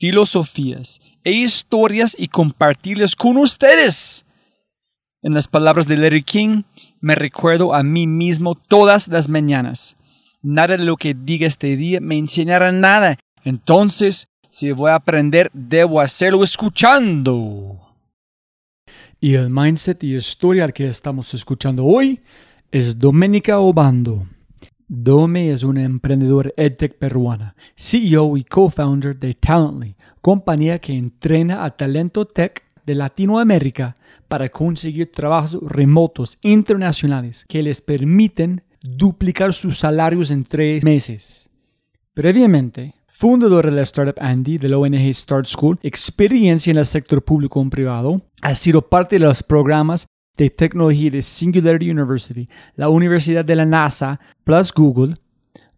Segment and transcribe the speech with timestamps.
[0.00, 4.24] filosofías e historias y compartirlas con ustedes.
[5.22, 6.62] En las palabras de Larry King,
[7.00, 9.96] me recuerdo a mí mismo todas las mañanas.
[10.42, 13.18] Nada de lo que diga este día me enseñará nada.
[13.44, 17.78] Entonces, si voy a aprender, debo hacerlo escuchando.
[19.20, 22.20] Y el mindset y historia que estamos escuchando hoy
[22.72, 24.26] es Doménica Obando.
[24.92, 31.76] Dome es una emprendedora edtech peruana, CEO y co-founder de Talently, compañía que entrena a
[31.76, 33.94] talento tech de Latinoamérica
[34.26, 41.48] para conseguir trabajos remotos internacionales que les permiten duplicar sus salarios en tres meses.
[42.12, 47.22] Previamente, fundadora de la startup Andy de la ONG Start School, experiencia en el sector
[47.22, 50.08] público y privado, ha sido parte de los programas
[50.40, 55.16] de tecnología de Singularity University, la Universidad de la NASA, plus Google,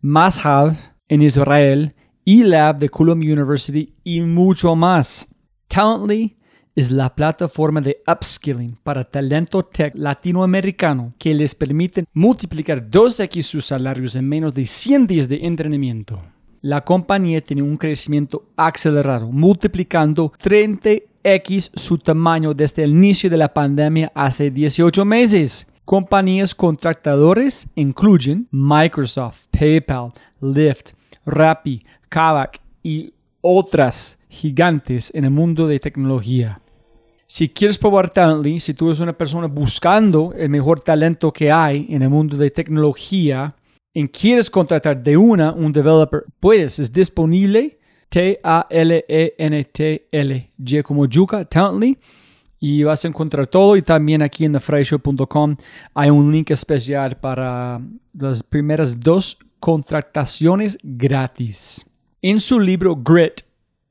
[0.00, 0.76] Mashav
[1.08, 1.92] en Israel,
[2.24, 5.26] eLab de Columbia University y mucho más.
[5.66, 6.36] Talently
[6.76, 13.66] es la plataforma de upskilling para talento tech latinoamericano que les permite multiplicar 2x sus
[13.66, 16.22] salarios en menos de 100 días de entrenamiento.
[16.60, 20.90] La compañía tiene un crecimiento acelerado, multiplicando 30
[21.24, 25.66] X su tamaño desde el inicio de la pandemia hace 18 meses.
[25.84, 30.92] Compañías contratadores incluyen Microsoft, PayPal, Lyft,
[31.26, 36.60] Rappi, Kavak y otras gigantes en el mundo de tecnología.
[37.26, 41.86] Si quieres probar Talently, si tú eres una persona buscando el mejor talento que hay
[41.88, 43.54] en el mundo de tecnología
[43.94, 47.78] y quieres contratar de una un developer, puedes, es disponible
[48.12, 48.42] T-A-L-E-N-T-L,
[50.58, 51.96] G como Yuka, Talently.
[52.60, 53.74] Y vas a encontrar todo.
[53.76, 55.56] Y también aquí en thefryshow.com
[55.94, 57.80] hay un link especial para
[58.12, 61.86] las primeras dos contrataciones gratis.
[62.20, 63.40] En su libro Grit,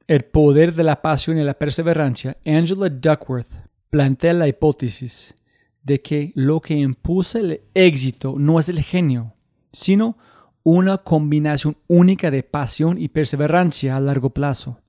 [0.08, 3.52] El poder de la pasión y la perseverancia, Angela Duckworth
[3.90, 5.34] plantea la hipótesis
[5.82, 9.34] de que lo que impulsa el éxito no es el genio,
[9.72, 10.18] sino
[10.64, 14.80] una combinación única de pasión y perseverancia a largo plazo.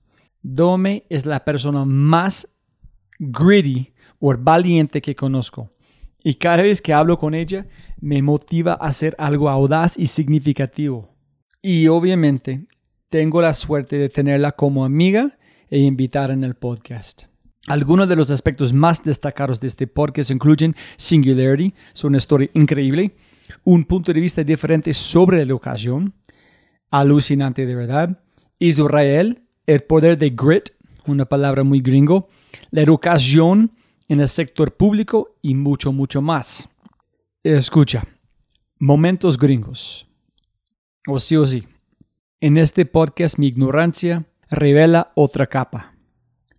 [0.43, 2.49] Dome es la persona más
[3.19, 5.71] gritty o valiente que conozco.
[6.25, 7.66] Y cada vez que hablo con ella,
[8.00, 11.15] me motiva a hacer algo audaz y significativo.
[11.61, 12.66] Y obviamente,
[13.09, 15.38] tengo la suerte de tenerla como amiga
[15.71, 17.25] e invitar en el podcast.
[17.66, 23.15] Algunos de los aspectos más destacados de este podcast incluyen Singularity, es una historia increíble,
[23.64, 26.14] un punto de vista diferente sobre la ocasión,
[26.90, 28.22] alucinante de verdad,
[28.58, 30.70] Israel, el poder de grit,
[31.06, 32.28] una palabra muy gringo,
[32.70, 33.72] la educación
[34.08, 36.68] en el sector público y mucho, mucho más.
[37.42, 38.04] Escucha,
[38.78, 40.06] momentos gringos.
[41.06, 41.66] O sí o sí.
[42.40, 45.94] En este podcast mi ignorancia revela otra capa.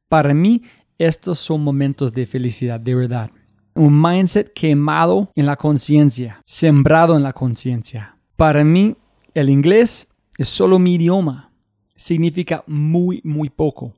[0.10, 0.64] Para mí,
[0.98, 3.32] estos son momentos de felicidad, de verdad
[3.76, 8.18] un mindset quemado en la conciencia, sembrado en la conciencia.
[8.36, 8.96] Para mí,
[9.34, 10.08] el inglés
[10.38, 11.52] es solo mi idioma.
[11.96, 13.94] Significa muy, muy poco.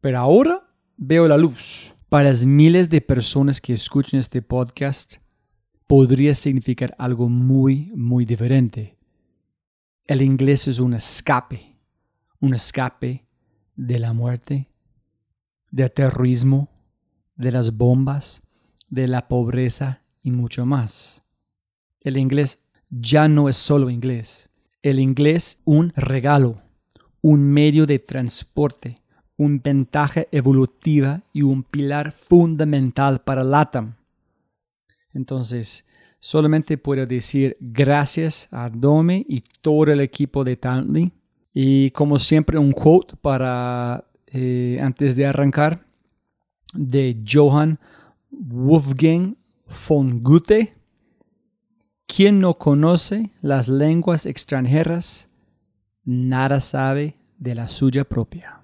[0.00, 1.94] Pero ahora veo la luz.
[2.08, 5.16] Para las miles de personas que escuchan este podcast,
[5.86, 8.96] podría significar algo muy, muy diferente.
[10.06, 11.76] El inglés es un escape,
[12.40, 13.26] un escape
[13.76, 14.68] de la muerte,
[15.70, 16.68] del terrorismo,
[17.36, 18.42] de las bombas,
[18.90, 21.22] de la pobreza y mucho más.
[22.00, 22.60] El inglés
[22.90, 24.50] ya no es solo inglés.
[24.82, 26.62] El inglés un regalo,
[27.22, 28.96] un medio de transporte,
[29.36, 33.94] una ventaja evolutiva y un pilar fundamental para LATAM.
[35.12, 35.86] Entonces,
[36.18, 41.12] solamente puedo decir gracias a Dome y todo el equipo de Talently
[41.52, 45.84] Y como siempre, un quote para eh, antes de arrancar
[46.74, 47.78] de Johann
[48.42, 50.74] Wolfgang von Goethe.
[52.06, 55.28] Quien no conoce las lenguas extranjeras,
[56.04, 58.62] nada sabe de la suya propia.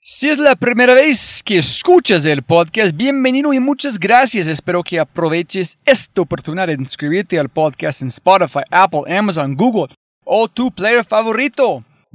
[0.00, 4.46] Si es la primera vez que escuchas el podcast, bienvenido y muchas gracias.
[4.46, 9.92] Espero que aproveches esta oportunidad de inscribirte al podcast en Spotify, Apple, Amazon, Google
[10.24, 11.82] o tu player favorito.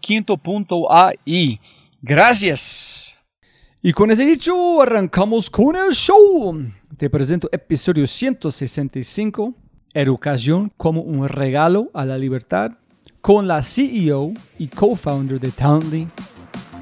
[0.00, 1.60] quinto.ai.
[2.02, 3.16] Gracias.
[3.82, 6.54] Y con ese dicho, arrancamos con el show.
[6.98, 9.54] Te presento episodio 165,
[9.94, 12.72] Educación como un regalo a la libertad,
[13.22, 16.06] con la CEO y co-founder de Talently,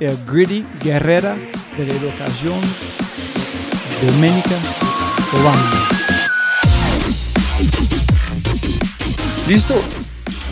[0.00, 1.36] el gritty guerrera
[1.76, 2.60] de la educación,
[4.02, 4.56] Doménica
[5.32, 5.88] Obama.
[9.48, 10.07] Listo.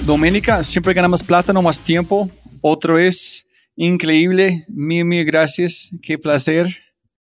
[0.06, 2.30] Doménica, siempre gana más plata, no más tiempo.
[2.60, 3.44] Otro es
[3.74, 4.64] increíble.
[4.68, 5.90] Mil, mil gracias.
[6.00, 6.68] Qué placer.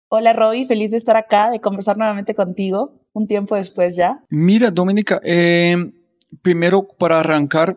[0.07, 4.23] Hola Robbie, feliz de estar acá, de conversar nuevamente contigo, un tiempo después ya.
[4.29, 5.93] Mira, Doménica, eh,
[6.43, 7.75] primero para arrancar,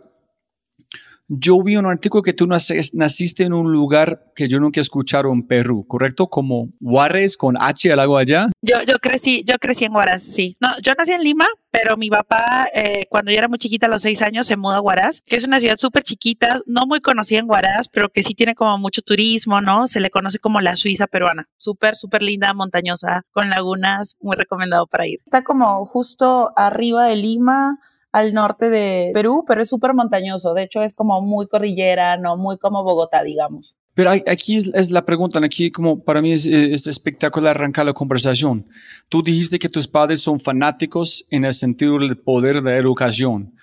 [1.29, 5.31] yo vi un artículo que tú naciste en un lugar que yo nunca he escuchado
[5.33, 6.29] en Perú, ¿correcto?
[6.29, 8.47] Como Juárez con H al agua allá.
[8.63, 10.57] Yo, yo crecí, yo crecí en Huaraz, sí.
[10.61, 13.91] No, yo nací en Lima, pero mi papá, eh, cuando yo era muy chiquita, a
[13.91, 17.01] los seis años, se mudó a Huaraz, que es una ciudad súper chiquita, no muy
[17.01, 19.87] conocida en Huaraz, pero que sí tiene como mucho turismo, ¿no?
[19.87, 21.45] Se le conoce como la Suiza peruana.
[21.59, 25.21] Súper, súper linda, montañosa, con lagunas, muy recomendado para ir.
[25.25, 27.79] Está como justo arriba de Lima
[28.13, 30.55] al norte de Perú, pero es súper montañoso.
[30.55, 33.77] De hecho, es como muy cordillera, no muy como Bogotá, digamos.
[33.99, 38.65] Pero aquí es, la pregunta, aquí como para mí es, espectacular arrancar la conversación.
[39.09, 43.57] Tú dijiste que tus padres son fanáticos en el sentido del poder de la educación.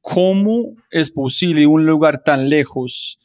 [0.00, 3.20] ¿Cómo es posible un lugar tan lejos?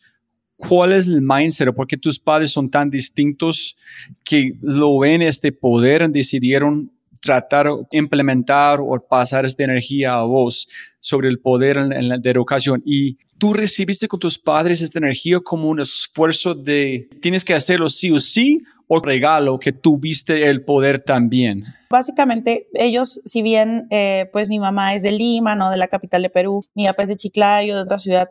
[0.58, 1.74] ¿Cuál es el mindset?
[1.74, 3.78] ¿Por qué tus padres son tan distintos
[4.26, 6.92] que lo ven este poder, decidieron
[7.22, 10.68] tratar, implementar o pasar esta energía a vos
[11.00, 12.82] sobre el poder en, la educación.
[12.86, 17.90] Y tú recibiste con tus padres esta energía como un esfuerzo de tienes que hacerlo
[17.90, 21.64] sí o sí o regalo que tuviste el poder también?
[21.90, 26.22] Básicamente, ellos, si bien, eh, pues mi mamá es de Lima, no de la capital
[26.22, 28.30] de Perú, mi papá es de Chiclayo, de otra ciudad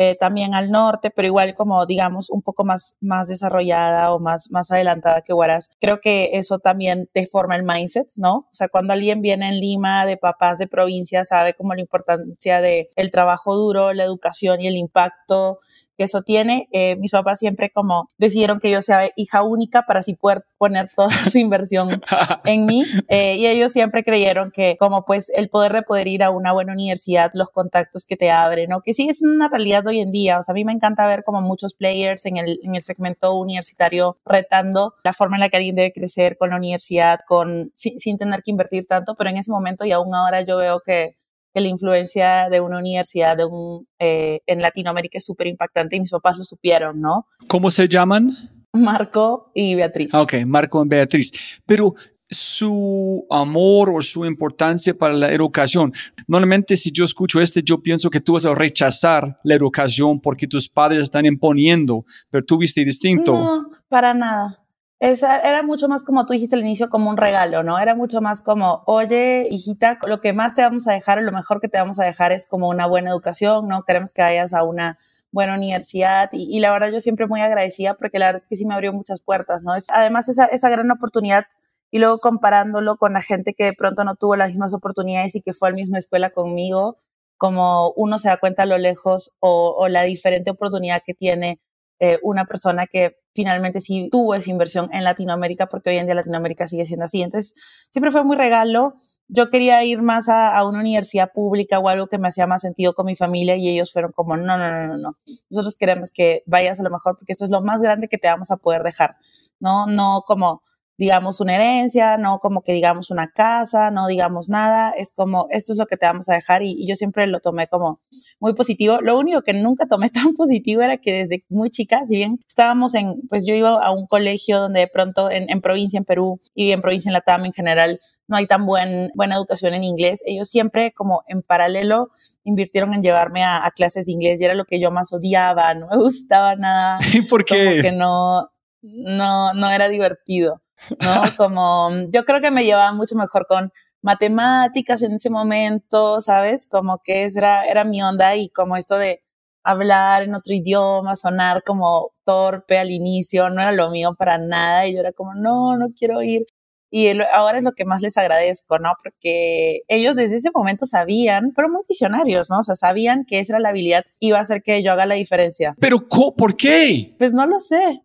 [0.00, 4.48] eh, también al norte, pero igual como digamos un poco más, más desarrollada o más,
[4.52, 5.68] más adelantada que Huaraz.
[5.80, 8.36] Creo que eso también deforma el mindset, ¿no?
[8.36, 12.60] O sea, cuando alguien viene en Lima de papás de provincia, sabe como la importancia
[12.60, 15.58] de el trabajo duro, la educación y el impacto
[15.98, 16.68] que eso tiene.
[16.72, 20.88] Eh, mis papás siempre como decidieron que yo sea hija única para así poder poner
[20.94, 22.00] toda su inversión
[22.44, 22.84] en mí.
[23.08, 26.52] Eh, y ellos siempre creyeron que como pues el poder de poder ir a una
[26.52, 28.80] buena universidad, los contactos que te abren, ¿no?
[28.80, 30.38] Que sí es una realidad hoy en día.
[30.38, 33.34] O sea, a mí me encanta ver como muchos players en el, en el segmento
[33.34, 37.98] universitario retando la forma en la que alguien debe crecer con la universidad, con, sin,
[37.98, 41.16] sin tener que invertir tanto, pero en ese momento y aún ahora yo veo que
[41.54, 46.00] que la influencia de una universidad de un, eh, en Latinoamérica es súper impactante y
[46.00, 47.26] mis papás lo supieron, ¿no?
[47.46, 48.30] ¿Cómo se llaman?
[48.72, 50.14] Marco y Beatriz.
[50.14, 51.32] Ok, Marco y Beatriz.
[51.66, 51.94] Pero
[52.30, 55.92] su amor o su importancia para la educación.
[56.26, 60.46] Normalmente si yo escucho este, yo pienso que tú vas a rechazar la educación porque
[60.46, 63.32] tus padres están imponiendo, pero tú viste distinto.
[63.32, 64.67] No, para nada.
[65.00, 67.78] Esa era mucho más como tú dijiste al inicio, como un regalo, ¿no?
[67.78, 71.60] Era mucho más como, oye, hijita, lo que más te vamos a dejar lo mejor
[71.60, 73.84] que te vamos a dejar es como una buena educación, ¿no?
[73.84, 74.98] Queremos que vayas a una
[75.30, 78.66] buena universidad y, la verdad yo siempre muy agradecida porque la verdad es que sí
[78.66, 79.72] me abrió muchas puertas, ¿no?
[79.88, 81.44] además esa, esa gran oportunidad
[81.90, 85.42] y luego comparándolo con la gente que de pronto no tuvo las mismas oportunidades y
[85.42, 86.96] que fue a la misma escuela conmigo,
[87.36, 91.60] como uno se da cuenta a lo lejos o, o la diferente oportunidad que tiene
[92.00, 96.16] eh, una persona que finalmente sí tuvo esa inversión en Latinoamérica, porque hoy en día
[96.16, 97.22] Latinoamérica sigue siendo así.
[97.22, 97.54] Entonces,
[97.92, 98.94] siempre fue muy regalo.
[99.28, 102.94] Yo quería ir más a, una universidad pública o algo que me hacía más sentido
[102.94, 105.18] con mi familia y ellos fueron como, no, no, no, no, no.
[105.50, 108.26] Nosotros queremos que vayas a lo mejor porque esto es lo más grande que te
[108.26, 109.18] vamos a poder dejar,
[109.60, 109.86] ¿no?
[109.86, 110.62] No como
[110.98, 115.72] digamos una herencia, no como que digamos una casa, no digamos nada, es como esto
[115.72, 118.00] es lo que te vamos a dejar y, y, yo siempre lo tomé como
[118.40, 118.98] muy positivo.
[119.00, 122.96] Lo único que nunca tomé tan positivo era que desde muy chica, si bien estábamos
[122.96, 126.40] en, pues yo iba a un colegio donde de pronto en, en provincia, en Perú
[126.52, 130.22] y en provincia en Latam en general, no hay tan buen, buena educación en inglés.
[130.26, 132.08] Ellos siempre como en paralelo
[132.42, 135.72] invirtieron en llevarme a, a clases de inglés y era lo que yo más odiaba,
[135.74, 136.98] no me gustaba nada.
[137.14, 137.64] ¿Y por qué?
[137.64, 138.50] Como que no,
[138.82, 140.60] no, no era divertido.
[141.04, 141.22] ¿No?
[141.36, 146.66] Como yo creo que me llevaba mucho mejor con matemáticas en ese momento, ¿sabes?
[146.66, 149.22] Como que era, era mi onda y como esto de
[149.64, 154.86] hablar en otro idioma, sonar como torpe al inicio, no era lo mío para nada
[154.86, 156.46] y yo era como, no, no quiero ir.
[156.90, 158.92] Y ahora es lo que más les agradezco, ¿no?
[159.02, 162.60] Porque ellos desde ese momento sabían, fueron muy visionarios, ¿no?
[162.60, 165.16] O sea, sabían que esa era la habilidad iba a hacer que yo haga la
[165.16, 165.74] diferencia.
[165.80, 167.14] Pero, ¿por qué?
[167.18, 168.00] Pues no lo sé.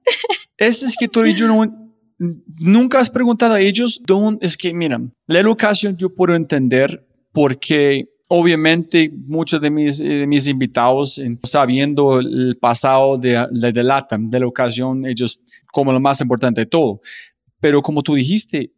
[0.57, 1.82] Es que tú y yo no,
[2.17, 8.09] nunca has preguntado a ellos dónde es que, miran, la educación yo puedo entender porque
[8.27, 14.45] obviamente muchos de mis, de mis invitados, sabiendo el pasado de, de, de de la
[14.45, 15.39] educación, ellos
[15.71, 17.01] como lo más importante de todo.
[17.59, 18.73] Pero como tú dijiste,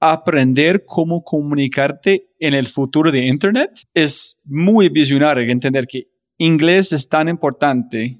[0.00, 7.08] aprender cómo comunicarte en el futuro de Internet es muy visionario, entender que inglés es
[7.08, 8.16] tan importante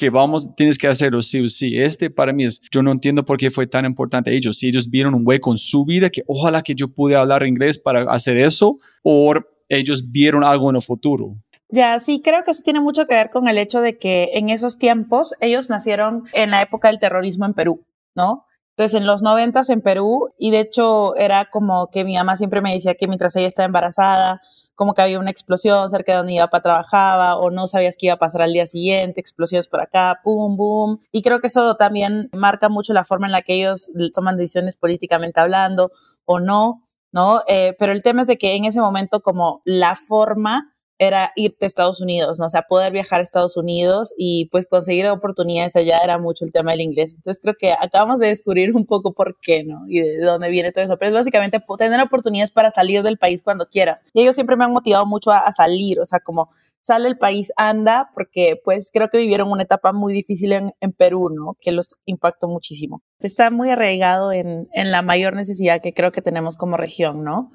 [0.00, 1.78] que vamos, tienes que hacerlo sí o sí.
[1.78, 4.56] Este para mí es, yo no entiendo por qué fue tan importante ellos.
[4.56, 7.78] Si ellos vieron un hueco en su vida, que ojalá que yo pude hablar inglés
[7.78, 9.34] para hacer eso, o
[9.68, 11.36] ellos vieron algo en el futuro.
[11.68, 14.48] Ya, sí, creo que eso tiene mucho que ver con el hecho de que en
[14.48, 18.46] esos tiempos ellos nacieron en la época del terrorismo en Perú, ¿no?
[18.80, 22.62] Entonces, en los noventas en Perú, y de hecho era como que mi mamá siempre
[22.62, 24.40] me decía que mientras ella estaba embarazada,
[24.74, 28.06] como que había una explosión cerca de donde iba para trabajaba o no sabías qué
[28.06, 31.00] iba a pasar al día siguiente, explosiones por acá, pum, boom.
[31.12, 34.76] Y creo que eso también marca mucho la forma en la que ellos toman decisiones
[34.76, 35.90] políticamente hablando
[36.24, 36.80] o no,
[37.12, 37.42] ¿no?
[37.48, 41.64] Eh, pero el tema es de que en ese momento como la forma era irte
[41.64, 42.44] a Estados Unidos, ¿no?
[42.44, 46.52] O sea, poder viajar a Estados Unidos y pues conseguir oportunidades allá era mucho el
[46.52, 47.14] tema del inglés.
[47.14, 49.88] Entonces creo que acabamos de descubrir un poco por qué, ¿no?
[49.88, 50.98] Y de dónde viene todo eso.
[50.98, 54.04] Pero es básicamente tener oportunidades para salir del país cuando quieras.
[54.12, 56.50] Y ellos siempre me han motivado mucho a, a salir, o sea, como
[56.82, 60.92] sale el país, anda, porque pues creo que vivieron una etapa muy difícil en, en
[60.92, 61.56] Perú, ¿no?
[61.62, 63.02] Que los impactó muchísimo.
[63.20, 67.52] Está muy arraigado en, en la mayor necesidad que creo que tenemos como región, ¿no?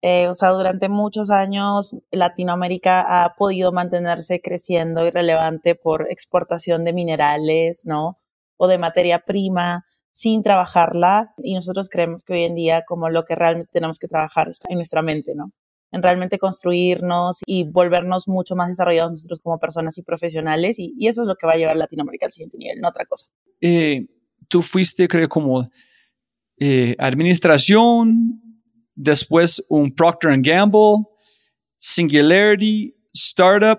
[0.00, 6.84] Eh, o sea, durante muchos años Latinoamérica ha podido mantenerse creciendo y relevante por exportación
[6.84, 8.20] de minerales, ¿no?
[8.56, 13.24] O de materia prima sin trabajarla y nosotros creemos que hoy en día como lo
[13.24, 15.52] que realmente tenemos que trabajar está en nuestra mente, ¿no?
[15.90, 21.22] En realmente construirnos y volvernos mucho más desarrollados nosotros como personas y profesionales y, eso
[21.22, 23.28] es lo que va a llevar Latinoamérica al siguiente nivel, no otra cosa.
[23.60, 24.06] Eh,
[24.48, 25.68] tú fuiste, creo, como
[26.58, 28.47] eh, administración,
[28.98, 31.04] después un Procter Gamble,
[31.78, 33.78] Singularity, Startup,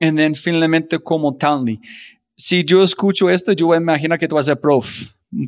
[0.00, 1.78] y then finalmente como Townley.
[2.36, 4.88] Si yo escucho esto, yo voy a imaginar que tú vas a ser prof,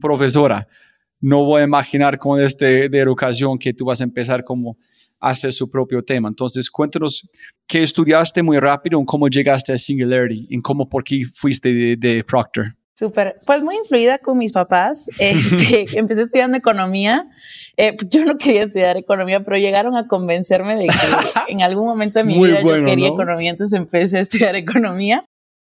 [0.01, 0.67] profesora.
[1.21, 4.79] No voy a imaginar con este de educación que tú vas a empezar como
[5.21, 6.29] a hacer su propio tema.
[6.29, 7.29] Entonces, cuéntanos
[7.67, 11.97] qué estudiaste muy rápido, en cómo llegaste a Singularity, en cómo, por qué fuiste de,
[11.97, 12.78] de Procter.
[12.99, 15.09] Súper, pues muy influida con mis papás.
[15.21, 17.25] Este, empecé estudiando economía.
[17.77, 20.93] Eh, yo no quería estudiar economía, pero llegaron a convencerme de que
[21.53, 23.15] en algún momento de mi Muy vida bueno, yo quería ¿no?
[23.15, 25.25] economía, entonces empecé a estudiar economía.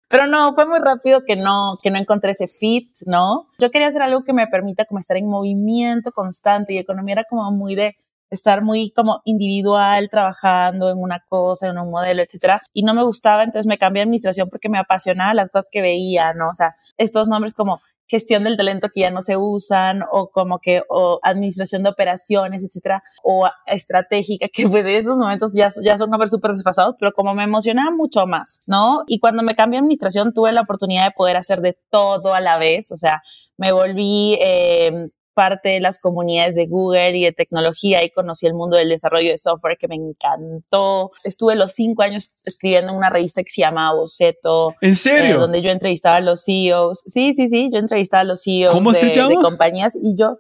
[0.10, 3.48] Pero no, fue muy rápido que no, que no encontré ese fit, ¿no?
[3.60, 7.24] Yo quería hacer algo que me permita como estar en movimiento constante y economía era
[7.24, 7.96] como muy de
[8.32, 12.60] estar muy como individual, trabajando en una cosa, en un modelo, etcétera.
[12.74, 15.82] Y no me gustaba, entonces me cambié a administración porque me apasionaba las cosas que
[15.82, 16.50] veía, ¿no?
[16.50, 20.60] O sea, estos nombres como gestión del talento que ya no se usan o como
[20.60, 25.98] que o administración de operaciones, etcétera, o estratégica, que pues en esos momentos ya, ya
[25.98, 29.04] son nombres súper desfasados, pero como me emocionaba mucho más, ¿no?
[29.08, 32.42] Y cuando me cambié a administración tuve la oportunidad de poder hacer de todo a
[32.42, 33.22] la vez, o sea,
[33.58, 38.54] me volví eh, parte de las comunidades de Google y de tecnología y conocí el
[38.54, 41.12] mundo del desarrollo de software que me encantó.
[41.24, 44.76] Estuve los cinco años escribiendo en una revista que se llama Boceto.
[44.82, 45.36] ¿En serio?
[45.36, 47.02] Eh, donde yo entrevistaba a los CEOs.
[47.08, 49.30] Sí, sí, sí, yo entrevistaba a los CEOs ¿Cómo de, se llama?
[49.30, 50.38] de compañías y yo,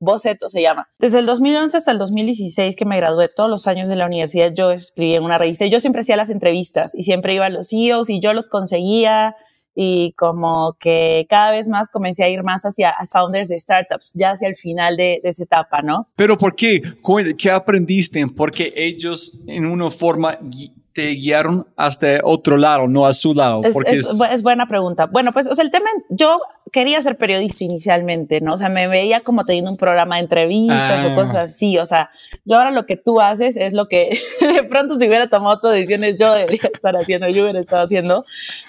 [0.00, 0.86] Boceto se llama.
[1.00, 4.52] Desde el 2011 hasta el 2016 que me gradué, todos los años de la universidad,
[4.54, 5.64] yo escribí en una revista.
[5.64, 8.48] y Yo siempre hacía las entrevistas y siempre iba a los CEOs y yo los
[8.48, 9.34] conseguía
[9.74, 14.32] y como que cada vez más comencé a ir más hacia founders de startups, ya
[14.32, 16.08] hacia el final de, esa etapa, ¿no?
[16.16, 16.82] Pero ¿por qué?
[17.36, 18.26] ¿Qué aprendiste?
[18.28, 20.38] Porque ellos en una forma
[20.98, 23.60] te guiaron hasta otro lado, no a su lado?
[23.62, 25.06] Es, Porque es- es buena pregunta.
[25.06, 26.40] Bueno, pues, o sea, el tema, yo
[26.72, 28.54] quería ser periodista inicialmente, ¿no?
[28.54, 31.08] O sea, me veía como teniendo un programa de entrevistas Ah.
[31.12, 31.78] o cosas así.
[31.78, 32.10] O sea,
[32.44, 34.18] yo ahora lo que tú haces es lo que
[34.62, 38.16] de pronto si hubiera tomado otras decisiones yo debería estar haciendo, yo hubiera estado haciendo,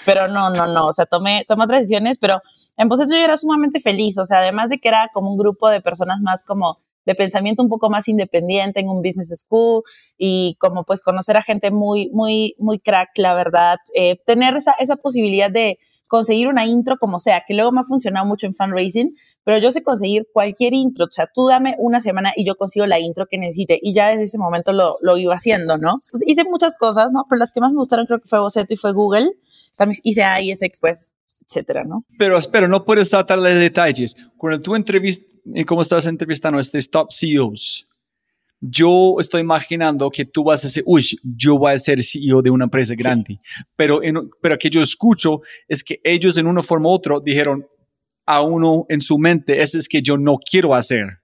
[0.05, 0.85] pero no, no, no.
[0.85, 2.41] O sea, tomé, tomé otras decisiones, pero
[2.77, 4.19] en proceso yo era sumamente feliz.
[4.19, 7.63] O sea, además de que era como un grupo de personas más como de pensamiento
[7.63, 9.83] un poco más independiente en un business school
[10.17, 14.73] y como pues conocer a gente muy, muy, muy crack, la verdad, eh, tener esa,
[14.79, 15.79] esa posibilidad de
[16.09, 19.71] conseguir una intro como sea, que luego me ha funcionado mucho en fundraising, pero yo
[19.71, 23.27] sé conseguir cualquier intro, o sea, tú dame una semana y yo consigo la intro
[23.27, 25.93] que necesite y ya desde ese momento lo, lo iba haciendo, ¿no?
[26.11, 27.25] Pues hice muchas cosas, ¿no?
[27.29, 29.29] Pero las que más me gustaron creo que fue Boceto y fue Google,
[29.77, 31.13] también hice ISX, pues,
[31.47, 32.03] etcétera, ¿no?
[32.17, 34.15] Pero espera, no puedes tratar de detalles.
[34.35, 35.29] Cuando tú entrevistas,
[35.65, 37.87] como estás entrevistando a estos top CEOs,
[38.61, 42.49] yo estoy imaginando que tú vas a decir, uy, yo voy a ser CEO de
[42.49, 43.39] una empresa grande.
[43.75, 47.65] Pero, en, pero que yo escucho es que ellos en una forma u otra dijeron
[48.25, 51.17] a uno en su mente, eso es que yo no quiero hacer.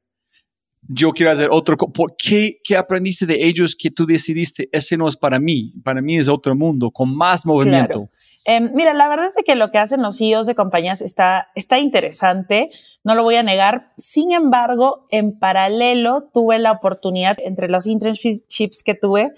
[0.88, 1.78] Yo quiero hacer otro.
[1.78, 5.74] ¿Por qué, qué aprendiste de ellos que tú decidiste, ese no es para mí?
[5.84, 8.08] Para mí es otro mundo, con más movimiento.
[8.48, 11.80] Eh, mira, la verdad es que lo que hacen los CEOs de compañías está, está
[11.80, 12.70] interesante,
[13.04, 13.92] no lo voy a negar.
[13.98, 19.32] Sin embargo, en paralelo tuve la oportunidad entre los internships que tuve,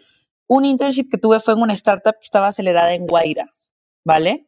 [0.47, 3.45] un internship que tuve fue en una startup que estaba acelerada en Guaira,
[4.05, 4.47] ¿vale?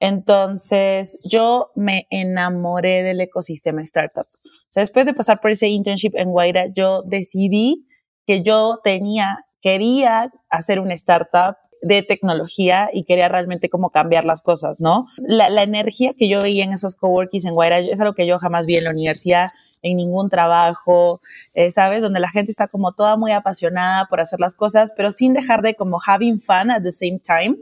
[0.00, 4.24] Entonces, yo me enamoré del ecosistema startup.
[4.24, 7.86] O sea, después de pasar por ese internship en Guaira, yo decidí
[8.26, 14.40] que yo tenía, quería hacer una startup de tecnología y quería realmente como cambiar las
[14.40, 15.08] cosas, ¿no?
[15.18, 18.66] La, energía que yo veía en esos coworkings en Guaira es algo que yo jamás
[18.66, 19.48] vi en la universidad,
[19.82, 21.20] en ningún trabajo,
[21.56, 22.02] eh, ¿sabes?
[22.02, 25.60] Donde la gente está como toda muy apasionada por hacer las cosas, pero sin dejar
[25.60, 27.56] de como having fun at the same time.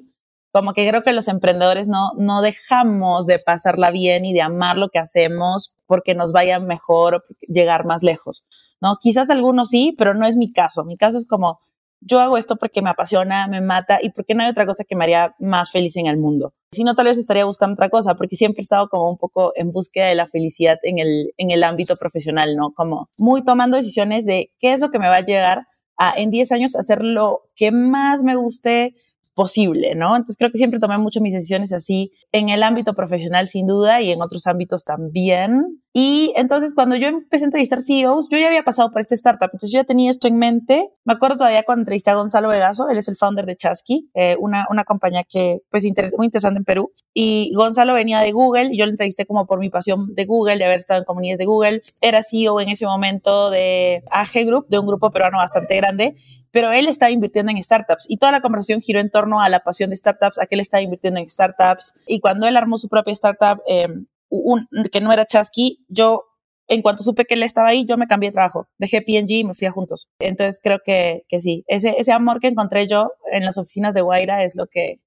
[0.52, 4.76] Como que creo que los emprendedores no, no dejamos de pasarla bien y de amar
[4.76, 8.46] lo que hacemos porque nos vaya mejor llegar más lejos,
[8.80, 8.96] ¿no?
[9.00, 10.84] Quizás algunos sí, pero no es mi caso.
[10.84, 11.60] Mi caso es como,
[12.00, 14.96] yo hago esto porque me apasiona, me mata y porque no hay otra cosa que
[14.96, 16.54] me haría más feliz en el mundo.
[16.72, 19.52] Si no, tal vez estaría buscando otra cosa, porque siempre he estado como un poco
[19.56, 22.72] en búsqueda de la felicidad en el, en el ámbito profesional, ¿no?
[22.72, 25.66] Como muy tomando decisiones de qué es lo que me va a llegar
[25.98, 28.94] a en 10 años hacer lo que más me guste
[29.34, 30.16] posible, ¿no?
[30.16, 34.02] Entonces creo que siempre tomé mucho mis decisiones así en el ámbito profesional sin duda
[34.02, 35.82] y en otros ámbitos también.
[35.92, 39.50] Y entonces cuando yo empecé a entrevistar CEOs, yo ya había pasado por esta startup,
[39.52, 40.88] entonces yo ya tenía esto en mente.
[41.04, 44.36] Me acuerdo todavía cuando entrevisté a Gonzalo Vegaso, él es el founder de Chasqui, eh,
[44.38, 45.84] una, una compañía que pues
[46.16, 46.92] muy interesante en Perú.
[47.12, 50.58] Y Gonzalo venía de Google y yo lo entrevisté como por mi pasión de Google,
[50.58, 51.82] de haber estado en comunidades de Google.
[52.00, 56.14] Era CEO en ese momento de AG Group, de un grupo peruano bastante grande,
[56.52, 59.60] pero él estaba invirtiendo en startups y toda la conversación giró en torno a la
[59.60, 61.94] pasión de startups, a que él estaba invirtiendo en startups.
[62.06, 63.88] Y cuando él armó su propia startup, eh,
[64.30, 66.24] un, que no era Chasqui, yo
[66.68, 69.44] en cuanto supe que él estaba ahí, yo me cambié de trabajo, dejé PNG y
[69.44, 70.08] me fui a juntos.
[70.20, 74.02] Entonces creo que, que sí, ese, ese amor que encontré yo en las oficinas de
[74.02, 74.98] Guaira es lo que,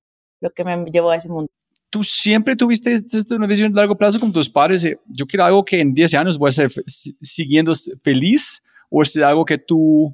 [0.42, 1.50] lo que me llevó a ese mundo.
[1.90, 2.98] ¿Tú siempre tuviste
[3.32, 4.84] una visión de largo plazo como tus padres?
[5.06, 6.70] Yo quiero algo que en 10 años voy a ser
[7.22, 10.14] siguiendo feliz o es algo que tú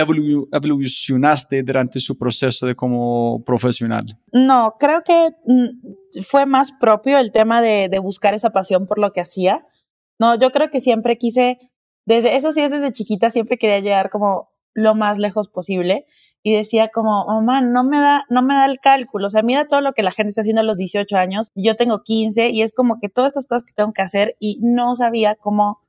[0.00, 4.04] evolu- evolucionaste durante su proceso de como profesional?
[4.32, 9.12] No, creo que mm, fue más propio el tema de, buscar esa pasión por lo
[9.12, 9.66] que hacía.
[10.18, 11.58] No, yo creo que siempre quise,
[12.06, 16.06] desde eso sí es desde chiquita, siempre quería llegar como lo más lejos posible
[16.42, 19.66] y decía como, mamá, no me da, no me da el cálculo, o sea, mira
[19.66, 22.62] todo lo que la gente está haciendo a los 18 años, yo tengo 15 y
[22.62, 25.80] es como que todas estas cosas que tengo que hacer y no sabía cómo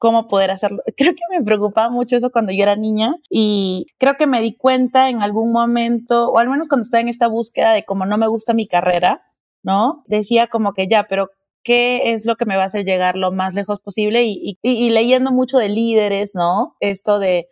[0.00, 0.82] cómo poder hacerlo.
[0.96, 4.56] Creo que me preocupaba mucho eso cuando yo era niña y creo que me di
[4.56, 8.18] cuenta en algún momento, o al menos cuando estaba en esta búsqueda de cómo no
[8.18, 9.22] me gusta mi carrera,
[9.62, 10.02] ¿no?
[10.06, 11.28] Decía como que ya, pero
[11.62, 14.70] qué es lo que me va a hacer llegar lo más lejos posible y, y,
[14.70, 16.76] y leyendo mucho de líderes, ¿no?
[16.80, 17.46] Esto de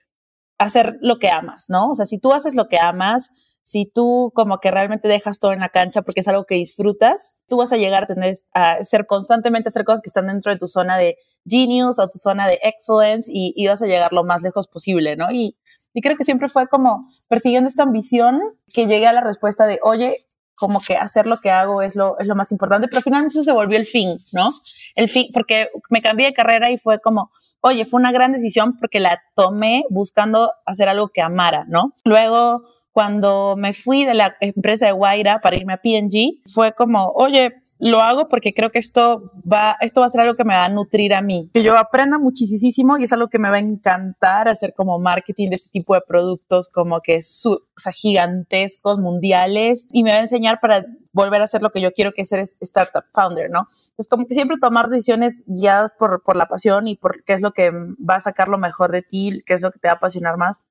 [0.59, 1.91] hacer lo que amas, ¿no?
[1.91, 3.31] O sea, si tú haces lo que amas,
[3.69, 7.37] si tú como que realmente dejas todo en la cancha porque es algo que disfrutas,
[7.49, 10.51] tú vas a llegar a tener a ser constantemente a hacer cosas que están dentro
[10.51, 14.15] de tu zona de genius o tu zona de excellence y, y vas a llegar
[14.15, 15.31] lo más lejos posible, ¿no?
[15.31, 15.59] Y,
[15.93, 18.41] y creo que siempre fue como persiguiendo esta ambición
[18.73, 20.17] que llegué a la respuesta de, oye,
[20.55, 23.53] como que hacer lo que hago es lo, es lo más importante, pero finalmente se
[23.53, 24.49] volvió el fin, ¿no?
[24.95, 28.79] El fin, porque me cambié de carrera y fue como, oye, fue una gran decisión
[28.79, 31.93] porque la tomé buscando hacer algo que amara, ¿no?
[32.05, 32.63] Luego,
[32.99, 37.55] cuando me fui de la empresa de Guaira para irme a P&G, fue como, oye,
[37.79, 40.65] lo hago porque creo que esto va, esto va a ser algo que me va
[40.65, 43.61] a nutrir a mí, que yo aprenda muchísimo y es algo que me va a
[43.61, 48.99] encantar hacer como marketing de este tipo de productos, como que su, o sea, gigantescos,
[48.99, 52.23] mundiales, y me va a enseñar para volver a hacer lo que yo quiero que
[52.23, 53.69] es ser startup founder, ¿no?
[53.97, 57.43] Es como que siempre tomar decisiones guiadas por, por la pasión y por qué es
[57.43, 59.93] lo que va a sacar lo mejor de ti, qué es lo que te va
[59.93, 60.63] a apasionar más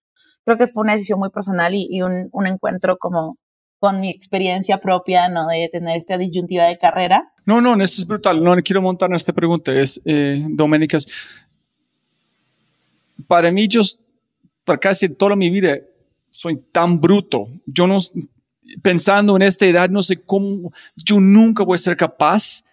[0.47, 3.36] creo que fue una decisión muy personal y, un, un, encuentro como
[3.79, 5.45] con mi experiencia propia, ¿no?
[5.47, 7.33] De tener esta disyuntiva de carrera.
[7.45, 8.41] No, no, esto es brutal.
[8.41, 9.73] No quiero montar en esta pregunta.
[9.73, 11.05] Es, eh, Doménicas,
[13.27, 13.81] para mí, yo,
[14.63, 15.79] para casi toda mi vida,
[16.29, 17.49] soy tan bruto.
[17.65, 17.99] Yo no,
[18.81, 22.63] pensando en esta edad, no sé cómo, yo nunca voy a ser capaz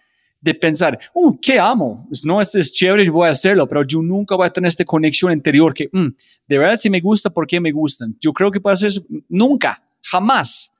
[0.45, 2.05] de pensar, uh, ¿qué amo?
[2.07, 4.67] Pues, no, esto es chévere y voy a hacerlo, pero yo nunca voy a tener
[4.67, 6.09] esta conexión interior que, mm,
[6.47, 8.15] de verdad, si me gusta, ¿por qué me gustan?
[8.21, 8.91] Yo creo que puede ser
[9.27, 10.71] nunca, jamás.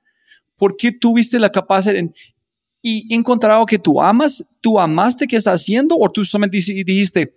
[0.56, 2.00] ¿Por qué tuviste la capacidad
[2.80, 7.34] y encontrado que tú amas, tú amaste que estás haciendo o tú solamente dijiste,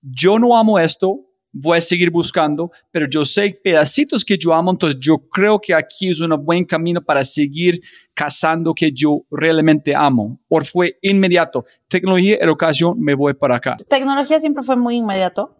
[0.00, 1.22] yo no amo esto,
[1.54, 5.72] voy a seguir buscando, pero yo sé pedacitos que yo amo, entonces yo creo que
[5.72, 7.80] aquí es un buen camino para seguir
[8.12, 10.40] cazando que yo realmente amo.
[10.48, 13.76] O fue inmediato, tecnología, educación, me voy para acá.
[13.88, 15.56] Tecnología siempre fue muy inmediato.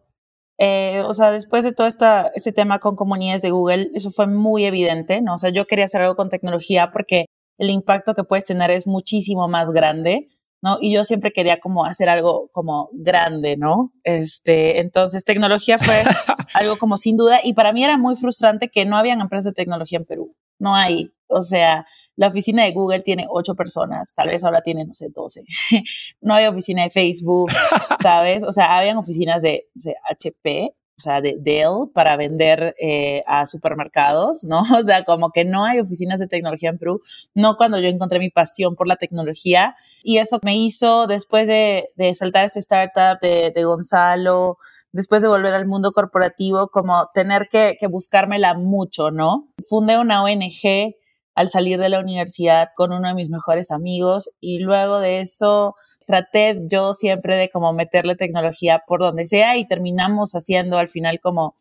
[0.59, 4.64] Eh, o sea, después de todo este tema con comunidades de Google, eso fue muy
[4.64, 5.35] evidente, ¿no?
[5.35, 7.26] O sea, yo quería hacer algo con tecnología porque
[7.59, 10.28] el impacto que puedes tener es muchísimo más grande.
[10.64, 10.79] ¿No?
[10.81, 13.92] Y yo siempre quería como hacer algo como grande, ¿no?
[14.03, 16.03] Este, entonces tecnología fue
[16.55, 19.53] algo como sin duda y para mí era muy frustrante que no habían empresas de
[19.53, 20.35] tecnología en Perú.
[20.59, 21.85] No hay, o sea,
[22.16, 25.42] la oficina de Google tiene ocho personas, tal vez ahora tiene, no sé, doce.
[26.22, 27.53] no hay oficina de Facebook,
[28.03, 28.42] ¿sabes?
[28.42, 33.46] O sea, habían oficinas de, sé, HP, o sea, de Dell para vender eh, a
[33.46, 34.62] supermercados, ¿no?
[34.78, 37.00] O sea, como que no hay oficinas de tecnología en Perú,
[37.35, 39.74] no cuando yo encontré mi pasión por la tecnología.
[40.02, 44.59] Y eso me hizo, después de, de saltar este startup de, de, Gonzalo,
[44.92, 49.48] después de volver al mundo corporativo, como tener que, que buscármela mucho, ¿no?
[49.68, 50.94] Fundé una ONG
[51.35, 55.74] al salir de la universidad con uno de mis mejores amigos y luego de eso
[56.06, 61.20] traté yo siempre de como meterle tecnología por donde sea y terminamos haciendo al final
[61.20, 61.54] como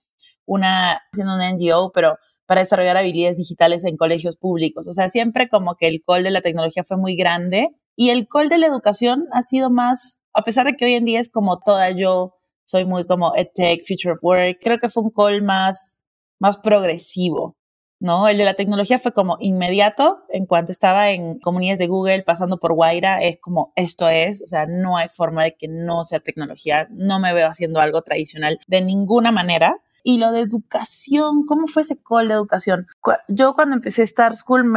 [0.45, 4.87] una, haciendo una NGO, pero para desarrollar habilidades digitales en colegios públicos.
[4.87, 8.27] O sea, siempre como que el call de la tecnología fue muy grande y el
[8.27, 11.29] call de la educación ha sido más, a pesar de que hoy en día es
[11.29, 12.33] como toda yo,
[12.65, 16.03] soy muy como EdTech, Future of Work, creo que fue un call más,
[16.39, 17.55] más progresivo.
[18.03, 18.27] ¿No?
[18.27, 22.59] El de la tecnología fue como inmediato, en cuanto estaba en comunidades de Google, pasando
[22.59, 26.19] por Guaira, es como esto es, o sea, no hay forma de que no sea
[26.19, 29.73] tecnología, no me veo haciendo algo tradicional de ninguna manera.
[30.03, 32.87] Y lo de educación, ¿cómo fue ese call de educación?
[33.29, 34.69] Yo cuando empecé Star School,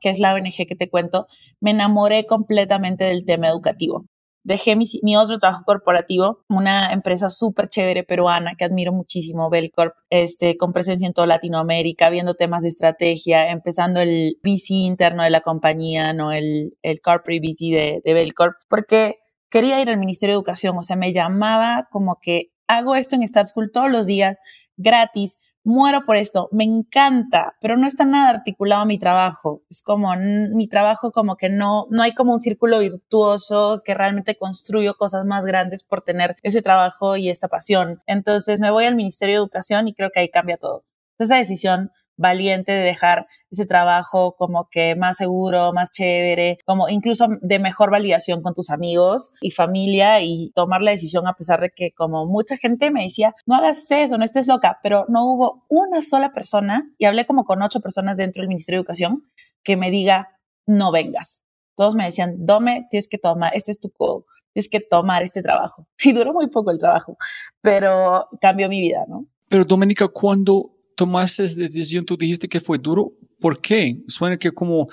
[0.00, 1.28] que es la ONG que te cuento,
[1.60, 4.04] me enamoré completamente del tema educativo
[4.44, 10.56] dejé mi, otro trabajo corporativo, una empresa súper chévere peruana que admiro muchísimo, Belcorp, este,
[10.56, 15.40] con presencia en toda Latinoamérica, viendo temas de estrategia, empezando el VC interno de la
[15.40, 16.30] compañía, ¿no?
[16.30, 19.16] El, el corporate VC de, de Belcorp, porque
[19.50, 23.22] quería ir al Ministerio de Educación, o sea, me llamaba como que hago esto en
[23.22, 24.38] Star School todos los días,
[24.76, 29.62] gratis, muero por esto, me encanta, pero no está nada articulado mi trabajo.
[29.70, 34.36] Es como mi trabajo como que no, no hay como un círculo virtuoso que realmente
[34.36, 38.02] construyo cosas más grandes por tener ese trabajo y esta pasión.
[38.06, 40.84] Entonces me voy al Ministerio de Educación y creo que ahí cambia todo.
[41.18, 47.28] Esa decisión valiente de dejar ese trabajo como que más seguro, más chévere, como incluso
[47.40, 51.70] de mejor validación con tus amigos y familia y tomar la decisión a pesar de
[51.70, 55.64] que como mucha gente me decía, no hagas eso, no estés loca, pero no hubo
[55.68, 59.24] una sola persona, y hablé como con ocho personas dentro del Ministerio de Educación,
[59.62, 61.44] que me diga, no vengas.
[61.76, 65.42] Todos me decían, Dome, tienes que tomar, este es tu call, tienes que tomar este
[65.42, 65.86] trabajo.
[66.04, 67.16] Y duró muy poco el trabajo,
[67.60, 69.26] pero cambió mi vida, ¿no?
[69.48, 73.10] Pero Doménica, cuando tomaste esa decisión, tú dijiste que fue duro.
[73.40, 74.02] ¿Por qué?
[74.08, 74.88] Suena que como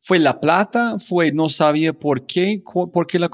[0.00, 3.28] fue la plata, fue no sabía por qué, por qué la,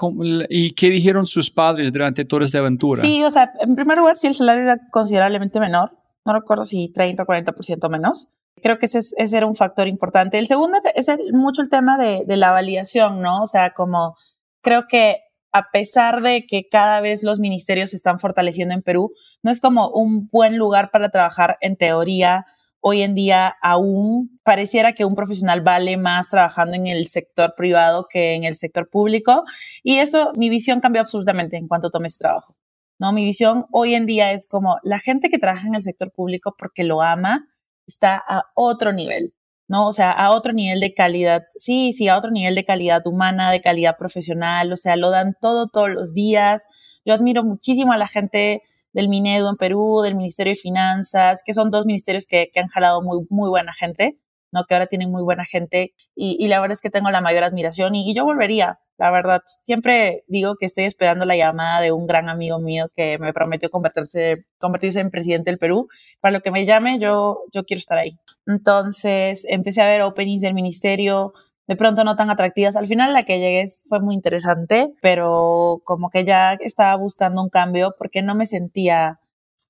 [0.48, 3.00] y qué dijeron sus padres durante toda esta aventura.
[3.00, 6.88] Sí, o sea, en primer lugar, si el salario era considerablemente menor, no recuerdo si
[6.88, 8.33] 30 o 40% menos.
[8.62, 10.38] Creo que ese, ese, era un factor importante.
[10.38, 13.42] El segundo es mucho el tema de, de la validación, ¿no?
[13.42, 14.16] O sea, como
[14.62, 15.18] creo que
[15.54, 19.60] a pesar de que cada vez los ministerios se están fortaleciendo en Perú, no es
[19.60, 22.44] como un buen lugar para trabajar en teoría.
[22.80, 28.08] Hoy en día aún pareciera que un profesional vale más trabajando en el sector privado
[28.10, 29.44] que en el sector público.
[29.84, 32.56] Y eso, mi visión cambió absolutamente en cuanto tomé ese trabajo.
[32.98, 33.12] ¿no?
[33.12, 36.56] Mi visión hoy en día es como la gente que trabaja en el sector público
[36.58, 37.46] porque lo ama
[37.86, 39.32] está a otro nivel.
[39.74, 39.88] ¿No?
[39.88, 43.50] O sea, a otro nivel de calidad, sí, sí, a otro nivel de calidad humana,
[43.50, 46.64] de calidad profesional, o sea, lo dan todo todos los días.
[47.04, 51.54] Yo admiro muchísimo a la gente del Minedo en Perú, del Ministerio de Finanzas, que
[51.54, 54.16] son dos ministerios que, que han jalado muy, muy buena gente.
[54.54, 54.64] ¿No?
[54.64, 57.94] que ahora tienen muy buena gente y, la verdad es que tengo la mayor admiración
[57.94, 59.40] y, y, yo volvería, la verdad.
[59.62, 63.70] Siempre digo que estoy esperando la llamada de un gran amigo mío que me prometió
[63.70, 65.88] convertirse, convertirse en presidente del Perú.
[66.20, 68.16] Para lo que me llame, yo, yo quiero estar ahí.
[68.46, 71.32] Entonces empecé a ver openings del ministerio,
[71.66, 72.76] de pronto no tan atractivas.
[72.76, 77.48] Al final la que llegué fue muy interesante, pero como que ya estaba buscando un
[77.48, 79.20] cambio porque no me sentía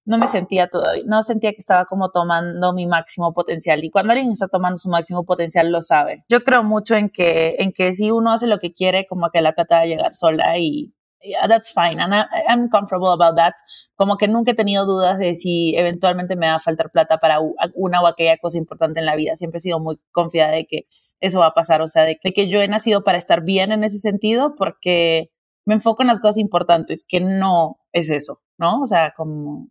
[0.05, 3.83] no me sentía todavía, no sentía que estaba como tomando mi máximo potencial.
[3.85, 6.25] Y cuando alguien está tomando su máximo potencial, lo sabe.
[6.29, 9.41] Yo creo mucho en que, en que si uno hace lo que quiere, como que
[9.41, 12.01] la plata va a llegar sola y yeah, that's fine.
[12.01, 12.15] And
[12.49, 13.55] I'm comfortable about that.
[13.97, 17.39] Como que nunca he tenido dudas de si eventualmente me va a faltar plata para
[17.75, 19.37] una o aquella cosa importante en la vida.
[19.37, 20.87] Siempre he sido muy confiada de que
[21.21, 21.81] eso va a pasar.
[21.81, 25.31] O sea, de que yo he nacido para estar bien en ese sentido porque
[25.65, 28.83] me enfoco en las cosas importantes, que no es eso, ¿no?
[28.83, 29.69] O sea, como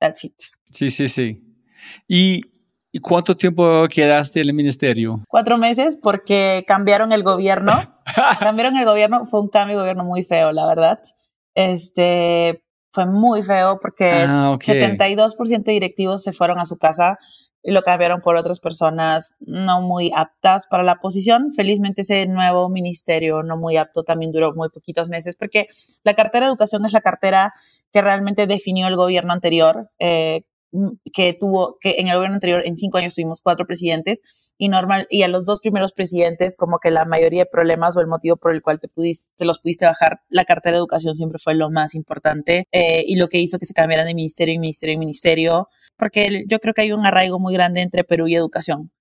[0.00, 0.34] That's it.
[0.70, 1.42] Sí, sí, sí.
[2.08, 2.42] ¿Y,
[2.90, 5.22] ¿Y cuánto tiempo quedaste en el ministerio?
[5.28, 7.72] Cuatro meses porque cambiaron el gobierno.
[8.40, 11.00] cambiaron el gobierno, fue un cambio de gobierno muy feo, la verdad.
[11.54, 14.80] Este, fue muy feo porque ah, okay.
[14.80, 17.18] 72% de directivos se fueron a su casa
[17.62, 21.52] y lo cambiaron por otras personas no muy aptas para la posición.
[21.52, 25.66] Felizmente ese nuevo ministerio no muy apto también duró muy poquitos meses porque
[26.02, 27.52] la cartera de educación es la cartera
[27.92, 30.44] que realmente definió el gobierno anterior, eh,
[31.12, 35.06] que tuvo, que en el gobierno anterior en cinco años tuvimos cuatro presidentes y normal,
[35.10, 38.36] y a los dos primeros presidentes como que la mayoría de problemas o el motivo
[38.36, 41.54] por el cual te, pudiste, te los pudiste bajar, la cartera de educación siempre fue
[41.54, 44.94] lo más importante eh, y lo que hizo que se cambiaran de ministerio en ministerio
[44.94, 48.92] en ministerio, porque yo creo que hay un arraigo muy grande entre Perú y educación.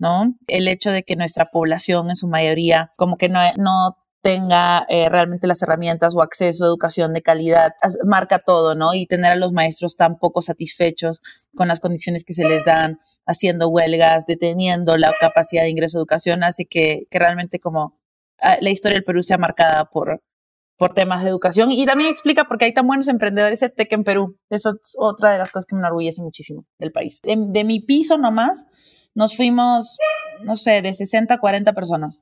[0.00, 0.36] ¿no?
[0.46, 3.96] El hecho de que nuestra población en su mayoría como que no
[4.28, 7.72] tenga eh, realmente las herramientas o acceso a educación de calidad,
[8.04, 8.92] marca todo, ¿no?
[8.92, 11.22] Y tener a los maestros tan poco satisfechos
[11.56, 16.00] con las condiciones que se les dan, haciendo huelgas, deteniendo la capacidad de ingreso a
[16.00, 17.98] educación, hace que, que realmente como
[18.42, 20.22] ah, la historia del Perú sea marcada por,
[20.76, 23.90] por temas de educación y también explica por qué hay tan buenos emprendedores de tech
[23.94, 24.36] en Perú.
[24.50, 27.22] Eso es otra de las cosas que me enorgullece muchísimo del país.
[27.22, 28.66] De, de mi piso nomás,
[29.14, 29.96] nos fuimos,
[30.42, 32.20] no sé, de 60 a 40 personas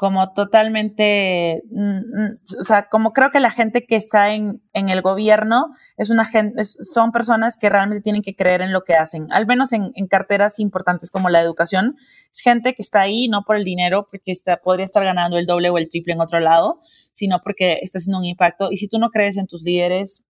[0.00, 4.88] como totalmente, mm, mm, o sea, como creo que la gente que está en, en
[4.88, 5.66] el gobierno
[5.98, 9.46] es una gente, son personas que realmente tienen que creer en lo que hacen, al
[9.46, 11.96] menos en, en, carteras importantes como la educación.
[12.32, 15.44] Es gente que está ahí no por el dinero, porque está, podría estar ganando el
[15.44, 16.80] doble o el triple en otro lado,
[17.12, 18.72] sino porque está haciendo un impacto.
[18.72, 20.24] Y si tú no crees en tus líderes,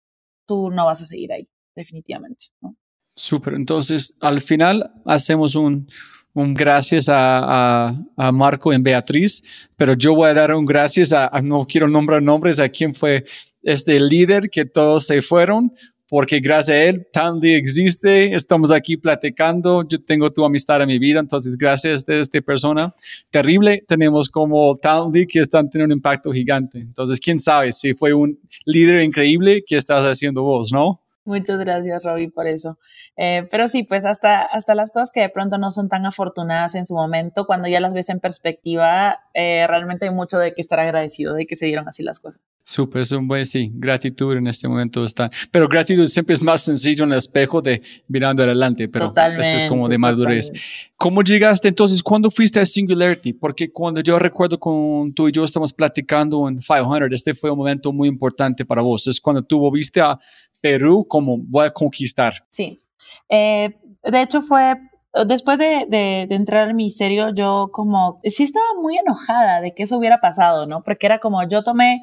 [0.46, 2.46] tú no vas a seguir ahí, definitivamente.
[2.62, 2.78] ¿no?
[3.16, 5.90] Súper, entonces al final hacemos un
[6.38, 9.42] un gracias a, a, a, Marco y Beatriz,
[9.76, 13.26] pero yo voy a dar un gracias a, no quiero nombrar nombres, a quien fue
[13.64, 15.74] este líder que todos se fueron,
[16.08, 21.00] porque gracias a él Tandy existe, estamos aquí platicando, yo tengo tu amistad en mi
[21.00, 22.94] vida, entonces gracias a esta persona
[23.32, 26.78] terrible, tenemos como Tandy que están teniendo un impacto gigante.
[26.78, 31.02] Entonces, quién sabe si fue un líder increíble que estás haciendo vos, ¿no?
[31.28, 32.80] Muchas gracias, Robbie, por eso.
[33.18, 36.74] Eh, pero sí, pues hasta, hasta las cosas que de pronto no son tan afortunadas
[36.76, 40.62] en su momento, cuando ya las ves en perspectiva, eh, realmente hay mucho de que
[40.62, 42.40] estar agradecido de que se dieron así las cosas.
[42.64, 45.30] Súper, es un buen, sí, gratitud en este momento está.
[45.52, 49.66] Pero gratitud siempre es más sencillo en el espejo de mirando adelante, pero eso es
[49.66, 50.48] como de madurez.
[50.48, 50.92] Totalmente.
[50.96, 52.02] ¿Cómo llegaste entonces?
[52.02, 53.34] ¿Cuándo fuiste a Singularity?
[53.34, 57.58] Porque cuando yo recuerdo con tú y yo estamos platicando en 500, este fue un
[57.58, 59.08] momento muy importante para vos.
[59.08, 60.18] Es cuando tú volviste a
[60.62, 62.34] Perú como voy a conquistar.
[62.50, 62.80] Sí.
[63.30, 64.76] Eh, de hecho, fue
[65.26, 69.84] después de, de, de, entrar al ministerio, yo como, sí estaba muy enojada de que
[69.84, 70.84] eso hubiera pasado, ¿no?
[70.84, 72.02] Porque era como, yo tomé,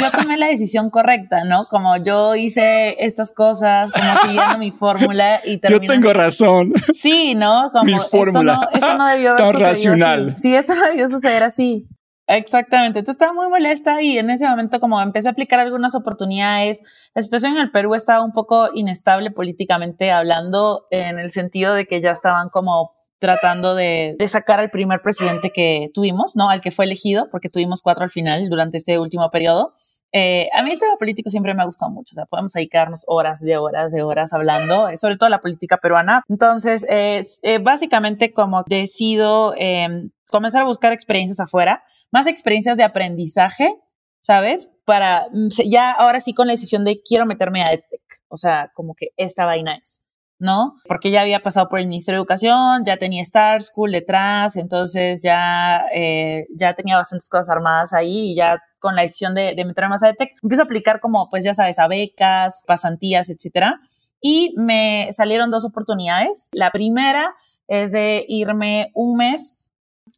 [0.00, 1.66] yo tomé la decisión correcta, ¿no?
[1.66, 5.60] Como yo hice estas cosas, como siguiendo mi fórmula y.
[5.68, 6.72] Yo tengo razón.
[6.92, 7.70] Sí, ¿no?
[7.72, 8.52] Como, mi fórmula.
[8.52, 10.26] Esto no, esto no debió haber Tan racional.
[10.28, 10.42] Así.
[10.42, 11.88] Sí, esto no debió suceder así.
[12.28, 16.80] Exactamente, entonces estaba muy molesta y en ese momento como empecé a aplicar algunas oportunidades,
[17.14, 21.86] la situación en el Perú estaba un poco inestable políticamente hablando en el sentido de
[21.86, 26.50] que ya estaban como tratando de, de, sacar al primer presidente que tuvimos, ¿no?
[26.50, 29.72] Al que fue elegido, porque tuvimos cuatro al final durante este último periodo.
[30.12, 33.04] Eh, a mí el tema político siempre me ha gustado mucho, o sea, podemos dedicarnos
[33.06, 36.22] horas de horas de horas hablando, eh, sobre todo la política peruana.
[36.28, 42.84] Entonces, eh, eh básicamente como decido em, comenzar a buscar experiencias afuera, más experiencias de
[42.84, 43.74] aprendizaje,
[44.20, 44.72] ¿sabes?
[44.84, 48.70] Para mm, ya ahora sí con la decisión de quiero meterme a EdTech, o sea,
[48.74, 50.02] como que esta vaina es.
[50.38, 50.74] ¿no?
[50.86, 55.22] Porque ya había pasado por el Ministerio de Educación, ya tenía Star School detrás, entonces
[55.22, 59.64] ya, eh, ya tenía bastantes cosas armadas ahí y ya con la decisión de, de
[59.64, 63.80] meterme más a EdTech, empiezo a aplicar como, pues ya sabes, a becas, pasantías, etcétera.
[64.20, 66.48] Y me salieron dos oportunidades.
[66.52, 67.34] La primera
[67.68, 69.65] es de irme un mes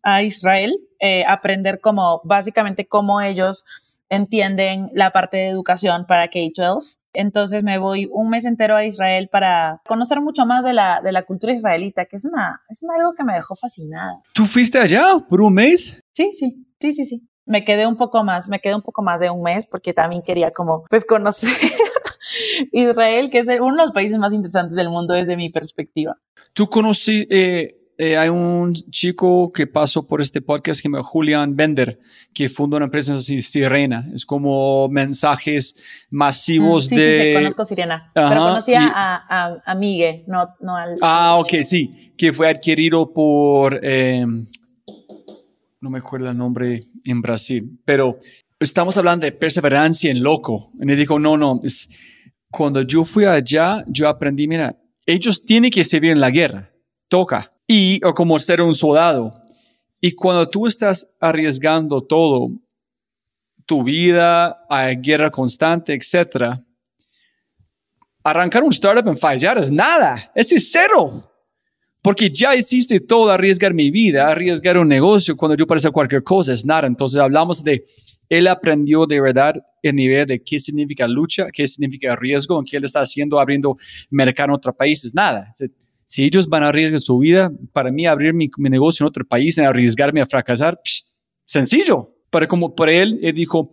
[0.02, 3.64] a Israel, eh, aprender como básicamente cómo ellos
[4.08, 6.98] entienden la parte de educación para K-12.
[7.12, 11.12] Entonces me voy un mes entero a Israel para conocer mucho más de la, de
[11.12, 14.20] la cultura israelita, que es, una, es algo que me dejó fascinada.
[14.34, 16.02] ¿Tú fuiste allá por un mes?
[16.12, 17.28] Sí, sí, sí, sí, sí.
[17.44, 20.22] Me quedé un poco más, me quedé un poco más de un mes porque también
[20.22, 21.50] quería como, pues conocer
[22.72, 26.18] Israel, que es uno de los países más interesantes del mundo desde mi perspectiva.
[26.52, 31.02] ¿Tú conocí, eh, eh, hay un chico que pasó por este podcast que se llama
[31.02, 31.98] Julian Bender,
[32.32, 34.06] que fundó una empresa así, Sirena.
[34.14, 35.74] Es como mensajes
[36.08, 37.20] masivos Mm, sí, de...
[37.20, 37.94] Sí, sí, conozco Sirena.
[38.14, 40.94] Ajá, pero conocía y- a, a, a Migue, no, no al.
[41.02, 44.24] Ah, ok, sí, que fue adquirido por, eh,
[45.80, 48.18] no me acuerdo el nombre en Brasil, pero
[48.60, 50.70] estamos hablando de perseverancia en loco.
[50.80, 51.88] Y me dijo, no, no, es,
[52.50, 56.70] cuando yo fui allá, yo aprendí, mira, ellos tienen que servir en la guerra,
[57.08, 59.32] toca, y o como ser un soldado.
[60.00, 62.48] Y cuando tú estás arriesgando todo,
[63.66, 66.64] tu vida, a guerra constante, etcétera,
[68.24, 71.24] arrancar un startup en fallar es nada, ese es cero.
[72.02, 76.54] Porque ya hiciste todo, arriesgar mi vida, arriesgar un negocio, cuando yo parece cualquier cosa,
[76.54, 76.86] es nada.
[76.86, 77.84] Entonces hablamos de,
[78.28, 82.76] él aprendió de verdad el nivel de qué significa lucha, qué significa riesgo, en qué
[82.76, 83.76] él está haciendo, abriendo
[84.10, 85.52] mercado en otro país, es nada.
[86.08, 89.26] Si ellos van a arriesgar su vida, para mí abrir mi, mi negocio en otro
[89.26, 91.02] país, en arriesgarme a fracasar, psh,
[91.44, 92.14] sencillo.
[92.30, 93.68] Pero como para él, él dijo,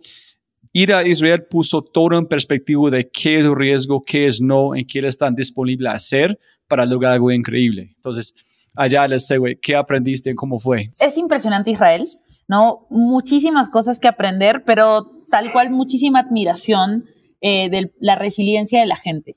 [0.70, 4.86] ir a Israel puso todo en perspectiva de qué es riesgo, qué es no, en
[4.86, 7.92] qué están disponibles a hacer para lograr algo increíble.
[7.94, 8.34] Entonces,
[8.74, 10.34] allá les sé, güey, ¿qué aprendiste?
[10.34, 10.90] ¿Cómo fue?
[11.00, 12.06] Es impresionante Israel,
[12.48, 12.86] ¿no?
[12.90, 17.02] Muchísimas cosas que aprender, pero tal cual muchísima admiración
[17.40, 19.36] eh, de la resiliencia de la gente,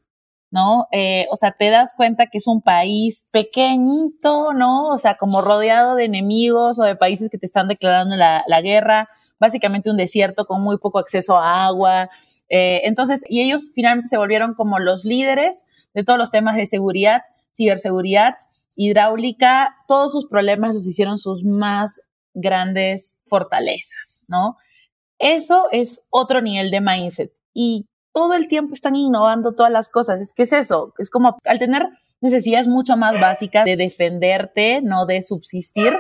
[0.52, 0.88] ¿no?
[0.92, 4.88] Eh, o sea, te das cuenta que es un país pequeñito, ¿no?
[4.90, 8.62] O sea, como rodeado de enemigos o de países que te están declarando la, la
[8.62, 9.10] guerra,
[9.40, 12.10] básicamente un desierto con muy poco acceso a agua.
[12.50, 16.66] Eh, entonces, y ellos finalmente se volvieron como los líderes de todos los temas de
[16.66, 17.22] seguridad,
[17.56, 18.36] ciberseguridad,
[18.76, 22.00] hidráulica, todos sus problemas los hicieron sus más
[22.34, 24.58] grandes fortalezas, ¿no?
[25.20, 30.22] Eso es otro nivel de mindset y todo el tiempo están innovando todas las cosas.
[30.22, 31.88] Es que es eso, es como al tener
[32.22, 35.94] necesidades mucho más básicas de defenderte, no de subsistir,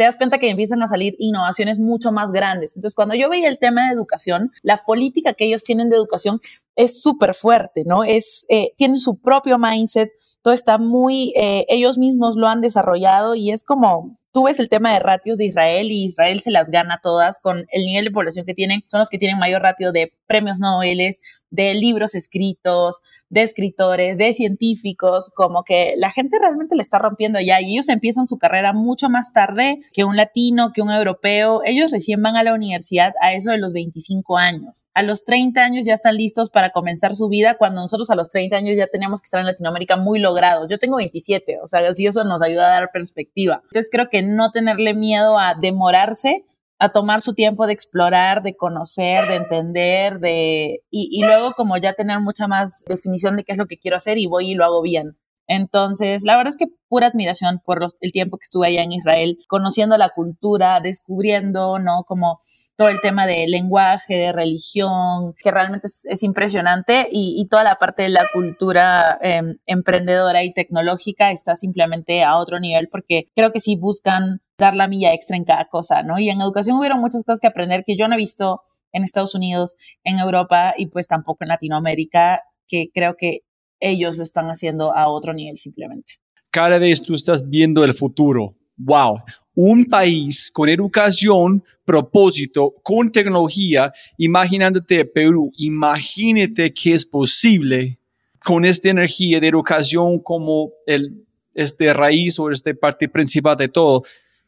[0.00, 2.74] te das cuenta que empiezan a salir innovaciones mucho más grandes.
[2.74, 6.40] Entonces, cuando yo veía el tema de educación, la política que ellos tienen de educación
[6.74, 8.02] es súper fuerte, ¿no?
[8.02, 13.34] Es, eh, tienen su propio mindset, todo está muy, eh, ellos mismos lo han desarrollado
[13.34, 16.70] y es como, tú ves el tema de ratios de Israel y Israel se las
[16.70, 19.92] gana todas con el nivel de población que tienen, son los que tienen mayor ratio
[19.92, 21.00] de premios Nobel,
[21.50, 27.40] de libros escritos, de escritores, de científicos, como que la gente realmente le está rompiendo
[27.40, 31.62] ya y ellos empiezan su carrera mucho más tarde que un latino, que un europeo.
[31.64, 34.86] Ellos recién van a la universidad a eso de los 25 años.
[34.94, 38.30] A los 30 años ya están listos para comenzar su vida cuando nosotros a los
[38.30, 40.68] 30 años ya tenemos que estar en Latinoamérica muy logrados.
[40.68, 43.62] Yo tengo 27, o sea, así eso nos ayuda a dar perspectiva.
[43.64, 46.44] Entonces creo que no tenerle miedo a demorarse
[46.80, 51.92] a tomar su tiempo de explorar, de conocer, de entender, de y, luego como ya
[51.92, 54.64] tener mucha más definición de qué es lo que quiero hacer y voy y lo
[54.64, 55.18] hago bien.
[55.46, 59.38] Entonces, la verdad es que pura admiración por el tiempo que estuve allá en Israel,
[59.46, 62.04] conociendo la cultura, descubriendo, ¿no?
[62.06, 62.40] Como
[62.76, 67.76] todo el tema de lenguaje, de religión, que realmente es, es impresionante y, toda la
[67.76, 73.52] parte de la cultura eh, emprendedora y tecnológica está simplemente a otro nivel porque creo
[73.52, 76.18] que sí buscan dar la milla extra en cada cosa, ¿no?
[76.18, 79.34] Y en educación hubieron muchas cosas que aprender que yo no he visto en Estados
[79.34, 83.40] Unidos, en Europa y pues tampoco en Latinoamérica, que creo que
[83.80, 86.14] ellos lo están haciendo a otro nivel simplemente.
[86.50, 88.50] Cada vez tú estás viendo el futuro.
[88.76, 89.18] Wow,
[89.54, 97.98] un país con educación, propósito, con tecnología, imaginándote Perú, imagínate que es posible
[98.42, 104.02] con esta energía de educación como el, este raíz o este parte principal de todo.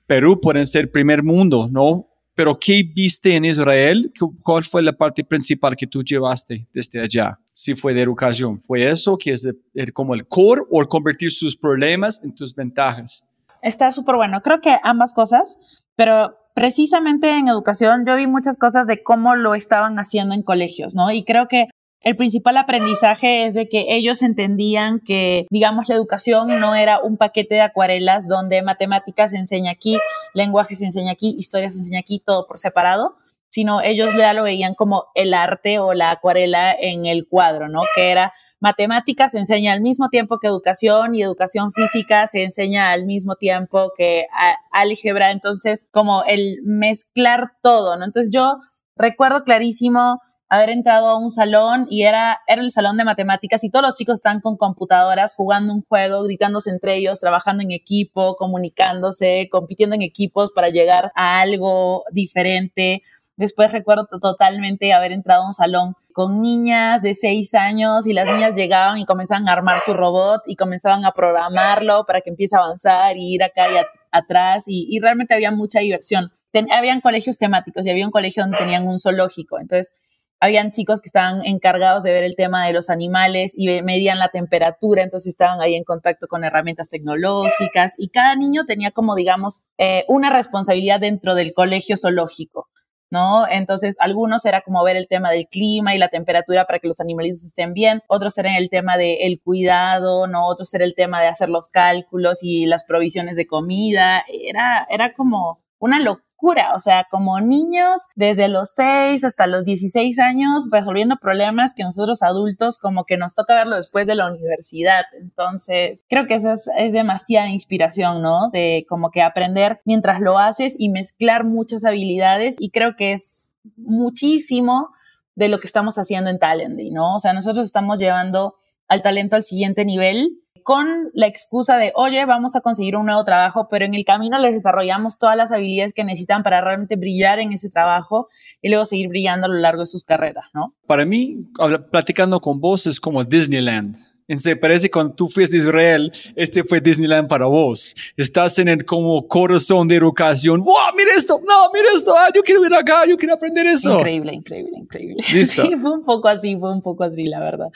[0.07, 2.09] Perú puede ser primer mundo, ¿no?
[2.35, 4.11] Pero ¿qué viste en Israel?
[4.43, 7.39] ¿Cuál fue la parte principal que tú llevaste desde allá?
[7.53, 11.57] Si fue de educación, ¿fue eso que es de, como el core o convertir sus
[11.57, 13.27] problemas en tus ventajas?
[13.61, 14.41] Está súper bueno.
[14.41, 19.55] Creo que ambas cosas, pero precisamente en educación yo vi muchas cosas de cómo lo
[19.55, 21.11] estaban haciendo en colegios, ¿no?
[21.11, 21.69] Y creo que
[22.05, 27.17] el principal aprendizaje es de que ellos entendían que, digamos, la educación no era un
[27.17, 29.99] paquete de acuarelas donde matemáticas se enseña aquí,
[30.35, 33.17] lenguaje se enseña aquí, historia se enseña aquí, todo por separado,
[33.49, 37.83] sino ellos ya lo veían como el arte o la acuarela en el cuadro, ¿no?
[37.95, 42.93] Que era matemáticas se enseña al mismo tiempo que educación y educación física se enseña
[42.93, 44.27] al mismo tiempo que
[44.71, 48.07] álgebra, entonces como el mezclar todo, ¿no?
[48.07, 48.57] Entonces yo
[48.97, 53.71] recuerdo clarísimo haber entrado a un salón y era, era el salón de matemáticas y
[53.71, 58.37] todos los chicos están con computadoras jugando un juego, gritándose entre ellos, trabajando en equipo,
[58.37, 63.03] comunicándose, compitiendo en equipos para llegar a algo diferente.
[63.37, 68.27] Después recuerdo totalmente haber entrado a un salón con niñas de seis años y las
[68.27, 72.57] niñas llegaban y comenzaban a armar su robot y comenzaban a programarlo para que empiece
[72.57, 73.77] a avanzar y ir acá y
[74.11, 76.31] atrás y, realmente había mucha diversión.
[76.71, 79.59] Habían colegios temáticos y había un colegio donde tenían un zoológico.
[79.59, 79.95] Entonces,
[80.43, 84.31] habían chicos que estaban encargados de ver el tema de los animales y medían la
[84.31, 89.63] temperatura, entonces estaban ahí en contacto con herramientas tecnológicas y cada niño tenía como, digamos,
[89.79, 92.69] eh, una responsabilidad dentro del colegio zoológico.
[93.09, 93.47] ¿no?
[93.47, 96.99] Entonces, algunos era como ver el tema del clima y la temperatura para que los
[96.99, 100.47] animalitos estén bien, otros eran el tema del cuidado, ¿no?
[100.47, 105.13] Otros era el tema de hacer los cálculos y las provisiones de comida, era, era
[105.13, 111.17] como una locura, o sea, como niños desde los 6 hasta los 16 años resolviendo
[111.17, 115.03] problemas que nosotros adultos como que nos toca verlo después de la universidad.
[115.21, 118.51] Entonces, creo que esa es, demasiada inspiración, ¿no?
[118.51, 123.53] De como que aprender mientras lo haces y mezclar muchas habilidades y creo que es
[123.77, 124.91] muchísimo
[125.35, 127.17] de lo que estamos haciendo en Talendy, ¿no?
[127.17, 128.55] O sea, nosotros estamos llevando
[128.87, 133.25] al talento al siguiente nivel con la excusa de, oye, vamos a conseguir un nuevo
[133.25, 137.39] trabajo, pero en el camino les desarrollamos todas las habilidades que necesitan para realmente brillar
[137.39, 138.29] en ese trabajo
[138.61, 140.75] y luego seguir brillando a lo largo de sus carreras, ¿no?
[140.87, 141.49] Para mí,
[141.91, 143.97] platicando con vos es como Disneyland.
[144.33, 147.95] Entonces, parece que cuando tú fuiste a Israel, este fue Disneyland para vos.
[148.17, 150.65] Estás en el como corazón de educación.
[150.65, 150.75] ¡Wow!
[150.97, 151.39] ¡Mira esto!
[151.47, 151.71] ¡No!
[151.71, 152.15] ¡Mira esto!
[152.17, 153.05] Ah, yo quiero ir acá!
[153.07, 153.93] ¡Yo quiero aprender eso!
[153.93, 155.23] Increíble, increíble, increíble.
[155.45, 157.69] Sí, fue un poco así, fue un poco así, la verdad.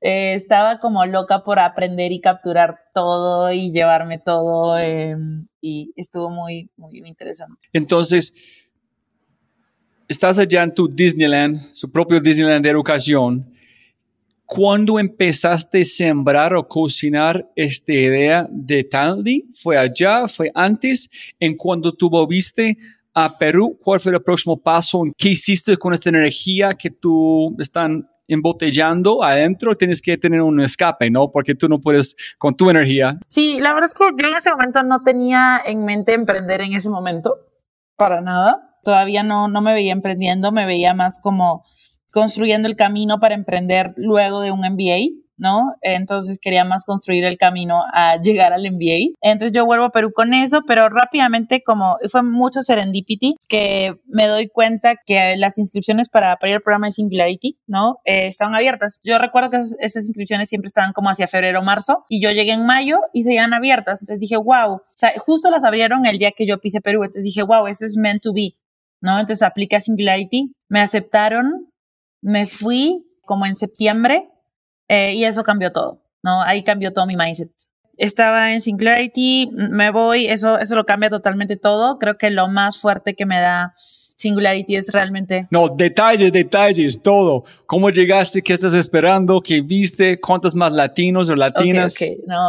[0.00, 4.78] Eh, estaba como loca por aprender y capturar todo y llevarme todo.
[4.78, 7.66] Em, y estuvo muy, muy interesante.
[7.72, 8.32] Entonces,
[10.06, 13.55] estás allá en tu Disneyland, su propio Disneyland de educación
[14.46, 19.44] ¿Cuándo empezaste a sembrar o cocinar esta idea de Tandy?
[19.60, 20.28] ¿Fue allá?
[20.28, 21.10] ¿Fue antes?
[21.40, 22.78] ¿En cuando tú volviste
[23.12, 23.76] a Perú?
[23.82, 25.02] ¿Cuál fue el próximo paso?
[25.18, 29.74] ¿Qué hiciste con esta energía que tú están embotellando adentro?
[29.74, 31.32] Tienes que tener un escape, ¿no?
[31.32, 33.18] Porque tú no puedes con tu energía.
[33.26, 36.72] Sí, la verdad es que yo en ese momento no tenía en mente emprender en
[36.72, 37.34] ese momento,
[37.96, 38.78] para nada.
[38.84, 41.64] Todavía no, no me veía emprendiendo, me veía más como
[42.16, 45.74] construyendo el camino para emprender luego de un MBA, ¿no?
[45.82, 49.12] Entonces quería más construir el camino a llegar al MBA.
[49.20, 54.28] Entonces yo vuelvo a Perú con eso, pero rápidamente como fue mucho serendipity que me
[54.28, 57.98] doy cuenta que las inscripciones para, para ir al programa de Singularity, ¿no?
[58.06, 58.98] Eh, estaban abiertas.
[59.04, 62.52] Yo recuerdo que esas, inscripciones siempre estaban como hacia febrero o marzo y yo llegué
[62.52, 64.00] en mayo y seguían abiertas.
[64.00, 67.04] Entonces dije, wow, o sea, justo las abrieron el día que yo pise Perú.
[67.04, 68.54] Entonces dije, wow, eso es meant to be,
[69.02, 69.20] ¿no?
[69.20, 71.66] Entonces apliqué a Singularity, me aceptaron,
[72.20, 74.28] me fui como en septiembre
[74.88, 76.42] eh, y eso cambió todo, ¿no?
[76.42, 77.50] Ahí cambió todo mi mindset.
[77.96, 81.98] Estaba en Singularity, me voy, eso, eso lo cambia totalmente todo.
[81.98, 83.74] Creo que lo más fuerte que me da
[84.16, 85.46] Singularity es realmente...
[85.50, 87.42] No, detalles, detalles, todo.
[87.66, 88.42] ¿Cómo llegaste?
[88.42, 89.42] ¿Qué estás esperando?
[89.42, 90.18] ¿Qué viste?
[90.18, 91.94] ¿Cuántos más latinos o latinas?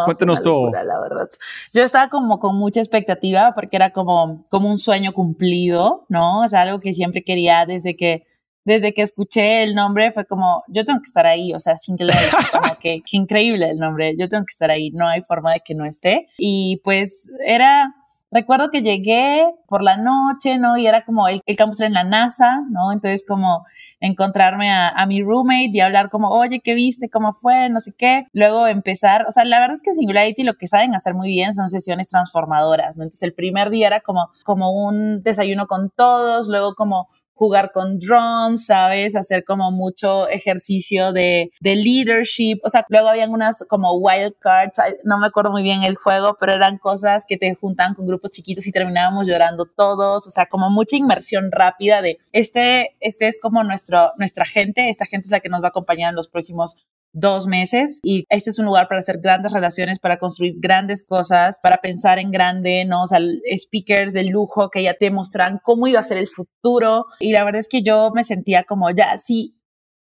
[0.05, 0.71] Cuéntanos todo.
[0.71, 1.29] La verdad.
[1.73, 6.45] Yo estaba como con mucha expectativa porque era como, como un sueño cumplido, ¿no?
[6.45, 8.26] Es algo que siempre quería desde que
[8.67, 11.95] desde que escuché el nombre fue como, yo tengo que estar ahí, o sea, sin
[11.95, 12.05] que
[12.51, 15.61] como que, qué increíble el nombre, yo tengo que estar ahí, no hay forma de
[15.61, 16.27] que no esté.
[16.37, 17.95] Y pues era,
[18.29, 20.75] recuerdo que llegué por la noche, ¿no?
[20.75, 22.91] Y era como el, el campus era en la NASA, ¿no?
[22.91, 23.63] Entonces como
[24.01, 27.09] encontrarme a, a, mi roommate y hablar como, oye, ¿qué viste?
[27.09, 27.69] ¿Cómo fue?
[27.69, 28.25] No sé qué.
[28.33, 31.55] Luego empezar, o sea, la verdad es que Singularity lo que saben hacer muy bien
[31.55, 33.03] son sesiones transformadoras, ¿no?
[33.03, 37.07] Entonces el primer día era como, como un desayuno con todos, luego como
[37.37, 39.15] jugar con drones, ¿sabes?
[39.15, 42.59] Hacer como mucho ejercicio de, de leadership.
[42.63, 46.35] O sea, luego habían unas como wild cards, no me acuerdo muy bien el juego,
[46.39, 50.27] pero eran cosas que te juntaban con grupos chiquitos y terminábamos llorando todos.
[50.27, 55.05] O sea, como mucha inmersión rápida de este, este es como nuestro, nuestra gente, esta
[55.05, 58.49] gente es la que nos va a acompañar en los próximos dos meses y este
[58.49, 62.85] es un lugar para hacer grandes relaciones, para construir grandes cosas, para pensar en grande,
[62.85, 63.03] ¿no?
[63.03, 63.19] O sea,
[63.57, 67.43] speakers de lujo que ya te mostran cómo iba a ser el futuro y la
[67.43, 69.57] verdad es que yo me sentía como ya, sí,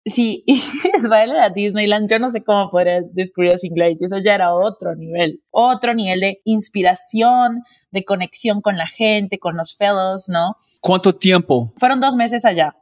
[0.05, 0.42] Sí,
[0.98, 4.96] Israel era Disneyland, yo no sé cómo podría descubrir a Singularity, eso ya era otro
[4.96, 10.57] nivel, otro nivel de inspiración, de conexión con la gente, con los fellows, ¿no?
[10.80, 11.72] ¿Cuánto tiempo?
[11.76, 12.76] Fueron dos meses allá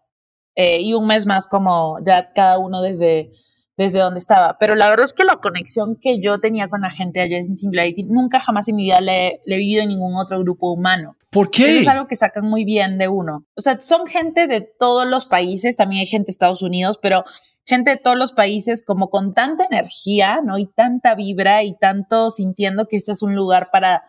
[0.54, 3.32] eh, y un mes más como ya cada uno desde,
[3.80, 6.90] desde donde estaba, pero la verdad es que la conexión que yo tenía con la
[6.90, 10.16] gente allá en Singularity, nunca jamás en mi vida le, le he vivido en ningún
[10.16, 11.16] otro grupo humano.
[11.30, 11.70] ¿Por qué?
[11.70, 13.46] Eso es algo que sacan muy bien de uno.
[13.56, 17.24] O sea, son gente de todos los países, también hay gente de Estados Unidos, pero
[17.64, 20.58] gente de todos los países como con tanta energía, ¿no?
[20.58, 24.02] Y tanta vibra y tanto sintiendo que este es un lugar para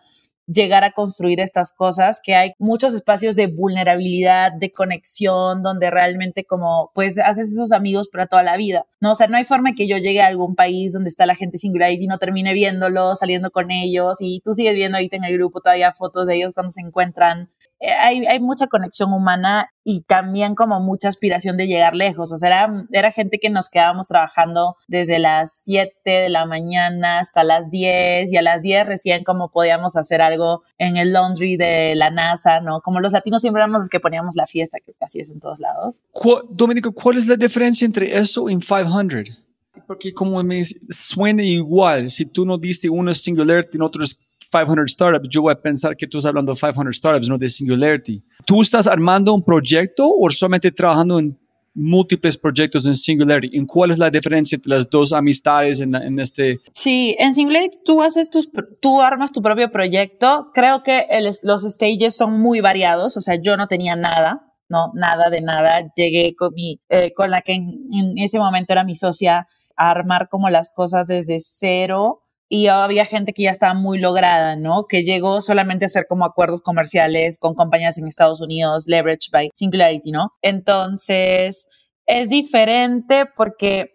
[0.47, 6.43] llegar a construir estas cosas, que hay muchos espacios de vulnerabilidad, de conexión, donde realmente
[6.45, 9.11] como pues haces esos amigos para toda la vida, ¿no?
[9.11, 11.57] O sea, no hay forma que yo llegue a algún país donde está la gente
[11.57, 15.33] singular y no termine viéndolo, saliendo con ellos y tú sigues viendo ahorita en el
[15.33, 17.49] grupo todavía fotos de ellos cuando se encuentran
[17.81, 22.31] hay, hay, mucha conexión humana y también como mucha aspiración de llegar lejos.
[22.31, 27.19] O sea, era, era gente que nos quedábamos trabajando desde las 7 de la mañana
[27.19, 31.57] hasta las 10 y a las 10 recién como podíamos hacer algo en el laundry
[31.57, 32.81] de la NASA, ¿no?
[32.81, 35.59] Como los latinos siempre éramos los que poníamos la fiesta, que así es en todos
[35.59, 36.01] lados.
[36.49, 39.43] Dominico, ¿cuál es la diferencia entre eso y 500?
[39.87, 44.19] Porque como me suena igual, si tú no diste uno singular y otro es
[44.51, 47.49] 500 startups, yo voy a pensar que tú estás hablando de 500 startups, no de
[47.49, 48.23] Singularity.
[48.45, 51.39] ¿Tú estás armando un proyecto o solamente trabajando en
[51.73, 53.57] múltiples proyectos en Singularity?
[53.57, 56.59] ¿En cuál es la diferencia entre las dos amistades en, en este?
[56.73, 58.49] Sí, en Singularity tú haces tus,
[58.81, 60.51] tú armas tu propio proyecto.
[60.53, 64.91] Creo que el, los stages son muy variados, o sea, yo no tenía nada, no,
[64.93, 65.91] nada de nada.
[65.95, 69.47] Llegué con mi, eh, con la que en, en ese momento era mi socia
[69.77, 72.23] a armar como las cosas desde cero
[72.53, 74.85] y había gente que ya estaba muy lograda, ¿no?
[74.85, 79.51] Que llegó solamente a hacer como acuerdos comerciales con compañías en Estados Unidos, leverage by
[79.55, 80.33] Singularity, ¿no?
[80.41, 81.69] Entonces,
[82.05, 83.91] es diferente porque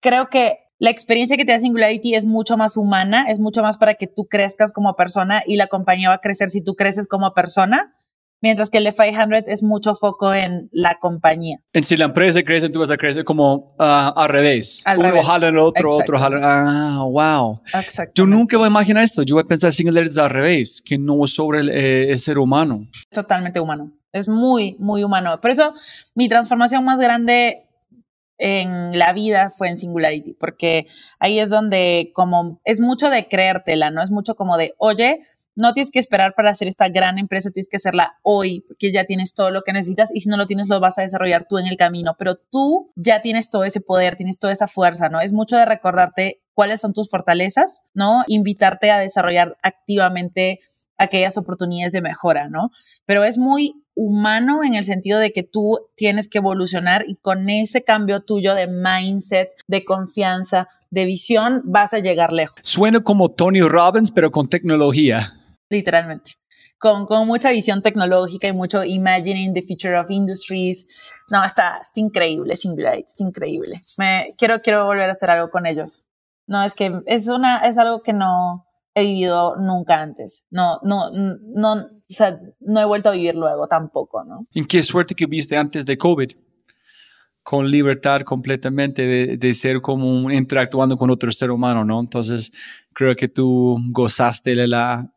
[0.00, 3.78] creo que la experiencia que te da Singularity es mucho más humana, es mucho más
[3.78, 7.06] para que tú crezcas como persona y la compañía va a crecer si tú creces
[7.06, 7.97] como persona
[8.40, 11.58] mientras que el F500 es mucho foco en la compañía.
[11.72, 14.82] En si la empresa crece, tú vas a crecer como uh, al revés.
[14.86, 15.26] Al Uno revés.
[15.26, 16.38] jala el otro, otro jala.
[16.42, 17.60] Ah, wow.
[17.74, 18.12] Exacto.
[18.14, 19.22] Yo nunca voy a imaginar esto.
[19.22, 22.38] Yo voy a pensar Singularity al revés, que no es sobre el, eh, el ser
[22.38, 22.86] humano.
[23.12, 23.92] totalmente humano.
[24.12, 25.38] Es muy, muy humano.
[25.40, 25.74] Por eso
[26.14, 27.58] mi transformación más grande
[28.38, 30.86] en la vida fue en Singularity, porque
[31.18, 34.02] ahí es donde como es mucho de creértela, ¿no?
[34.02, 35.20] Es mucho como de, oye,
[35.58, 39.04] no tienes que esperar para hacer esta gran empresa, tienes que hacerla hoy, porque ya
[39.04, 41.58] tienes todo lo que necesitas y si no lo tienes lo vas a desarrollar tú
[41.58, 45.20] en el camino, pero tú ya tienes todo ese poder, tienes toda esa fuerza, ¿no?
[45.20, 48.22] Es mucho de recordarte cuáles son tus fortalezas, ¿no?
[48.28, 50.60] Invitarte a desarrollar activamente
[50.96, 52.70] aquellas oportunidades de mejora, ¿no?
[53.04, 57.50] Pero es muy humano en el sentido de que tú tienes que evolucionar y con
[57.50, 63.30] ese cambio tuyo de mindset, de confianza, de visión, vas a llegar lejos, Suena como
[63.30, 65.26] Tony Robbins, pero con tecnología.
[65.70, 66.32] Literalmente.
[66.78, 70.86] Con, con mucha visión tecnológica y mucho imagining the future of industries.
[71.30, 73.80] No, está, está increíble, Singularity, es increíble.
[73.98, 76.04] Me, quiero, quiero volver a hacer algo con ellos.
[76.46, 78.64] No, es que es, una, es algo que no
[78.94, 80.46] he vivido nunca antes.
[80.50, 84.46] No, no, no, o sea, no he vuelto a vivir luego tampoco, ¿no?
[84.54, 86.30] ¿En qué suerte que viste antes de COVID?
[87.42, 92.00] Con libertad completamente de, de ser como interactuando con otro ser humano, ¿no?
[92.00, 92.52] Entonces,
[92.92, 95.12] creo que tú gozaste de la,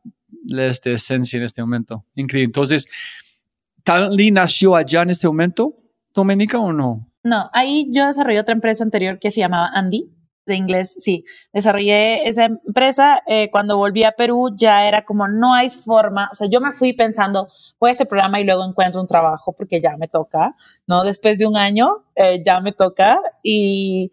[0.49, 2.05] esta esencia en este momento.
[2.15, 2.45] Increíble.
[2.45, 2.87] Entonces,
[3.83, 5.75] ¿Talently nació allá en este momento,
[6.13, 6.97] Doménica, o no?
[7.23, 10.11] No, ahí yo desarrollé otra empresa anterior que se llamaba Andy,
[10.45, 11.23] de inglés, sí.
[11.53, 13.21] Desarrollé esa empresa.
[13.27, 16.29] eh, cuando volví a Perú ya era como no hay forma.
[16.31, 17.47] O sea, yo me fui pensando,
[17.79, 20.55] voy a este programa y luego encuentro un trabajo porque ya me toca,
[20.87, 21.03] ¿no?
[21.03, 24.11] Después de un año eh, ya me toca y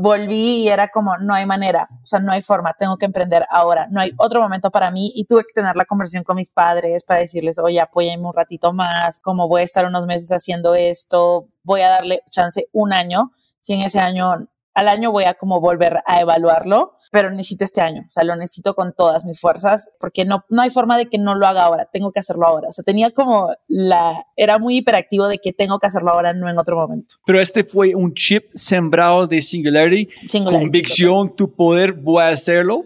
[0.00, 3.44] volví y era como no hay manera, o sea, no hay forma, tengo que emprender
[3.50, 6.50] ahora, no hay otro momento para mí y tuve que tener la conversación con mis
[6.50, 10.76] padres para decirles, oye, apóyenme un ratito más, como voy a estar unos meses haciendo
[10.76, 14.46] esto, voy a darle chance un año, si en ese año,
[14.78, 18.36] al año voy a como volver a evaluarlo, pero necesito este año, o sea, lo
[18.36, 21.64] necesito con todas mis fuerzas, porque no, no hay forma de que no lo haga
[21.64, 25.52] ahora, tengo que hacerlo ahora, o sea, tenía como la, era muy hiperactivo de que
[25.52, 27.16] tengo que hacerlo ahora, no en otro momento.
[27.26, 32.84] Pero este fue un chip sembrado de Singularity, Singularity, convicción, tu poder, voy a hacerlo.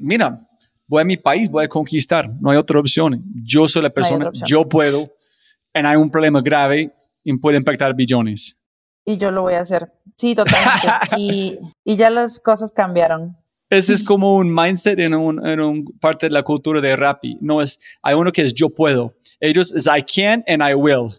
[0.00, 0.38] Mira,
[0.86, 3.24] voy a mi país, voy a conquistar, no hay otra opción.
[3.42, 4.46] Yo soy la persona, opción.
[4.46, 5.10] yo puedo,
[5.72, 8.60] y hay un problema grave y puede impactar billones.
[9.06, 9.90] Y yo lo voy a hacer.
[10.16, 10.88] Sí, totalmente.
[11.18, 13.36] y, y ya las cosas cambiaron.
[13.70, 17.38] Ese es como un mindset en un, en un parte de la cultura de Rappi.
[17.40, 19.14] No es, hay uno que es yo puedo.
[19.40, 21.10] Ellos es I can and I will.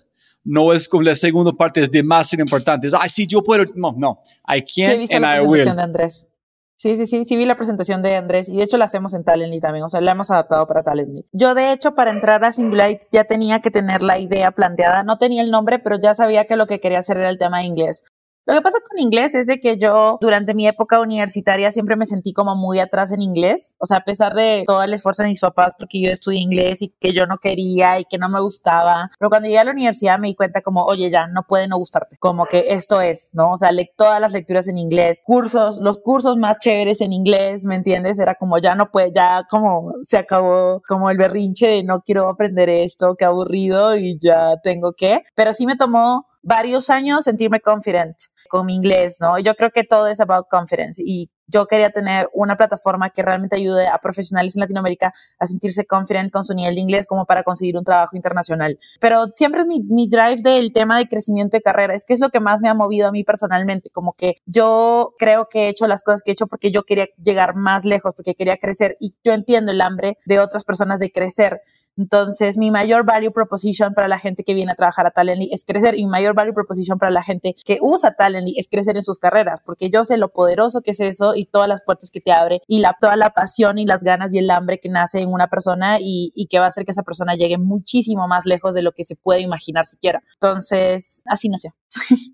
[0.44, 2.88] no es como la segunda parte, es demasiado importante.
[2.88, 3.66] Es, ay, sí, yo puedo.
[3.76, 4.20] No, no.
[4.48, 5.66] I Sí, can't visto and la I will.
[5.66, 6.30] de Andrés.
[6.78, 9.24] Sí, sí, sí, sí vi la presentación de Andrés y de hecho la hacemos en
[9.24, 11.26] Talently también, o sea, la hemos adaptado para Talently.
[11.32, 15.18] Yo de hecho para entrar a Singularity ya tenía que tener la idea planteada, no
[15.18, 17.66] tenía el nombre, pero ya sabía que lo que quería hacer era el tema de
[17.66, 18.04] inglés.
[18.48, 22.06] Lo que pasa con inglés es de que yo durante mi época universitaria siempre me
[22.06, 25.30] sentí como muy atrás en inglés, o sea, a pesar de todo el esfuerzo de
[25.30, 28.40] mis papás porque yo estudié inglés y que yo no quería y que no me
[28.40, 31.68] gustaba, pero cuando llegué a la universidad me di cuenta como, oye, ya no puede
[31.68, 33.54] no gustarte, como que esto es, ¿no?
[33.54, 37.66] O sea, le todas las lecturas en inglés, cursos, los cursos más chéveres en inglés,
[37.66, 38.20] ¿me entiendes?
[38.20, 42.30] Era como ya no puede, ya como se acabó como el berrinche de no quiero
[42.30, 47.60] aprender esto, qué aburrido y ya tengo que, pero sí me tomó varios años sentirme
[47.60, 48.16] confident
[48.50, 49.40] con mi inglés, ¿no?
[49.40, 53.56] Yo creo que todo es about confidence y yo quería tener una plataforma que realmente
[53.56, 57.44] ayude a profesionales en Latinoamérica a sentirse confident con su nivel de inglés como para
[57.44, 58.78] conseguir un trabajo internacional.
[59.00, 62.20] Pero siempre es mi, mi drive del tema de crecimiento de carrera, es que es
[62.20, 65.70] lo que más me ha movido a mí personalmente, como que yo creo que he
[65.70, 68.98] hecho las cosas que he hecho porque yo quería llegar más lejos, porque quería crecer
[69.00, 71.62] y yo entiendo el hambre de otras personas de crecer.
[71.98, 75.64] Entonces, mi mayor value proposition para la gente que viene a trabajar a Talently es
[75.66, 79.04] crecer y mi mayor value proposition para la gente que usa Talently es crecer en
[79.04, 82.22] sus carreras, porque yo sé lo poderoso que es eso y todas las puertas que
[82.22, 85.20] te abre y la, toda la pasión y las ganas y el hambre que nace
[85.20, 88.46] en una persona y, y que va a hacer que esa persona llegue muchísimo más
[88.46, 90.24] lejos de lo que se puede imaginar siquiera.
[90.36, 91.76] Entonces, así nació.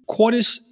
[0.05, 0.70] ¿Cuáles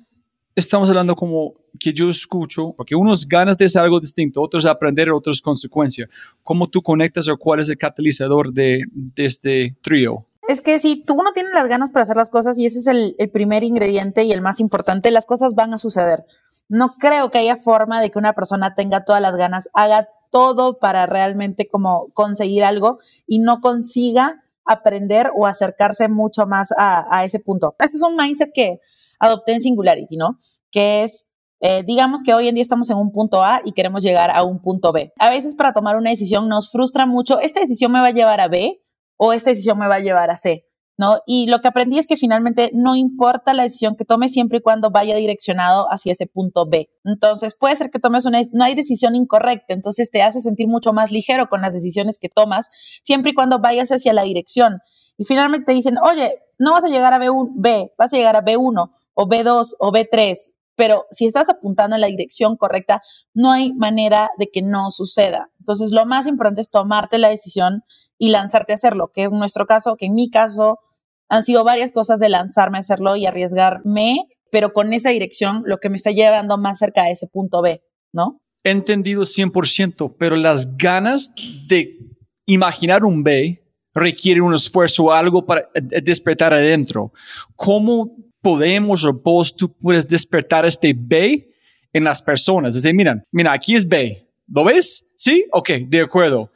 [0.60, 2.74] estamos hablando como que yo escucho?
[2.76, 6.08] Porque unos ganas de hacer algo distinto, otros aprender, otros consecuencia.
[6.44, 10.26] ¿Cómo tú conectas o cuál es el catalizador de, de este trío?
[10.50, 12.88] Es que si tú no tienes las ganas para hacer las cosas y ese es
[12.88, 16.26] el, el, primer ingrediente y el más importante, las cosas van a suceder.
[16.68, 20.80] No creo que haya forma de que una persona tenga todas las ganas, haga todo
[20.80, 22.98] para realmente como conseguir algo
[23.28, 27.76] y no consiga aprender o acercarse mucho más a, a ese punto.
[27.78, 28.80] Este es un mindset que
[29.20, 30.38] adopté en Singularity, ¿no?
[30.72, 31.30] Que es
[31.62, 34.44] eh, digamos que hoy en día estamos en un punto A y queremos llegar a
[34.44, 35.12] un punto B.
[35.20, 38.40] A veces para tomar una decisión nos frustra mucho, esta decisión me va a llevar
[38.40, 38.82] a B
[39.18, 40.66] o esta decisión me va a llevar a C,
[40.98, 41.20] ¿no?
[41.28, 44.62] Y lo que aprendí es que finalmente no importa la decisión que tome siempre y
[44.62, 46.90] cuando vaya direccionado hacia ese punto B.
[47.04, 50.94] Entonces puede ser que tomes una, no hay decisión incorrecta, entonces te hace sentir mucho
[50.94, 52.70] más ligero con las decisiones que tomas
[53.04, 54.80] siempre y cuando vayas hacia la dirección.
[55.18, 58.38] Y finalmente te dicen, oye, no vas a llegar a B1, B, vas a llegar
[58.38, 60.38] a B1 o B2 o B3,
[60.78, 63.02] pero si estás apuntando en la dirección correcta,
[63.34, 65.50] no hay manera de que no suceda.
[65.60, 67.84] Entonces, lo más importante es tomarte la decisión
[68.18, 70.80] y lanzarte a hacerlo, que en nuestro caso, que en mi caso,
[71.28, 74.20] han sido varias cosas de lanzarme a hacerlo y arriesgarme,
[74.52, 77.84] pero con esa dirección, lo que me está llevando más cerca a ese punto B,
[78.14, 78.40] ¿no?
[78.64, 81.34] Entendido 100%, pero las ganas
[81.68, 81.98] de
[82.46, 83.62] imaginar un B
[83.94, 87.12] requieren un esfuerzo algo para despertar adentro.
[87.58, 91.50] ¿Cómo podemos o vos tú puedes despertar este B
[91.94, 92.76] en las personas.
[92.76, 94.28] Es decir, miren, mira, aquí es B.
[94.48, 95.06] ¿Lo ves?
[95.16, 96.52] Sí, ok, de acuerdo.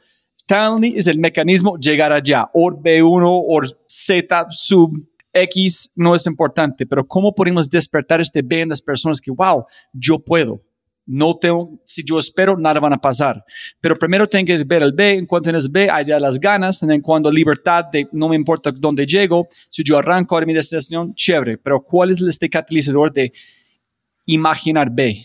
[0.46, 2.50] Talently es el mecanismo llegar allá.
[2.52, 4.92] O B1 o Z sub
[5.32, 9.64] X no es importante, pero ¿cómo podemos despertar este B en las personas que, wow,
[9.92, 10.62] yo puedo?
[11.06, 13.44] No tengo, si yo espero, nada van a pasar.
[13.80, 15.18] Pero primero tengo que ver el B.
[15.18, 16.82] En cuanto tienes B, allá las ganas.
[16.82, 21.14] En cuanto libertad de no me importa dónde llego, si yo arranco a mi destinación,
[21.14, 21.58] chévere.
[21.58, 23.32] Pero ¿cuál es este catalizador de
[24.26, 25.22] imaginar B?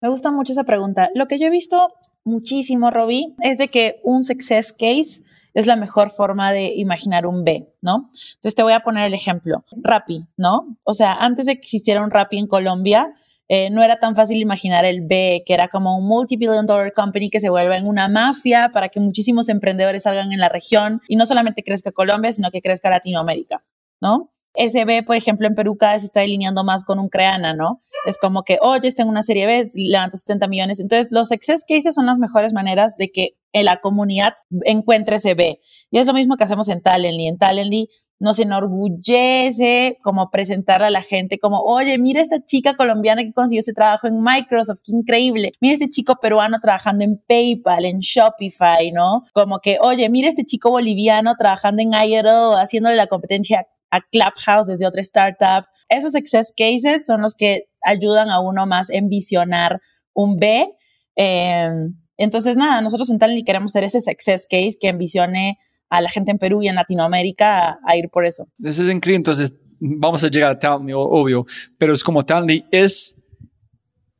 [0.00, 1.10] Me gusta mucho esa pregunta.
[1.14, 5.22] Lo que yo he visto muchísimo, Robbie, es de que un success case
[5.54, 8.10] es la mejor forma de imaginar un B, ¿no?
[8.34, 9.64] Entonces te voy a poner el ejemplo.
[9.76, 10.78] Rappi, ¿no?
[10.82, 13.12] O sea, antes de que existiera un Rappi en Colombia,
[13.54, 17.28] eh, no era tan fácil imaginar el B, que era como un multi-billion dollar company
[17.28, 21.16] que se vuelva en una mafia para que muchísimos emprendedores salgan en la región y
[21.16, 23.62] no solamente crezca Colombia, sino que crezca Latinoamérica,
[24.00, 24.30] ¿no?
[24.54, 27.52] Ese B, por ejemplo, en Perú cada vez se está delineando más con un Creana,
[27.52, 27.80] ¿no?
[28.06, 30.80] Es como que, oye, está en una serie B, levanto 70 millones.
[30.80, 34.32] Entonces, los success cases son las mejores maneras de que en la comunidad
[34.64, 35.60] encuentre ese B.
[35.90, 37.28] Y es lo mismo que hacemos en Talently.
[37.28, 37.88] En Talently
[38.22, 43.58] nos enorgullece como presentarle a la gente como, oye, mira esta chica colombiana que consiguió
[43.60, 45.50] ese trabajo en Microsoft, qué increíble.
[45.60, 49.24] Mira este chico peruano trabajando en PayPal, en Shopify, ¿no?
[49.32, 54.68] Como que, oye, mira este chico boliviano trabajando en IRL, haciéndole la competencia a Clubhouse
[54.68, 55.66] desde otra startup.
[55.88, 59.80] Esos success cases son los que ayudan a uno más en visionar
[60.14, 60.68] un B.
[61.16, 61.70] Eh,
[62.16, 65.58] entonces, nada, nosotros en Talently queremos ser ese success case que envisione
[65.92, 68.46] a la gente en Perú y en Latinoamérica a, a ir por eso.
[68.64, 69.18] Eso es increíble.
[69.18, 71.44] Entonces, vamos a llegar a Talently, obvio,
[71.76, 73.18] pero es como Talently es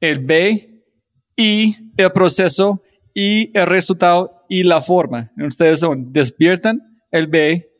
[0.00, 0.84] el B
[1.34, 2.82] y el proceso
[3.14, 5.32] y el resultado y la forma.
[5.38, 7.71] Ustedes son, despiertan el B,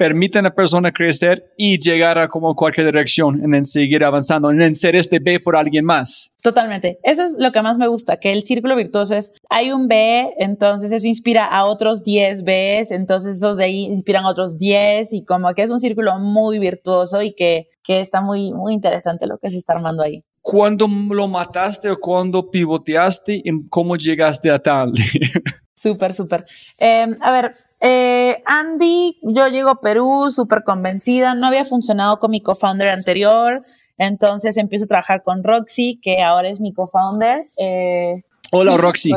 [0.00, 4.74] permiten a la persona crecer y llegar a como cualquier dirección en seguir avanzando, en
[4.74, 6.32] ser este B por alguien más.
[6.42, 6.98] Totalmente.
[7.02, 10.30] Eso es lo que más me gusta, que el círculo virtuoso es, hay un B,
[10.38, 15.12] entonces eso inspira a otros 10 Bs, entonces esos de ahí inspiran a otros 10
[15.12, 19.26] y como que es un círculo muy virtuoso y que, que está muy, muy interesante
[19.26, 20.24] lo que se está armando ahí.
[20.40, 24.94] ¿Cuándo lo mataste o cuándo pivoteaste y cómo llegaste a tal?
[25.80, 26.44] Súper, súper.
[26.78, 32.32] Em, a ver, eh, Andy, yo llego a Perú súper convencida, no había funcionado con
[32.32, 33.58] mi co-founder anterior,
[33.96, 37.38] entonces empiezo a trabajar con Roxy, que ahora es mi co-founder.
[37.56, 38.22] Eh,
[38.52, 39.10] Hola Roxy,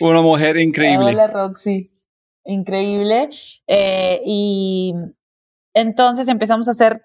[0.00, 1.10] una mujer increíble.
[1.10, 1.90] Hola Roxy,
[2.46, 3.28] increíble.
[3.66, 4.94] Eh, y
[5.74, 7.02] entonces empezamos a hacer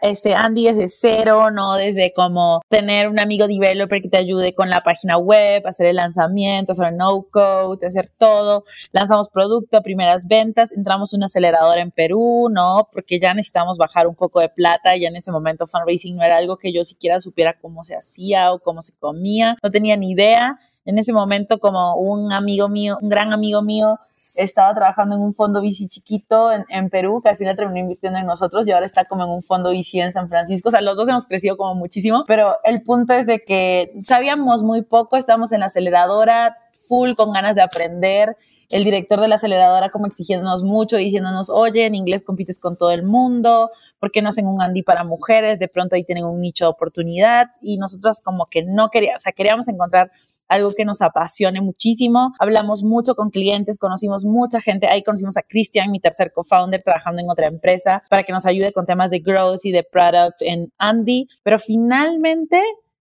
[0.00, 1.74] este Andy desde cero, ¿no?
[1.74, 5.96] Desde como tener un amigo developer que te ayude con la página web, hacer el
[5.96, 8.64] lanzamiento, hacer no code, hacer todo.
[8.92, 12.88] Lanzamos producto, primeras ventas, entramos en un acelerador en Perú, ¿no?
[12.92, 16.38] Porque ya necesitamos bajar un poco de plata, ya en ese momento fundraising no era
[16.38, 20.12] algo que yo siquiera supiera cómo se hacía o cómo se comía, no tenía ni
[20.12, 20.56] idea.
[20.86, 23.96] En ese momento como un amigo mío, un gran amigo mío,
[24.38, 28.26] estaba trabajando en un fondo bici chiquito en, Perú, que al final terminó invirtiendo en
[28.26, 30.68] nosotros y ahora está como en un fondo bici en San Francisco.
[30.68, 34.62] O sea, los dos hemos crecido como muchísimo, pero el punto es de que sabíamos
[34.62, 36.56] muy poco, estábamos en la aceleradora,
[36.88, 38.36] full con ganas de aprender.
[38.70, 42.90] El director de la aceleradora como exigiéndonos mucho, diciéndonos, oye, en inglés compites con todo
[42.90, 45.58] el mundo, ¿por qué no hacen un Andy para mujeres?
[45.58, 49.24] De pronto ahí tienen un nicho de oportunidad y nosotros como que no queríamos, o
[49.24, 50.10] sea, queríamos encontrar
[50.48, 52.32] algo que nos apasione muchísimo.
[52.38, 54.86] Hablamos mucho con clientes, conocimos mucha gente.
[54.86, 58.72] Ahí conocimos a Christian, mi tercer co-founder, trabajando en otra empresa para que nos ayude
[58.72, 61.28] con temas de growth y de product en Andy.
[61.42, 62.62] Pero finalmente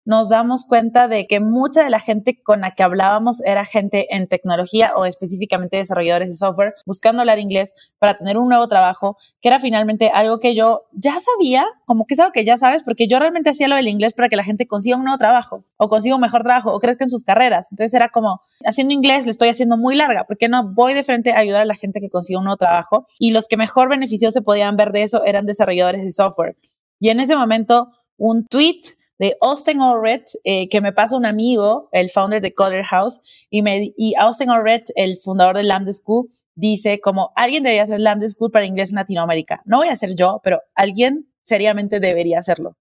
[0.07, 4.15] nos damos cuenta de que mucha de la gente con la que hablábamos era gente
[4.15, 9.17] en tecnología o específicamente desarrolladores de software buscando hablar inglés para tener un nuevo trabajo,
[9.41, 12.83] que era finalmente algo que yo ya sabía, como que es algo que ya sabes,
[12.83, 15.65] porque yo realmente hacía lo del inglés para que la gente consiga un nuevo trabajo
[15.75, 17.67] o consiga un mejor trabajo o crezca en sus carreras.
[17.71, 21.33] Entonces era como, haciendo inglés le estoy haciendo muy larga, porque no voy de frente
[21.33, 24.33] a ayudar a la gente que consiga un nuevo trabajo y los que mejor beneficios
[24.33, 26.55] se podían ver de eso eran desarrolladores de software.
[26.97, 28.81] Y en ese momento, un tweet
[29.19, 34.13] de Austin Allred, eh, que me pasa un amigo, el founder de Coder House, y,
[34.15, 38.65] Austin Allred, el fundador de Land School, dice como alguien debería hacer Land School para
[38.65, 39.61] inglés en Latinoamérica.
[39.65, 42.75] No voy a ser yo, pero alguien seriamente debería hacerlo.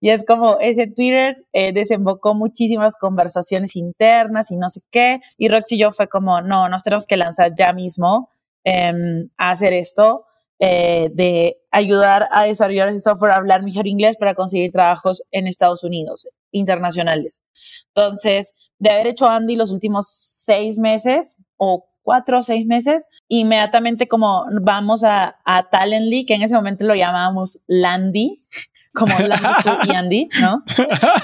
[0.00, 5.20] Y es como ese Twitter eh, desembocó muchísimas conversaciones internas y no sé qué.
[5.36, 8.30] Y Roxy y yo fue como, no, nos tenemos que lanzar ya mismo
[8.64, 10.24] em, a hacer esto.
[10.60, 15.84] Eh, de ayudar a desarrolladores de software hablar mejor inglés para conseguir trabajos en Estados
[15.84, 17.42] Unidos, internacionales.
[17.94, 24.08] Entonces, de haber hecho Andy los últimos seis meses o cuatro o seis meses, inmediatamente
[24.08, 28.40] como vamos a, a que en ese momento lo llamábamos Landy,
[28.94, 30.64] como Landy y Andy, ¿no?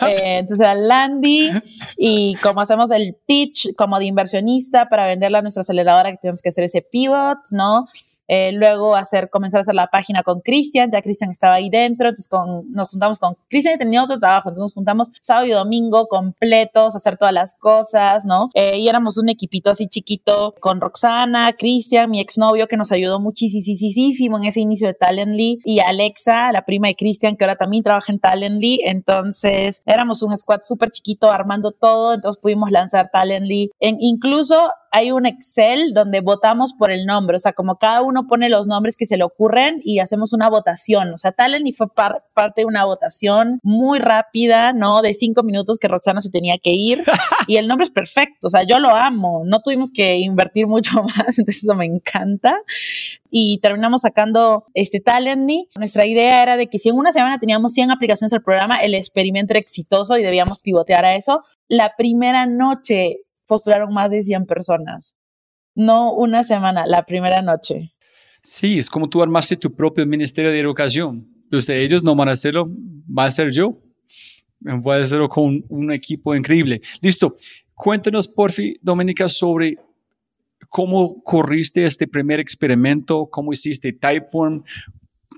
[0.06, 1.50] Eh, entonces Landy
[1.96, 6.42] y como hacemos el pitch como de inversionista para venderla a nuestra aceleradora que tenemos
[6.42, 7.86] que hacer ese pivot, ¿no?
[8.28, 12.08] Eh, luego hacer, comenzar a hacer la página con Cristian, ya Cristian estaba ahí dentro,
[12.08, 16.06] entonces con, nos juntamos con Cristian tenía otro trabajo, entonces nos juntamos sábado y domingo
[16.06, 18.48] completos, hacer todas las cosas, ¿no?
[18.54, 23.20] Eh, y éramos un equipito así chiquito con Roxana, Cristian, mi exnovio que nos ayudó
[23.20, 27.82] muchísimo en ese inicio de Talently y Alexa, la prima de Cristian que ahora también
[27.82, 33.70] trabaja en Talently, entonces éramos un squad súper chiquito armando todo, entonces pudimos lanzar Talently,
[33.80, 38.22] en, incluso hay un Excel donde votamos por el nombre, o sea, como cada uno
[38.28, 41.72] pone los nombres que se le ocurren y hacemos una votación, o sea, Talent y
[41.72, 45.02] fue parte de una votación muy rápida, ¿no?
[45.02, 47.02] De cinco minutos que Roxana se tenía que ir
[47.48, 51.02] y el nombre es perfecto, o sea, yo lo amo, no tuvimos que invertir mucho
[51.02, 52.56] más, entonces eso me encanta
[53.36, 55.68] y terminamos sacando este Talently.
[55.76, 58.94] Nuestra idea era de que si en una semana teníamos 100 aplicaciones al programa, el
[58.94, 61.42] experimento era exitoso y debíamos pivotear a eso.
[61.66, 63.16] La primera noche
[63.46, 65.14] postularon más de 100 personas.
[65.74, 67.80] No una semana, la primera noche.
[68.42, 71.26] Sí, es como tú armaste tu propio ministerio de educación.
[71.44, 72.66] Entonces ellos no van a hacerlo,
[73.06, 73.78] va a ser yo.
[74.60, 76.80] Voy a hacerlo con un equipo increíble.
[77.00, 77.36] Listo.
[77.74, 79.76] Cuéntanos, por fin, Dominica, sobre
[80.68, 84.62] cómo corriste este primer experimento, cómo hiciste Typeform.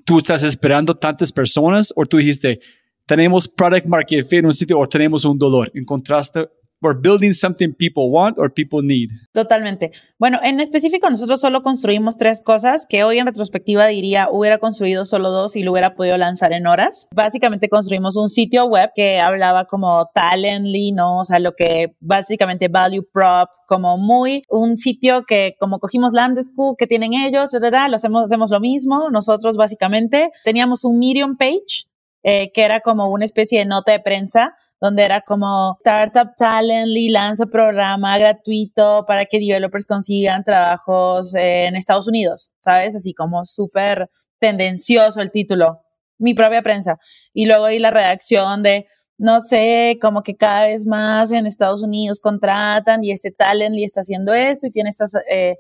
[0.05, 2.61] ¿Tú estás esperando tantas personas o tú dijiste,
[3.07, 5.71] tenemos product market fit en un sitio o tenemos un dolor?
[5.75, 6.47] ¿Encontraste
[6.83, 9.09] We're building something people want or people need.
[9.33, 9.93] Totalmente.
[10.19, 15.07] Bueno, en específico nosotros solo construimos tres cosas que hoy en retrospectiva diría hubiera construido
[15.07, 17.09] solo dos y lo hubiera podido lanzar en horas.
[17.15, 21.21] Básicamente construimos un sitio web que hablaba como Talently, ¿no?
[21.21, 26.77] O sea, lo que básicamente value prop, como muy un sitio que como cogimos Landesku
[26.77, 29.09] que tienen ellos, etcétera, lo hacemos, hacemos lo mismo.
[29.11, 31.86] Nosotros básicamente teníamos un Medium page
[32.29, 37.09] eh, que era como una especie de nota de prensa, donde era como Startup Talently
[37.09, 42.97] lanza programa gratuito para que developers consigan trabajos eh, en Estados Unidos, ¿sabes?
[42.97, 44.09] Así como súper
[44.41, 45.83] tendencioso el título,
[46.19, 46.99] mi propia prensa.
[47.33, 51.85] Y luego ahí la redacción de, no sé, como que cada vez más en Estados
[51.85, 55.13] Unidos contratan y este Talently está haciendo esto y tiene estas...
[55.31, 55.55] Eh,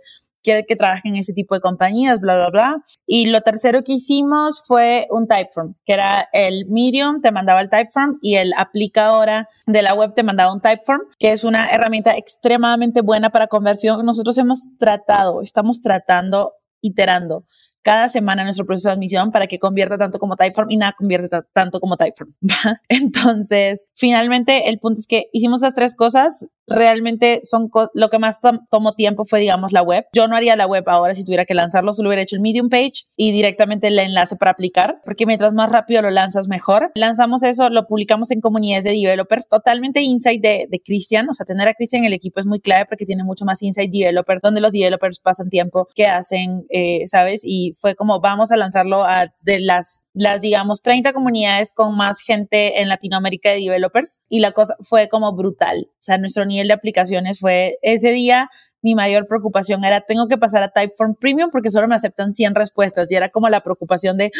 [0.46, 2.84] quiere que trabajen en ese tipo de compañías, bla, bla, bla.
[3.04, 7.68] Y lo tercero que hicimos fue un Typeform, que era el Medium, te mandaba el
[7.68, 11.68] Typeform y el aplica ahora de la web te mandaba un Typeform, que es una
[11.70, 14.06] herramienta extremadamente buena para conversión.
[14.06, 17.44] Nosotros hemos tratado, estamos tratando, iterando
[17.86, 21.28] cada semana nuestro proceso de admisión para que convierta tanto como Typeform y nada convierte
[21.52, 22.32] tanto como Typeform.
[22.88, 26.48] Entonces, finalmente, el punto es que hicimos esas tres cosas.
[26.66, 30.04] Realmente son lo que más tomó tiempo fue, digamos, la web.
[30.12, 32.68] Yo no haría la web ahora si tuviera que lanzarlo, solo hubiera hecho el Medium
[32.70, 36.90] page y directamente el enlace para aplicar, porque mientras más rápido lo lanzas, mejor.
[36.96, 41.28] Lanzamos eso, lo publicamos en comunidades de developers, totalmente insight de, de Christian.
[41.30, 43.62] O sea, tener a Christian en el equipo es muy clave porque tiene mucho más
[43.62, 47.42] insight developer, donde los developers pasan tiempo, que hacen, eh, ¿sabes?
[47.44, 52.20] Y fue como vamos a lanzarlo a de las, las, digamos, 30 comunidades con más
[52.20, 55.88] gente en Latinoamérica de developers y la cosa fue como brutal.
[55.90, 58.48] O sea, nuestro nivel de aplicaciones fue ese día.
[58.82, 62.54] Mi mayor preocupación era, tengo que pasar a Typeform Premium porque solo me aceptan 100
[62.54, 64.30] respuestas y era como la preocupación de,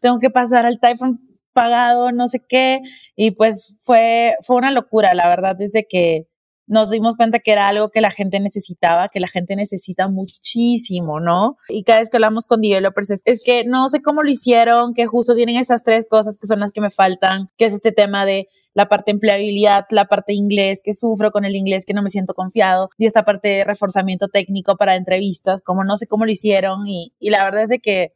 [0.00, 1.18] tengo que pasar al Typeform
[1.52, 2.80] pagado, no sé qué.
[3.16, 6.28] Y pues fue, fue una locura, la verdad, desde que
[6.66, 11.20] nos dimos cuenta que era algo que la gente necesitaba, que la gente necesita muchísimo,
[11.20, 11.56] ¿no?
[11.68, 14.94] Y cada vez que hablamos con developers es, es, que no sé cómo lo hicieron,
[14.94, 17.92] que justo tienen esas tres cosas que son las que me faltan, que es este
[17.92, 22.02] tema de la parte empleabilidad, la parte inglés, que sufro con el inglés, que no
[22.02, 26.26] me siento confiado, y esta parte de reforzamiento técnico para entrevistas, como no sé cómo
[26.26, 28.10] lo hicieron, y, y la verdad es que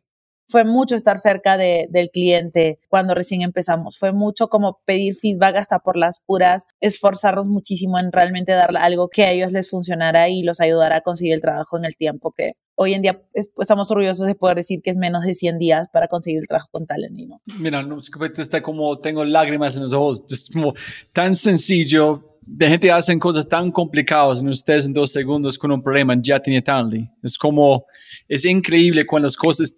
[0.51, 3.99] fue mucho estar cerca de, del cliente cuando recién empezamos.
[3.99, 9.09] Fue mucho como pedir feedback hasta por las puras, esforzarnos muchísimo en realmente darle algo
[9.09, 12.33] que a ellos les funcionara y los ayudara a conseguir el trabajo en el tiempo
[12.37, 15.89] que hoy en día estamos orgullosos de poder decir que es menos de 100 días
[15.93, 17.15] para conseguir el trabajo con Talent.
[17.29, 17.41] ¿no?
[17.59, 20.25] Mira, no, está como tengo lágrimas en los ojos.
[20.31, 20.75] Es como
[21.13, 25.83] tan sencillo de gente hacen cosas tan complicadas en ustedes en dos segundos con un
[25.83, 27.09] problema ya tiene Talently.
[27.23, 27.85] Es como,
[28.29, 29.77] es increíble cuando las cosas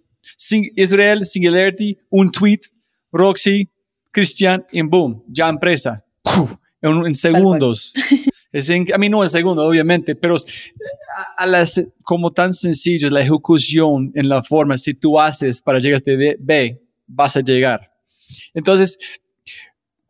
[0.75, 2.61] Israel Singularity, un tweet,
[3.11, 3.69] Roxy,
[4.11, 6.03] Christian, y boom, ya empresa.
[6.81, 7.93] en, segundos.
[8.53, 10.35] Es a mí no en segundos, obviamente, pero
[11.37, 15.95] a, las, como tan sencillo la ejecución en la forma, si tú haces para llegar
[15.95, 17.91] a este B, B vas a llegar.
[18.53, 18.99] Entonces,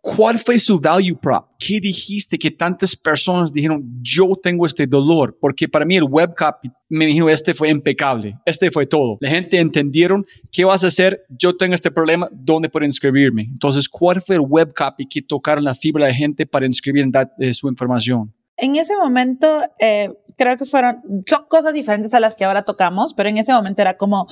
[0.03, 1.45] ¿Cuál fue su value prop?
[1.57, 5.37] ¿Qué dijiste que tantas personas dijeron, yo tengo este dolor?
[5.39, 8.37] Porque para mí el web copy, me imagino, este fue impecable.
[8.45, 9.17] Este fue todo.
[9.21, 11.23] La gente entendieron qué vas a hacer.
[11.29, 13.43] Yo tengo este problema, ¿dónde puedo inscribirme?
[13.43, 17.09] Entonces, ¿cuál fue el web copy que tocaron la fibra de la gente para inscribir
[17.39, 18.33] eh, su información?
[18.57, 23.13] En ese momento, eh, creo que fueron, son cosas diferentes a las que ahora tocamos,
[23.13, 24.27] pero en ese momento era como,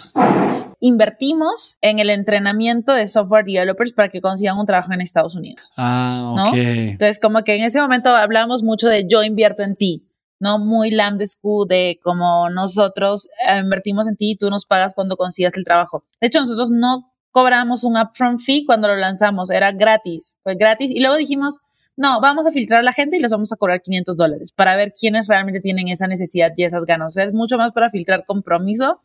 [0.80, 5.72] invertimos en el entrenamiento de software developers para que consigan un trabajo en Estados Unidos.
[5.78, 6.56] Ah, ok.
[6.56, 10.02] Entonces, como que en ese momento hablábamos mucho de yo invierto en ti,
[10.40, 10.58] ¿no?
[10.60, 15.16] Muy lambda school de como nosotros eh, invertimos en ti y tú nos pagas cuando
[15.16, 16.04] consigas el trabajo.
[16.20, 20.92] De hecho, nosotros no cobramos un upfront fee cuando lo lanzamos, era gratis, fue gratis.
[20.92, 21.62] Y luego dijimos,
[21.98, 24.76] no, vamos a filtrar a la gente y les vamos a cobrar 500 dólares para
[24.76, 27.10] ver quiénes realmente tienen esa necesidad y esas ganas.
[27.10, 29.02] O sea, es mucho más para filtrar compromiso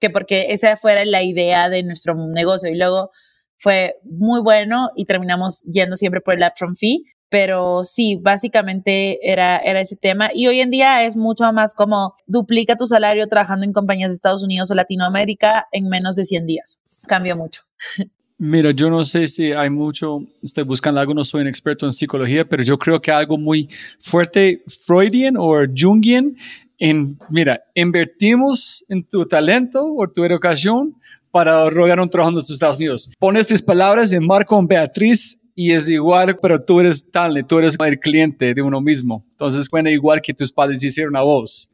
[0.00, 2.70] que porque esa fuera la idea de nuestro negocio.
[2.70, 3.10] Y luego
[3.56, 7.04] fue muy bueno y terminamos yendo siempre por el upfront fee.
[7.30, 10.28] Pero sí, básicamente era, era ese tema.
[10.32, 14.14] Y hoy en día es mucho más como duplica tu salario trabajando en compañías de
[14.14, 16.80] Estados Unidos o Latinoamérica en menos de 100 días.
[17.08, 17.62] Cambió mucho.
[18.46, 21.92] Mira, yo no sé si hay mucho, estoy buscando algo, no soy un experto en
[21.92, 26.36] psicología, pero yo creo que algo muy fuerte, Freudian o Jungian,
[26.78, 30.94] en, mira, invertimos en tu talento o tu educación
[31.30, 33.14] para rogar un trabajo en los Estados Unidos.
[33.18, 37.58] Pon estas palabras en Marco con Beatriz y es igual, pero tú eres tal, tú
[37.60, 39.24] eres el cliente de uno mismo.
[39.30, 41.70] Entonces, suena igual que tus padres hicieron a vos.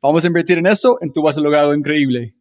[0.00, 2.36] Vamos a invertir en eso y tú vas a lograr algo increíble.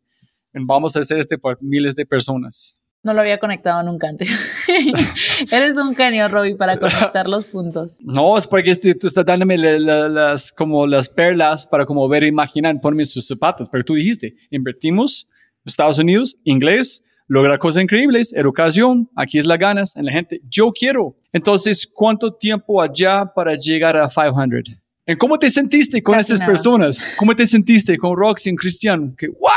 [0.53, 2.77] Vamos a hacer este por miles de personas.
[3.03, 4.29] No lo había conectado nunca antes.
[5.51, 7.97] Eres un genio, Robbie, para conectar los puntos.
[8.01, 12.07] No, es porque este, tú estás dándome la- la- las, como las perlas para como
[12.07, 13.67] ver, imaginar, ponerme sus zapatos.
[13.71, 15.27] Pero tú dijiste, invertimos,
[15.65, 20.41] Estados Unidos, inglés, lograr cosas increíbles, educación, aquí es la ganas en la gente.
[20.47, 21.15] Yo quiero.
[21.33, 24.75] Entonces, ¿cuánto tiempo allá para llegar a 500?
[25.07, 26.51] ¿En cómo te sentiste con Casi estas nada.
[26.51, 27.01] personas?
[27.17, 29.11] ¿Cómo te sentiste con Roxy y Cristiano?
[29.17, 29.49] Que, wow,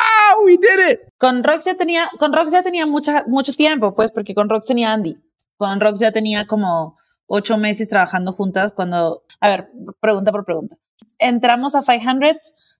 [0.44, 1.00] we did it.
[1.18, 4.66] Con Rox ya tenía, con Rox ya tenía mucha, mucho tiempo, pues, porque con Rox
[4.66, 5.16] tenía Andy.
[5.56, 9.70] Con Rox ya tenía como ocho meses trabajando juntas cuando, a ver,
[10.00, 10.76] pregunta por pregunta.
[11.18, 12.36] Entramos a 500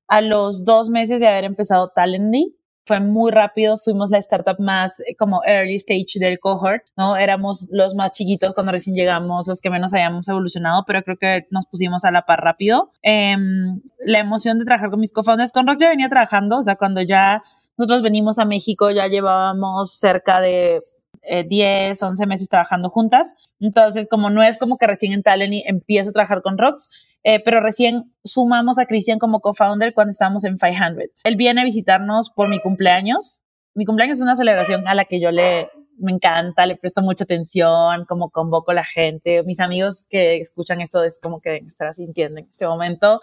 [0.09, 2.57] a los dos meses de haber empezado Talently.
[2.87, 7.17] Fue muy rápido, fuimos la startup más eh, como early stage del cohort, ¿no?
[7.17, 11.47] Éramos los más chiquitos cuando recién llegamos, los que menos habíamos evolucionado, pero creo que
[11.51, 12.91] nos pusimos a la par rápido.
[13.03, 16.77] Em, la emoción de trabajar con mis co-founders, con Rock ya venía trabajando, o sea,
[16.77, 17.43] cuando ya
[17.77, 20.81] nosotros venimos a México, ya llevábamos cerca de
[21.27, 23.35] eh, 10, 11 meses trabajando juntas.
[23.61, 26.91] Entonces, como no es como que recién en Talent empiezo a trabajar con Rox,
[27.25, 31.23] eh, pero recién sumamos a Cristian como co-founder cuando estábamos en 500.
[31.25, 33.43] Él viene a visitarnos por mi cumpleaños.
[33.75, 35.69] Mi cumpleaños es una celebración a la que yo le
[35.99, 39.41] me encanta, le presto mucha atención, como convoco a la gente.
[39.47, 43.21] Mis amigos que escuchan esto es como que estarán sintiendo en este momento.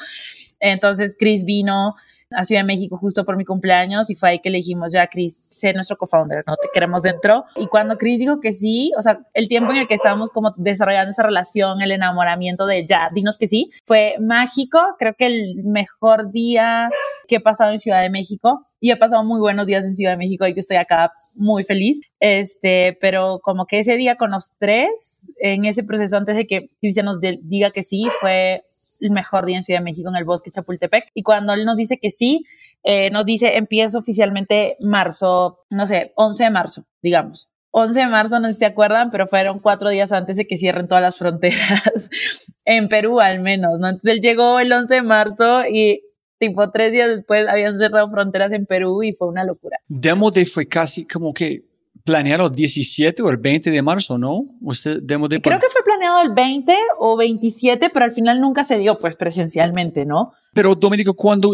[0.59, 1.95] Entonces, Chris vino
[2.35, 5.07] a Ciudad de México justo por mi cumpleaños y fue ahí que le dijimos, ya
[5.07, 6.55] Chris, sé nuestro co-founder, ¿no?
[6.55, 7.43] Te queremos dentro.
[7.55, 10.53] Y cuando Chris dijo que sí, o sea, el tiempo en el que estábamos como
[10.57, 14.79] desarrollando esa relación, el enamoramiento de ya, dinos que sí, fue mágico.
[14.97, 16.89] Creo que el mejor día
[17.27, 20.11] que he pasado en Ciudad de México y he pasado muy buenos días en Ciudad
[20.11, 22.01] de México y que estoy acá muy feliz.
[22.19, 26.69] Este, pero como que ese día con los tres, en ese proceso antes de que
[26.79, 28.63] Cristian nos diga que sí, fue
[29.01, 31.05] el mejor día en Ciudad de México en el bosque Chapultepec.
[31.13, 32.45] Y cuando él nos dice que sí,
[32.83, 37.51] eh, nos dice empieza oficialmente marzo, no sé, 11 de marzo, digamos.
[37.71, 40.57] 11 de marzo, no sé si se acuerdan, pero fueron cuatro días antes de que
[40.57, 42.09] cierren todas las fronteras,
[42.65, 43.87] en Perú al menos, ¿no?
[43.87, 46.03] Entonces él llegó el 11 de marzo y
[46.37, 49.77] tipo tres días después habían cerrado fronteras en Perú y fue una locura.
[49.87, 51.70] Demo Day fue casi como que
[52.03, 54.45] planeado el 17 o el 20 de marzo, ¿no?
[54.61, 58.77] Usted Demo Creo que fue planeado el 20 o 27, pero al final nunca se
[58.77, 60.31] dio, pues presencialmente, ¿no?
[60.53, 61.53] Pero Dominico, cuando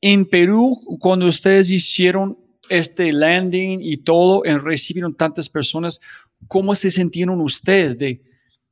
[0.00, 6.00] en Perú, cuando ustedes hicieron este landing y todo, en recibieron tantas personas,
[6.48, 8.22] ¿cómo se sintieron ustedes de,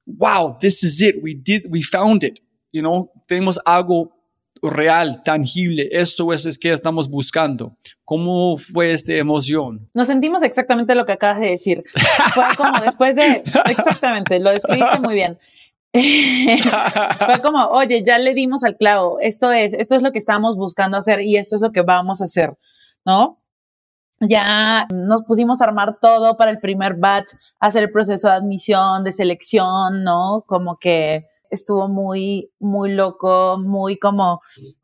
[0.07, 2.39] wow, this is it, we did, we found it,
[2.73, 4.14] you know, tenemos algo
[4.71, 7.77] real, tangible, esto es, es que estamos buscando.
[8.05, 9.89] ¿Cómo fue esta emoción?
[9.95, 11.85] Nos sentimos exactamente lo que acabas de decir.
[12.33, 15.39] Fue como después de, exactamente, lo describiste muy bien.
[15.95, 20.57] Fue como, oye, ya le dimos al clavo, esto es, esto es lo que estábamos
[20.57, 22.59] buscando hacer y esto es lo que vamos a hacer,
[23.05, 23.37] ¿no?
[24.19, 29.05] Ya nos pusimos a armar todo para el primer batch, hacer el proceso de admisión,
[29.05, 30.45] de selección, ¿no?
[30.49, 31.23] Como que
[31.55, 34.41] estuvo muy, muy loco, muy como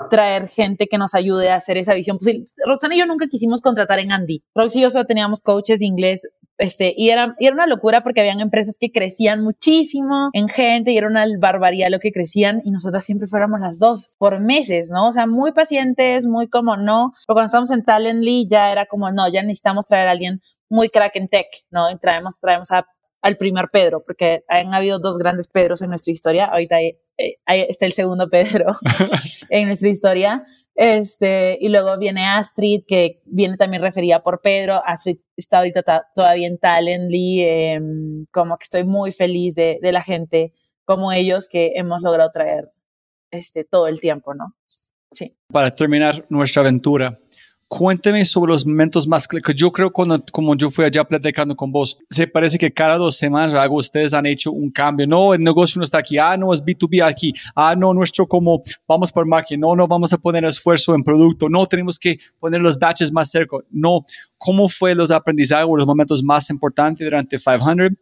[0.08, 2.44] traer gente que nos ayude a hacer esa visión posible.
[2.66, 4.42] Roxana y yo nunca quisimos contratar en Andy.
[4.54, 6.26] Roxy y yo solo teníamos coaches de inglés
[6.60, 10.92] este, y, era, y era una locura porque habían empresas que crecían muchísimo en gente
[10.92, 14.90] y era una barbaridad lo que crecían y nosotras siempre fuéramos las dos por meses,
[14.90, 15.08] ¿no?
[15.08, 19.10] O sea, muy pacientes, muy como no, pero cuando estábamos en Talently ya era como
[19.10, 21.90] no, ya necesitamos traer a alguien muy crack en tech, ¿no?
[21.90, 22.86] Y traemos, traemos a,
[23.22, 27.34] al primer Pedro, porque han habido dos grandes Pedros en nuestra historia, ahorita hay, eh,
[27.46, 28.66] ahí está el segundo Pedro
[29.50, 30.44] en nuestra historia.
[30.74, 34.80] Este, y luego viene Astrid, que viene también referida por Pedro.
[34.86, 37.80] Astrid está ahorita ta- todavía en Talently, eh,
[38.30, 40.54] como que estoy muy feliz de, de la gente
[40.86, 42.70] como ellos que hemos logrado traer
[43.30, 44.54] este, todo el tiempo, ¿no?
[45.12, 45.36] Sí.
[45.52, 47.18] Para terminar nuestra aventura,
[47.70, 51.70] cuénteme sobre los momentos más que yo creo cuando como yo fui allá platicando con
[51.70, 55.06] vos, se parece que cada dos semanas algo ustedes han hecho un cambio.
[55.06, 56.18] No, el negocio no está aquí.
[56.18, 57.32] Ah, no, es B2B aquí.
[57.54, 59.60] Ah, no, nuestro como vamos por marketing.
[59.60, 61.48] No, no vamos a poner esfuerzo en producto.
[61.48, 63.58] No, tenemos que poner los batches más cerca.
[63.70, 64.04] No,
[64.36, 67.92] ¿cómo fue los aprendizajes o los momentos más importantes durante 500?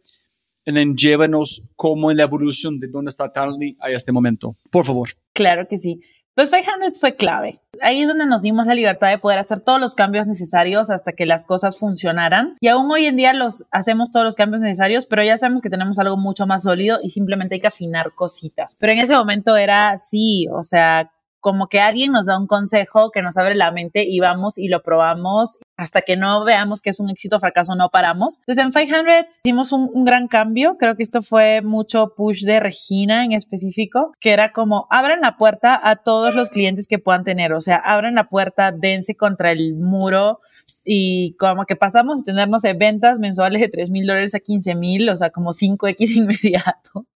[0.65, 4.51] Y then llévenos como en la evolución de dónde está Talently a este momento.
[4.71, 5.09] Por favor.
[5.33, 5.99] Claro que sí.
[6.39, 7.59] Pues 500 fue clave.
[7.81, 11.11] Ahí es donde nos dimos la libertad de poder hacer todos los cambios necesarios hasta
[11.11, 12.55] que las cosas funcionaran.
[12.61, 15.69] Y aún hoy en día los hacemos todos los cambios necesarios, pero ya sabemos que
[15.69, 18.77] tenemos algo mucho más sólido y simplemente hay que afinar cositas.
[18.79, 23.11] Pero en ese momento era sí, o sea, como que alguien nos da un consejo
[23.11, 26.89] que nos abre la mente y vamos y lo probamos hasta que no veamos que
[26.89, 28.39] es un éxito o fracaso, no paramos.
[28.39, 30.75] Entonces en 500 hicimos un, un, gran cambio.
[30.77, 35.37] Creo que esto fue mucho push de Regina en específico, que era como abran la
[35.37, 37.53] puerta a todos los clientes que puedan tener.
[37.53, 40.39] O sea, abran la puerta, dense contra el muro
[40.83, 44.39] y como que pasamos a tener, no sé, ventas mensuales de 3 mil dólares a
[44.39, 47.07] 15 mil, o sea, como 5X inmediato.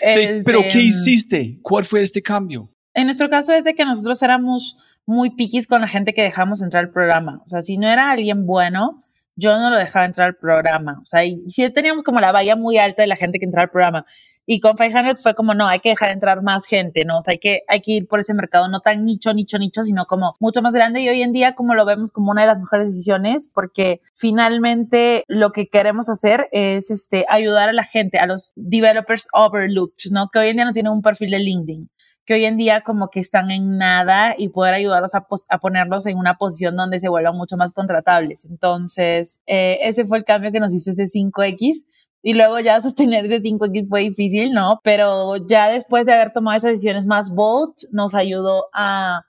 [0.00, 1.58] Pero, ¿qué este, hiciste?
[1.62, 2.71] ¿Cuál fue este cambio?
[2.94, 4.76] En nuestro caso es de que nosotros éramos
[5.06, 7.42] muy piquis con la gente que dejamos entrar al programa.
[7.44, 8.98] O sea, si no era alguien bueno,
[9.34, 10.98] yo no lo dejaba entrar al programa.
[11.00, 13.64] O sea, y si teníamos como la valla muy alta de la gente que entraba
[13.64, 14.04] al programa.
[14.44, 17.18] Y con 500 fue como, no, hay que dejar entrar más gente, ¿no?
[17.18, 19.84] O sea, hay que, hay que ir por ese mercado no tan nicho, nicho, nicho,
[19.84, 21.00] sino como mucho más grande.
[21.00, 25.24] Y hoy en día, como lo vemos como una de las mejores decisiones, porque finalmente
[25.28, 30.28] lo que queremos hacer es este, ayudar a la gente, a los developers overlooked, ¿no?
[30.28, 31.88] Que hoy en día no tienen un perfil de LinkedIn
[32.24, 35.26] que hoy en día como que están en nada y poder ayudarlos a,
[35.58, 38.44] ponerlos en una posición donde se vuelvan mucho más contratables.
[38.44, 41.84] Entonces, eh, ese fue el cambio que nos hizo ese 5X.
[42.24, 44.80] Y luego ya sostener ese 5X fue difícil, ¿no?
[44.84, 49.22] Pero ya después de haber tomado esas decisiones más bold, nos ayudó a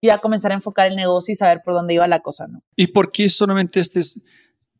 [0.00, 2.62] ya comenzar a enfocar el negocio y saber por dónde iba la cosa, ¿no?
[2.76, 4.20] ¿Y por qué solamente estas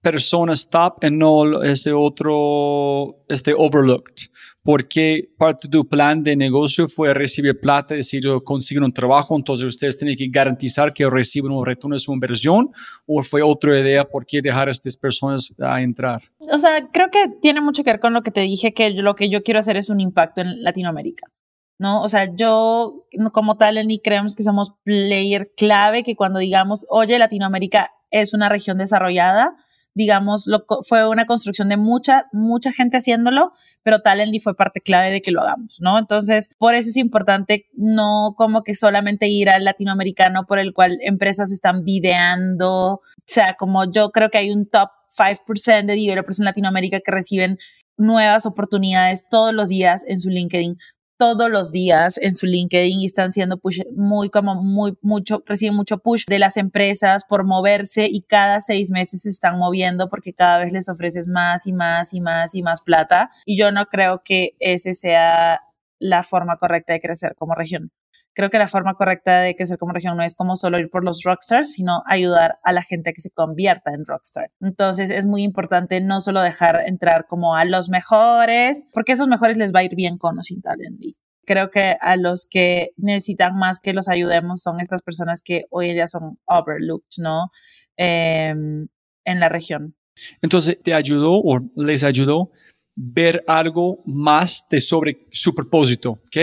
[0.01, 4.29] personas top y no ese otro, este overlooked?
[4.67, 9.37] Porque parte de tu plan de negocio fue recibir plata, decir, yo consigo un trabajo,
[9.37, 12.73] entonces ustedes tienen que garantizar que reciben un retorno de su inversión,
[13.07, 16.21] o fue otra idea por qué dejar a estas personas a entrar?
[16.53, 19.14] O sea, creo que tiene mucho que ver con lo que te dije, que lo
[19.14, 21.31] que yo quiero hacer es un impacto en Latinoamérica.
[21.79, 22.03] ¿no?
[22.03, 27.19] O sea, yo como tal, ni creemos que somos player clave, que cuando digamos, oye,
[27.19, 29.55] Latinoamérica es una región desarrollada,
[29.97, 35.11] digamos, lo, fue una construcción de mucha, mucha gente haciéndolo, pero Talently fue parte clave
[35.11, 35.99] de que lo hagamos, ¿no?
[35.99, 40.99] Entonces, por eso es importante no como que solamente ir al latinoamericano por el cual
[41.01, 46.40] empresas están videando, o sea, como yo creo que hay un top 5% de developers
[46.40, 47.57] en Latinoamérica que reciben
[47.97, 50.76] nuevas oportunidades todos los días en su LinkedIn
[51.17, 55.75] todos los días en su LinkedIn y están siendo push muy como muy mucho reciben
[55.75, 60.33] mucho push de las empresas por moverse y cada seis meses se están moviendo porque
[60.33, 63.31] cada vez les ofreces más y más y más y más plata.
[63.45, 65.61] Y yo no creo que ese sea
[65.99, 67.91] la forma correcta de crecer como región
[68.37, 71.03] creo que la forma correcta de crecer como región no es como solo ir por
[71.03, 74.51] los rockstars, sino ayudar a la gente a que se convierta en rockstar.
[74.61, 79.28] Entonces es muy importante no solo dejar entrar como a los mejores, porque a esos
[79.28, 81.16] mejores les va a ir bien con o sin Talently.
[81.47, 85.89] Creo que a los que necesitan más que los ayudemos son estas personas que hoy
[85.89, 87.51] en día son overlooked, ¿no?
[87.97, 88.89] Em,
[89.24, 89.97] en la región.
[90.43, 92.51] Entonces, ¿te ayudó o les ayudó
[92.95, 96.11] ver algo más de sobre su propósito?
[96.11, 96.37] Ok,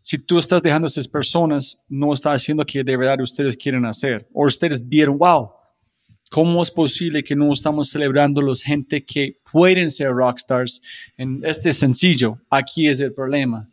[0.00, 3.56] si tú estás dejando a estas personas, no está haciendo lo que de verdad ustedes
[3.56, 4.26] quieren hacer.
[4.32, 5.50] O ustedes vieron, wow,
[6.30, 10.80] ¿cómo es posible que no estamos celebrando los gente que pueden ser rockstars?
[11.16, 13.68] En este sencillo, aquí es el problema.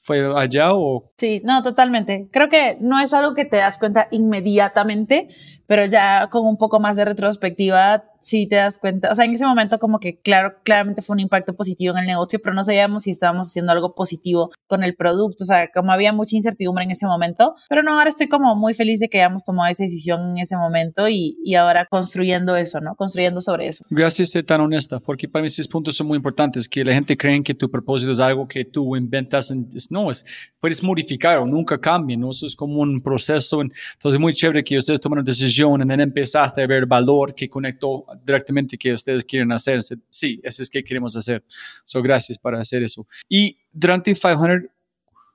[0.00, 1.10] ¿Fue allá o...?
[1.18, 2.28] Sí, no, totalmente.
[2.30, 5.28] Creo que no es algo que te das cuenta inmediatamente,
[5.66, 9.32] pero ya con un poco más de retrospectiva, sí te das cuenta, o sea, en
[9.32, 12.64] ese momento como que claro, claramente fue un impacto positivo en el negocio, pero no
[12.64, 16.84] sabíamos si estábamos haciendo algo positivo con el producto, o sea, como había mucha incertidumbre
[16.84, 19.84] en ese momento, pero no, ahora estoy como muy feliz de que hayamos tomado esa
[19.84, 22.94] decisión en ese momento y, y ahora construyendo eso, ¿no?
[22.96, 23.84] Construyendo sobre eso.
[23.90, 27.16] Gracias ser tan honesta, porque para mí esos puntos son muy importantes, que la gente
[27.16, 29.52] cree que tu propósito es algo que tú inventas,
[29.90, 30.24] no, es,
[30.58, 32.30] puedes modificar o nunca cambia, ¿no?
[32.30, 35.24] Eso es como un proceso, entonces es muy chévere que ustedes tomen una
[35.56, 39.80] decisión en el empezaste a ver valor que conectó directamente que ustedes quieren hacer.
[40.10, 41.44] Sí, eso es que queremos hacer.
[41.84, 43.06] So, gracias para hacer eso.
[43.28, 44.70] Y durante 500,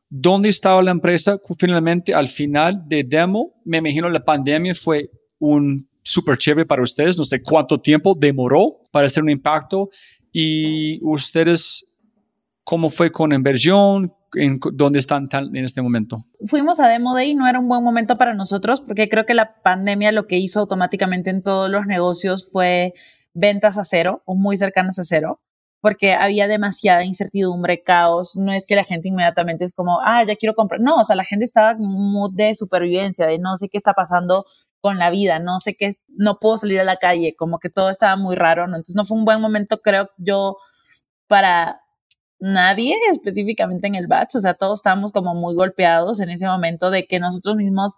[0.10, 3.54] ¿dónde estaba la empresa finalmente al final de demo?
[3.66, 5.10] Me imagino la pandemia fue
[5.40, 7.18] un súper chévere para ustedes.
[7.18, 9.90] No sé cuánto tiempo demoró para hacer un impacto.
[10.32, 11.86] Y ustedes,
[12.64, 14.14] ¿cómo fue con inversión?
[14.36, 16.18] En dónde están en este momento?
[16.46, 19.56] Fuimos a Demo Day, no era un buen momento para nosotros porque creo que la
[19.64, 22.94] pandemia lo que hizo automáticamente en todos los negocios fue
[23.34, 25.42] ventas a cero o muy cercanas a cero
[25.82, 28.36] porque había demasiada incertidumbre, caos.
[28.36, 30.80] No es que la gente inmediatamente es como, ah, ya quiero comprar.
[30.80, 33.78] No, o sea, la gente estaba en un mood de supervivencia, de no sé qué
[33.78, 34.46] está pasando
[34.80, 37.90] con la vida, no sé qué, no puedo salir a la calle, como que todo
[37.90, 38.76] estaba muy raro, ¿no?
[38.78, 40.58] Entonces no fue un buen momento, creo yo,
[41.28, 41.81] para
[42.42, 46.90] nadie específicamente en el batch, o sea, todos estábamos como muy golpeados en ese momento
[46.90, 47.96] de que nosotros mismos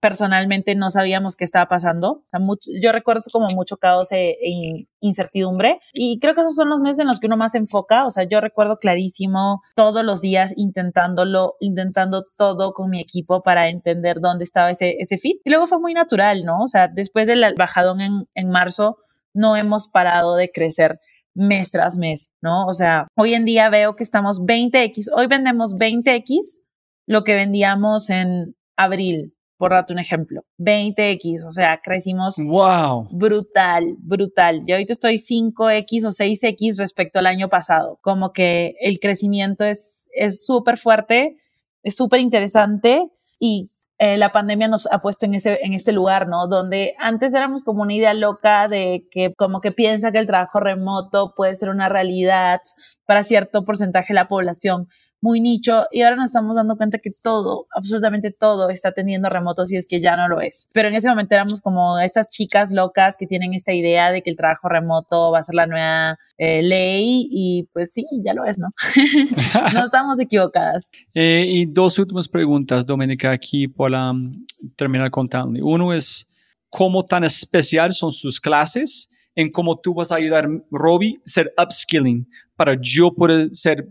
[0.00, 2.10] personalmente no sabíamos qué estaba pasando.
[2.10, 2.40] O sea,
[2.82, 7.00] yo recuerdo como mucho caos e, e, incertidumbre y creo que esos son los meses
[7.00, 8.06] en los que uno más se enfoca.
[8.06, 13.68] O sea, yo recuerdo clarísimo todos los días intentándolo, intentando todo con mi equipo para
[13.68, 15.40] entender dónde estaba ese, ese fit.
[15.44, 16.62] Y luego fue muy natural, ¿no?
[16.62, 18.98] O sea, después del bajadón en, en marzo,
[19.32, 20.98] no hemos parado de crecer
[21.38, 22.66] mes tras mes, ¿no?
[22.66, 26.60] O sea, hoy en día veo que estamos 20x, hoy vendemos 20x
[27.06, 33.08] lo que vendíamos en abril, por darte un ejemplo, 20x, o sea, crecimos wow.
[33.12, 34.64] brutal, brutal.
[34.66, 37.98] Yo ahorita estoy 5x o 6x respecto al año pasado.
[38.02, 40.08] Como que el crecimiento es
[40.44, 41.36] súper fuerte,
[41.82, 43.10] es súper interesante
[43.40, 43.66] y
[43.98, 46.46] eh, la pandemia nos ha puesto en, ese, en este lugar, ¿no?
[46.46, 50.60] Donde antes éramos como una idea loca de que como que piensa que el trabajo
[50.60, 52.60] remoto puede ser una realidad
[53.06, 54.86] para cierto porcentaje de la población
[55.20, 59.72] muy nicho y ahora nos estamos dando cuenta que todo, absolutamente todo está teniendo remotos
[59.72, 60.68] y es que ya no lo es.
[60.72, 64.30] Pero en ese momento éramos como estas chicas locas que tienen esta idea de que
[64.30, 68.44] el trabajo remoto va a ser la nueva eh, ley y pues sí, ya lo
[68.44, 68.68] es, ¿no?
[69.74, 70.90] no estamos equivocadas.
[71.14, 74.44] Eh, y dos últimas preguntas, Doménica, aquí para um,
[74.76, 75.58] terminar contando.
[75.66, 76.28] Uno es,
[76.68, 79.10] ¿cómo tan especial son sus clases?
[79.38, 83.88] en cómo tú vas a ayudar, Robbie, a ser upskilling para yo poder ser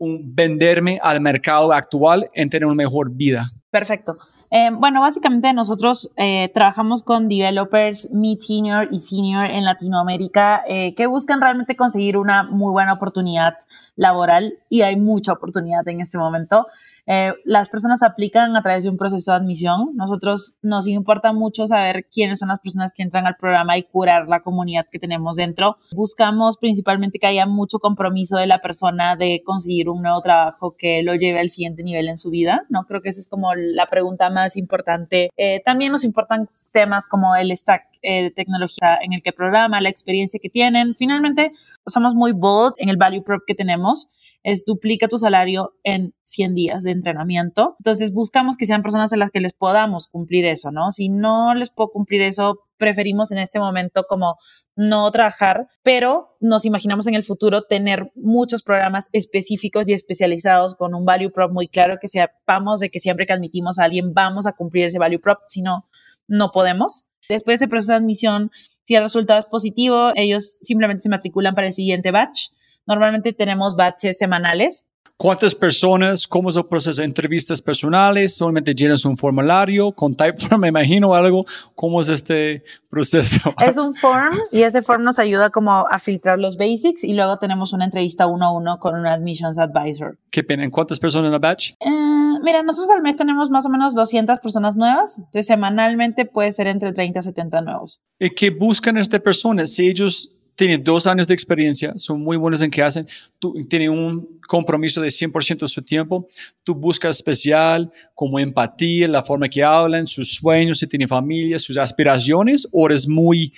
[0.00, 3.50] venderme al mercado actual en tener una mejor vida?
[3.70, 4.16] Perfecto.
[4.50, 11.06] Eh, bueno, básicamente nosotros eh, trabajamos con developers mid-senior y senior en Latinoamérica eh, que
[11.06, 13.54] buscan realmente conseguir una muy buena oportunidad
[13.94, 16.66] laboral y hay mucha oportunidad en este momento.
[17.12, 19.90] Eh, las personas aplican a través de un proceso de admisión.
[19.94, 24.28] Nosotros nos importa mucho saber quiénes son las personas que entran al programa y curar
[24.28, 25.76] la comunidad que tenemos dentro.
[25.92, 31.02] Buscamos principalmente que haya mucho compromiso de la persona de conseguir un nuevo trabajo que
[31.02, 32.62] lo lleve al siguiente nivel en su vida.
[32.68, 35.30] No creo que esa es como la pregunta más importante.
[35.36, 39.80] Eh, también nos importan temas como el stack eh, de tecnología en el que programa,
[39.80, 40.94] la experiencia que tienen.
[40.94, 41.50] Finalmente,
[41.88, 44.08] somos muy bold en el value prop que tenemos
[44.42, 47.76] es duplica tu salario en 100 días de entrenamiento.
[47.80, 50.90] Entonces buscamos que sean personas a las que les podamos cumplir eso, ¿no?
[50.92, 54.36] Si no les puedo cumplir eso, preferimos en este momento como
[54.76, 60.94] no trabajar, pero nos imaginamos en el futuro tener muchos programas específicos y especializados con
[60.94, 64.46] un value prop muy claro, que sepamos de que siempre que admitimos a alguien vamos
[64.46, 65.84] a cumplir ese value prop, si no,
[66.28, 67.06] no podemos.
[67.28, 68.50] Después de ese proceso de admisión,
[68.84, 72.50] si el resultado es positivo, ellos simplemente se matriculan para el siguiente batch
[72.86, 74.86] Normalmente tenemos batches semanales.
[75.20, 76.26] ¿Cuántas personas?
[76.26, 77.02] ¿Cómo es el proceso?
[77.02, 78.34] ¿Entrevistas personales?
[78.34, 81.44] ¿Solamente llenas un formulario con Typeform, me imagino algo?
[81.74, 83.52] ¿Cómo es este proceso?
[83.62, 87.36] Es un form y ese form nos ayuda como a filtrar los basics y luego
[87.38, 90.16] tenemos una entrevista uno a uno con un admissions advisor.
[90.30, 90.66] ¿Qué pena?
[90.70, 91.72] ¿Cuántas personas en la batch?
[91.80, 96.50] Eh, mira, nosotros al mes tenemos más o menos 200 personas nuevas, entonces semanalmente puede
[96.52, 98.02] ser entre 30 y 70 nuevos.
[98.18, 99.70] ¿Y qué buscan estas personas?
[99.70, 103.06] Si ellos tienen dos años de experiencia, son muy buenos en que hacen,
[103.38, 106.26] tú, tienen un compromiso de 100% de su tiempo,
[106.62, 111.78] tú buscas especial como empatía, la forma que hablan, sus sueños, si tienen familia, sus
[111.78, 113.52] aspiraciones, o es muy,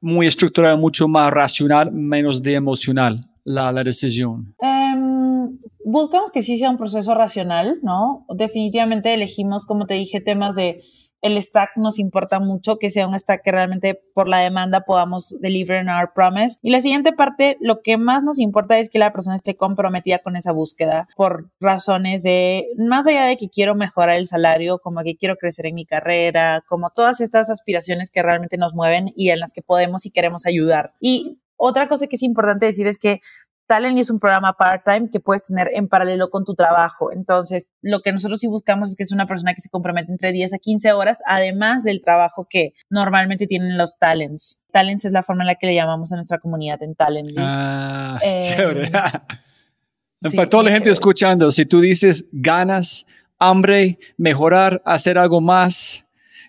[0.00, 4.54] muy estructural, mucho más racional, menos de emocional la, la decisión?
[4.60, 8.26] Em, buscamos que sí sea un proceso racional, ¿no?
[8.34, 10.82] Definitivamente elegimos, como te dije, temas de
[11.26, 15.36] el stack nos importa mucho, que sea un stack que realmente por la demanda podamos
[15.40, 16.58] deliver en our promise.
[16.62, 20.20] Y la siguiente parte, lo que más nos importa es que la persona esté comprometida
[20.20, 25.02] con esa búsqueda por razones de, más allá de que quiero mejorar el salario, como
[25.02, 29.30] que quiero crecer en mi carrera, como todas estas aspiraciones que realmente nos mueven y
[29.30, 30.94] en las que podemos y queremos ayudar.
[31.00, 33.20] Y otra cosa que es importante decir es que
[33.66, 37.12] Talent es un programa part-time que puedes tener en paralelo con tu trabajo.
[37.12, 40.32] Entonces, lo que nosotros sí buscamos es que es una persona que se compromete entre
[40.32, 44.60] 10 a 15 horas, además del trabajo que normalmente tienen los talents.
[44.72, 47.30] Talents es la forma en la que le llamamos a nuestra comunidad en Talent.
[47.38, 48.90] Ah, eh, chévere.
[50.34, 53.06] Para toda la gente escuchando, si tú dices ganas,
[53.38, 56.04] hambre, mejorar, hacer algo más,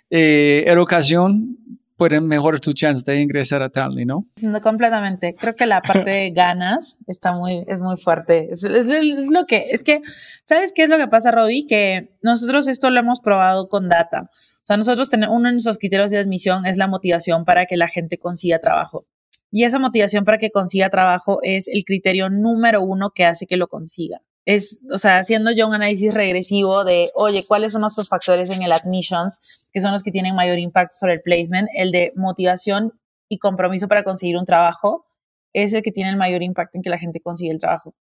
[0.10, 1.58] eh, educación,
[1.98, 4.28] pueden mejorar tu chance de ingresar a Tally, ¿no?
[4.42, 5.36] No, completamente.
[5.36, 8.50] Creo que la parte de ganas está muy, es muy fuerte.
[8.52, 10.02] Es, lo que, es que,
[10.46, 11.66] ¿sabes qué es lo que pasa, Robbie?
[11.68, 14.30] Que nosotros esto lo hemos probado con data.
[14.32, 17.78] O sea, nosotros tenemos, uno de nuestros criterios de admisión es la motivación para que
[17.78, 19.08] la gente consiga trabajo.
[19.50, 23.58] Y esa motivación para que consiga trabajo es el criterio número uno que hace que
[23.58, 28.08] lo consiga es, o sea, haciendo yo un análisis regresivo de, oye, ¿cuáles son nuestros
[28.08, 31.68] factores en el admissions, que son los que tienen mayor impacto sobre el placement?
[31.76, 32.94] El de motivación
[33.28, 35.06] y compromiso para conseguir un trabajo
[35.52, 37.94] es el que tiene el mayor impacto en que la gente consiga el trabajo.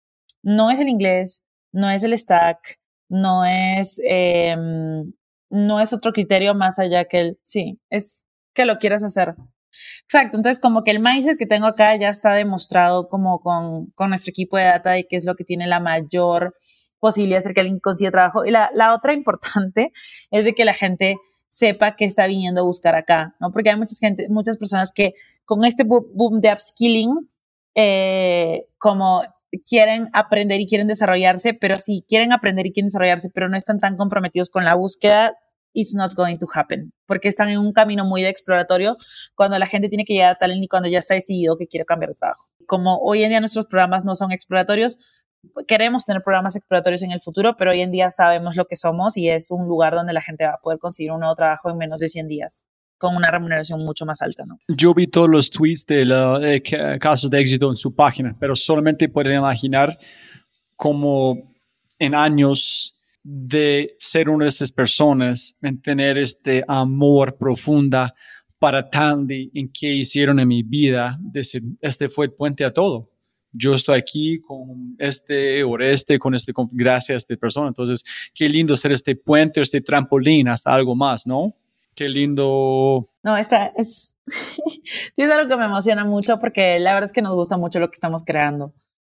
[0.43, 5.13] No es el inglés, no es el stack, no es, em,
[5.49, 8.23] no es otro criterio más allá que el, sí, es
[8.53, 9.33] que lo quieras hacer.
[10.03, 14.09] Exacto, entonces como que el mindset que tengo acá ya está demostrado como con, con
[14.09, 16.53] nuestro equipo de data y que es lo que tiene la mayor
[16.99, 18.45] posibilidad de hacer que alguien consiga trabajo.
[18.45, 19.91] Y la, la otra importante
[20.31, 21.17] es de que la gente
[21.49, 23.51] sepa que está viniendo a buscar acá, ¿no?
[23.51, 25.13] Porque hay mucha gente, muchas personas que
[25.45, 27.29] con este boom de upskilling,
[27.75, 29.21] eh, como
[29.65, 33.79] quieren aprender y quieren desarrollarse, pero si quieren aprender y quieren desarrollarse, pero no están
[33.79, 35.37] tan comprometidos con la búsqueda,
[35.75, 38.97] it's not going to happen, porque están en un camino muy de exploratorio
[39.35, 41.85] cuando la gente tiene que llegar a talent y cuando ya está decidido que quiere
[41.85, 42.49] cambiar de trabajo.
[42.65, 44.97] Como hoy en día nuestros programas no son exploratorios,
[45.67, 49.17] queremos tener programas exploratorios en el futuro, pero hoy en día sabemos lo que somos
[49.17, 51.77] y es un lugar donde la gente va a poder conseguir un nuevo trabajo en
[51.77, 52.65] menos de 100 días
[52.97, 54.43] con una remuneración mucho más alta.
[54.47, 54.55] ¿no?
[54.75, 56.39] Yo vi todos los tweets de los
[56.99, 59.97] casos de éxito en su página, pero solamente pueden imaginar
[60.77, 61.53] cómo
[61.99, 62.94] en años
[63.27, 68.11] de ser una de esas personas, en tener este amor profunda
[68.59, 73.09] para Tandy, en qué hicieron en mi vida, decir, este fue el puente a todo.
[73.51, 77.69] Yo estoy aquí con este o este, con este, gracias a esta persona.
[77.69, 81.55] Entonces, qué lindo ser este puente, este trampolín hasta algo más, ¿no?
[81.95, 83.07] Qué lindo.
[83.23, 87.23] No, esta es, sí es algo que me emociona mucho porque la verdad es que
[87.23, 88.71] nos gusta mucho lo que estamos creando.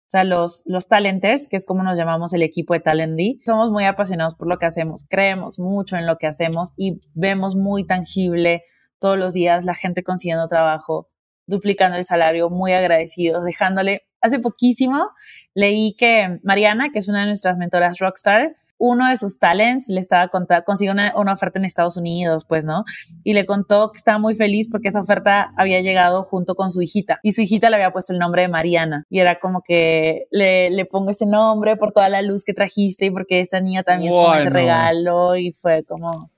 [0.06, 3.72] O sea, los, los talenters, que es como nos llamamos el equipo de Talendy, somos
[3.72, 7.84] muy apasionados por lo que hacemos, creemos mucho en lo que hacemos y vemos muy
[7.84, 8.62] tangible
[9.00, 11.08] todos los días la gente consiguiendo trabajo,
[11.46, 14.02] duplicando el salario, muy agradecidos, dejándole.
[14.20, 15.10] Hace poquísimo
[15.54, 20.00] leí que Mariana, que es una de nuestras mentoras rockstar, uno de sus talents le
[20.00, 22.84] estaba contando, consiguió una, oferta en Estados Unidos, pues, ¿no?
[23.24, 26.82] Y le contó que estaba muy feliz porque esa oferta había llegado junto con su
[26.82, 30.26] hijita y su hijita le había puesto el nombre de Mariana y era como que
[30.30, 33.82] le, le pongo ese nombre por toda la luz que trajiste y porque esta niña
[33.82, 36.30] también es como ese regalo y fue como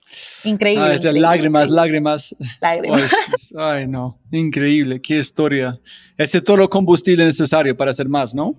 [0.44, 0.98] increíble.
[1.12, 2.36] Lágrimas, lágrimas.
[2.60, 3.10] Lágrimas.
[3.56, 5.78] Ay, no, increíble, qué historia.
[6.16, 8.54] Ese es todo lo combustible necesario para hacer más, ¿no?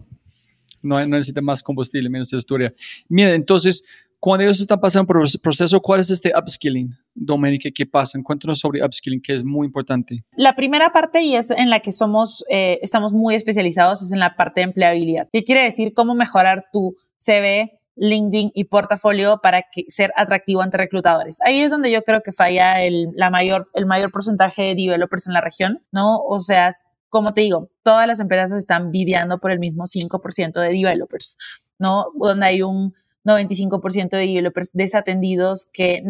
[0.82, 2.74] No, necesita más combustible, menos historia.
[3.08, 3.84] Mira, entonces,
[4.20, 7.70] cuando ellos están pasando por el proceso, ¿cuál es este upskilling, Doménica?
[7.74, 8.20] ¿Qué pasa?
[8.22, 10.26] Cuéntanos sobre upskilling, que es muy importante.
[10.36, 14.20] La primera parte, y es en la que somos, eh, estamos muy especializados, es en
[14.20, 15.30] la parte de empleabilidad.
[15.32, 15.94] ¿Qué quiere decir?
[15.94, 21.38] Cómo mejorar tu CV, LinkedIn y portafolio para que, ser atractivo ante reclutadores.
[21.46, 25.28] Ahí es donde yo creo que falla el, la mayor, el mayor porcentaje de developers
[25.28, 26.18] en la región, ¿no?
[26.18, 26.72] O sea,
[27.10, 31.38] como te digo, todas las empresas están videando por el mismo 5% de developers,
[31.78, 32.08] ¿no?
[32.16, 32.94] Donde hay un
[33.26, 36.04] 95% de developers desatendidos que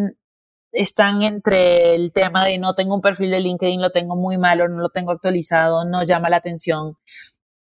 [0.71, 4.67] están entre el tema de no tengo un perfil de LinkedIn, lo tengo muy malo,
[4.67, 6.97] no lo tengo actualizado, no llama la atención,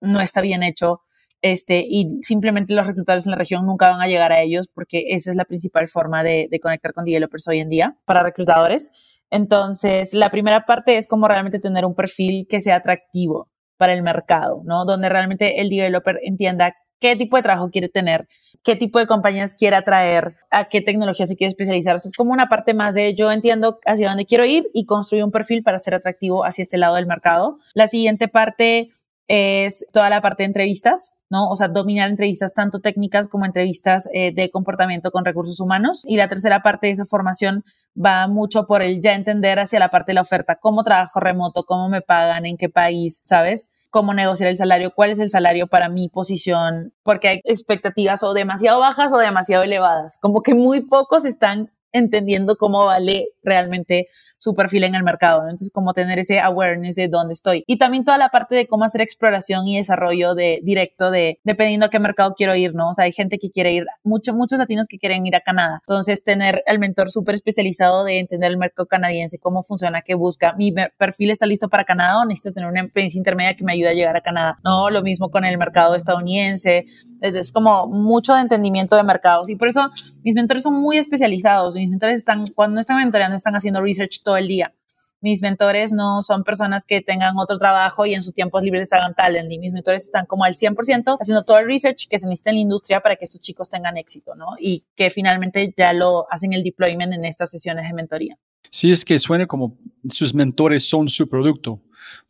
[0.00, 1.02] no está bien hecho,
[1.42, 5.04] este, y simplemente los reclutadores en la región nunca van a llegar a ellos porque
[5.08, 9.15] esa es la principal forma de, de conectar con developers hoy en día para reclutadores.
[9.30, 14.02] Entonces, la primera parte es como realmente tener un perfil que sea atractivo para el
[14.02, 14.84] mercado, ¿no?
[14.84, 18.26] Donde realmente el developer entienda qué tipo de trabajo quiere tener,
[18.62, 21.96] qué tipo de compañías quiere atraer, a qué tecnología se quiere especializar.
[21.96, 25.30] es como una parte más de yo entiendo hacia dónde quiero ir y construir un
[25.30, 27.58] perfil para ser atractivo hacia este lado del mercado.
[27.74, 28.88] La siguiente parte
[29.28, 31.48] es toda la parte de entrevistas, ¿no?
[31.48, 36.02] O sea, dominar entrevistas tanto técnicas como entrevistas eh, de comportamiento con recursos humanos.
[36.06, 37.64] Y la tercera parte de esa formación
[37.96, 41.64] va mucho por el ya entender hacia la parte de la oferta, cómo trabajo remoto,
[41.64, 43.88] cómo me pagan, en qué país, ¿sabes?
[43.90, 48.34] Cómo negociar el salario, cuál es el salario para mi posición, porque hay expectativas o
[48.34, 50.18] demasiado bajas o demasiado elevadas.
[50.20, 54.06] Como que muy pocos están entendiendo cómo vale realmente
[54.38, 55.42] su perfil en el mercado.
[55.42, 57.64] Entonces, como tener ese awareness de dónde estoy.
[57.66, 61.86] Y también toda la parte de cómo hacer exploración y desarrollo de directo de dependiendo
[61.86, 62.90] a qué mercado quiero ir, ¿no?
[62.90, 65.80] O sea, hay gente que quiere ir, muchos muchos latinos que quieren ir a Canadá.
[65.82, 70.54] Entonces, tener el mentor súper especializado de entender el mercado canadiense, cómo funciona, qué busca.
[70.56, 73.88] Mi perfil está listo para Canadá o necesito tener una experiencia intermedia que me ayude
[73.88, 74.56] a llegar a Canadá.
[74.64, 76.84] No, lo mismo con el mercado estadounidense.
[77.20, 79.48] Es como mucho de entendimiento de mercados.
[79.48, 79.90] Y por eso
[80.22, 81.74] mis mentores son muy especializados.
[81.74, 84.74] Mis mentores están, cuando no están mentoreando, están haciendo research todo el día.
[85.20, 89.14] Mis mentores no son personas que tengan otro trabajo y en sus tiempos libres hagan
[89.14, 89.50] talent.
[89.50, 92.56] Y mis mentores están como al 100% haciendo todo el research que se necesita en
[92.56, 94.48] la industria para que estos chicos tengan éxito, ¿no?
[94.58, 98.38] Y que finalmente ya lo hacen el deployment en estas sesiones de mentoría.
[98.70, 99.78] Sí, es que suena como
[100.12, 101.80] sus mentores son su producto,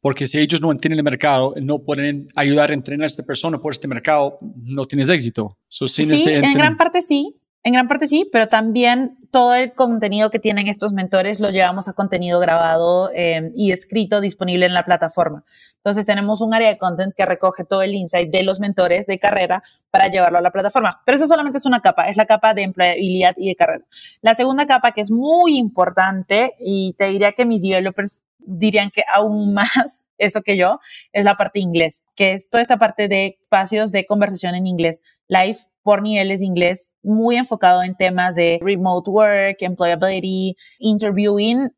[0.01, 3.59] porque si ellos no entienden el mercado, no pueden ayudar a entrenar a esta persona
[3.59, 5.57] por este mercado, no tienes éxito.
[5.69, 10.31] sí, este en gran parte sí, En gran parte sí, pero también todo el contenido
[10.31, 14.85] que tienen estos mentores lo llevamos a contenido grabado eh, y escrito disponible en la
[14.85, 15.43] plataforma.
[15.79, 19.19] Entonces tenemos un área de content que recoge todo el insight de los mentores de
[19.19, 21.03] carrera para llevarlo a la plataforma.
[21.05, 23.85] Pero eso solamente es una capa, es la capa de empleabilidad y de carrera.
[24.21, 29.03] La segunda capa que es muy importante y te diría que mis developers dirían que
[29.13, 30.79] aún más eso que yo,
[31.13, 35.03] es la parte inglés, que es toda esta parte de espacios de conversación en inglés,
[35.29, 41.71] live por niveles de inglés, muy enfocado en temas de remote work, employability, interviewing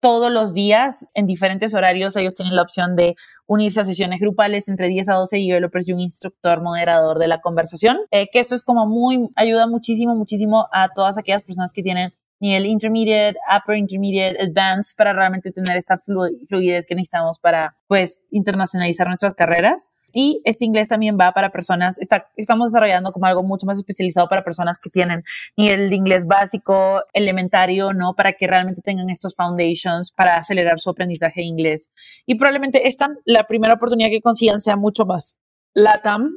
[0.00, 2.14] todos los días en diferentes horarios.
[2.16, 3.16] Ellos tienen la opción de
[3.46, 7.40] unirse a sesiones grupales entre 10 a 12 developers y un instructor moderador de la
[7.40, 11.82] conversación, eh, que esto es como muy, ayuda muchísimo, muchísimo a todas aquellas personas que
[11.82, 18.20] tienen nivel intermediate, upper intermediate, advanced para realmente tener esta fluidez que necesitamos para pues
[18.30, 19.90] internacionalizar nuestras carreras.
[20.12, 24.26] Y este inglés también va para personas, está, estamos desarrollando como algo mucho más especializado
[24.26, 25.22] para personas que tienen
[25.56, 28.14] nivel de inglés básico, elementario, ¿no?
[28.14, 31.90] Para que realmente tengan estos foundations para acelerar su aprendizaje de inglés.
[32.24, 35.36] Y probablemente esta, la primera oportunidad que consigan sea mucho más
[35.74, 36.30] LATAM,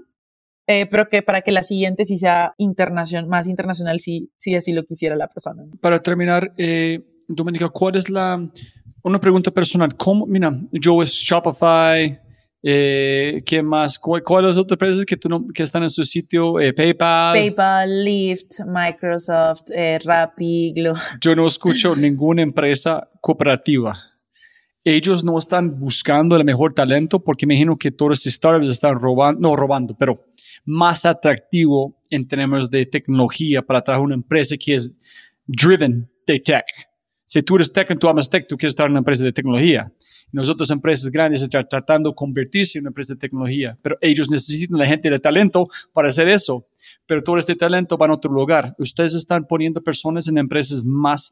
[0.72, 4.74] eh, pero que para que la siguiente sí sea internacional, más internacional, si, si así
[4.74, 5.64] lo quisiera la persona.
[5.82, 8.50] Para terminar, eh, Dominica, ¿cuál es la,
[9.04, 12.20] una pregunta personal, ¿cómo, mira, yo es Shopify,
[12.64, 13.98] eh, ¿Qué más?
[13.98, 16.60] ¿Cuáles otras empresas que, tú no, que están en su sitio?
[16.60, 17.34] Eh, PayPal.
[17.34, 20.94] PayPal, Lyft, Microsoft, eh, Rappi, Glo.
[21.22, 23.98] Yo no escucho ninguna empresa cooperativa.
[24.84, 29.00] Ellos no están buscando el mejor talento porque me imagino que todos estos startups están
[29.00, 30.16] robando, no robando, pero
[30.66, 34.92] más atractivo en términos de tecnología para trabajar una empresa que es
[35.48, 36.91] driven de tech.
[37.32, 39.32] Si tú eres tech y tú amas tech, tú quieres estar en una empresa de
[39.32, 39.90] tecnología.
[40.34, 44.78] Nosotros, empresas grandes, están tratando de convertirse en una empresa de tecnología, pero ellos necesitan
[44.78, 46.68] la gente de talento para hacer eso.
[47.06, 48.76] Pero todo este talento va a otro lugar.
[48.78, 51.32] Ustedes están poniendo personas en empresas más,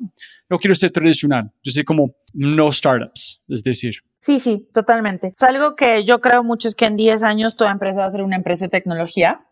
[0.49, 5.34] no quiero ser tradicional, yo sé como no startups, es decir, Sí, sí, totalmente.
[5.39, 8.21] Algo que yo creo mucho es que en 10 años toda empresa va a ser
[8.21, 9.45] una empresa de tecnología.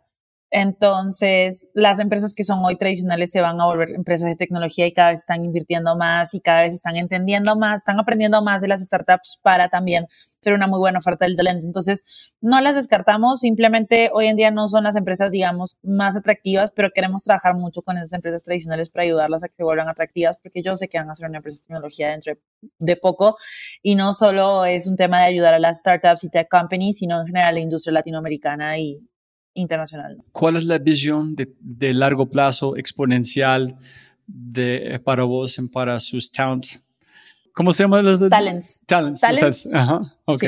[0.50, 4.94] Entonces, las empresas que son hoy tradicionales se van a volver empresas de tecnología y
[4.94, 8.70] cada vez están invirtiendo más y cada vez están entendiendo más, están aprendiendo más de
[8.70, 10.08] las startups para también
[10.42, 11.66] ser una muy buena oferta del talento.
[11.66, 16.72] Entonces, no las descartamos, simplemente hoy en día no son las empresas, digamos, más atractivas,
[16.72, 20.40] pero queremos trabajar mucho con esas empresas tradicionales para ayudarlas a que se vuelvan atractivas,
[20.42, 22.36] porque yo sé que van a ser una empresa de tecnología dentro
[22.80, 23.38] de poco
[23.82, 27.20] y no solo es un tema de ayudar a las startups y tech companies, sino
[27.20, 29.02] en general la industria latinoamericana y
[29.58, 30.24] internacional.
[30.32, 33.78] ¿Cuál es la visión de, largo plazo exponencial
[34.26, 36.82] de, para vos y para sus talents?
[37.54, 38.80] ¿Cómo se llaman los talents?
[38.86, 39.22] Talents.
[39.22, 39.74] Talents.
[39.74, 40.44] Ajá, ok.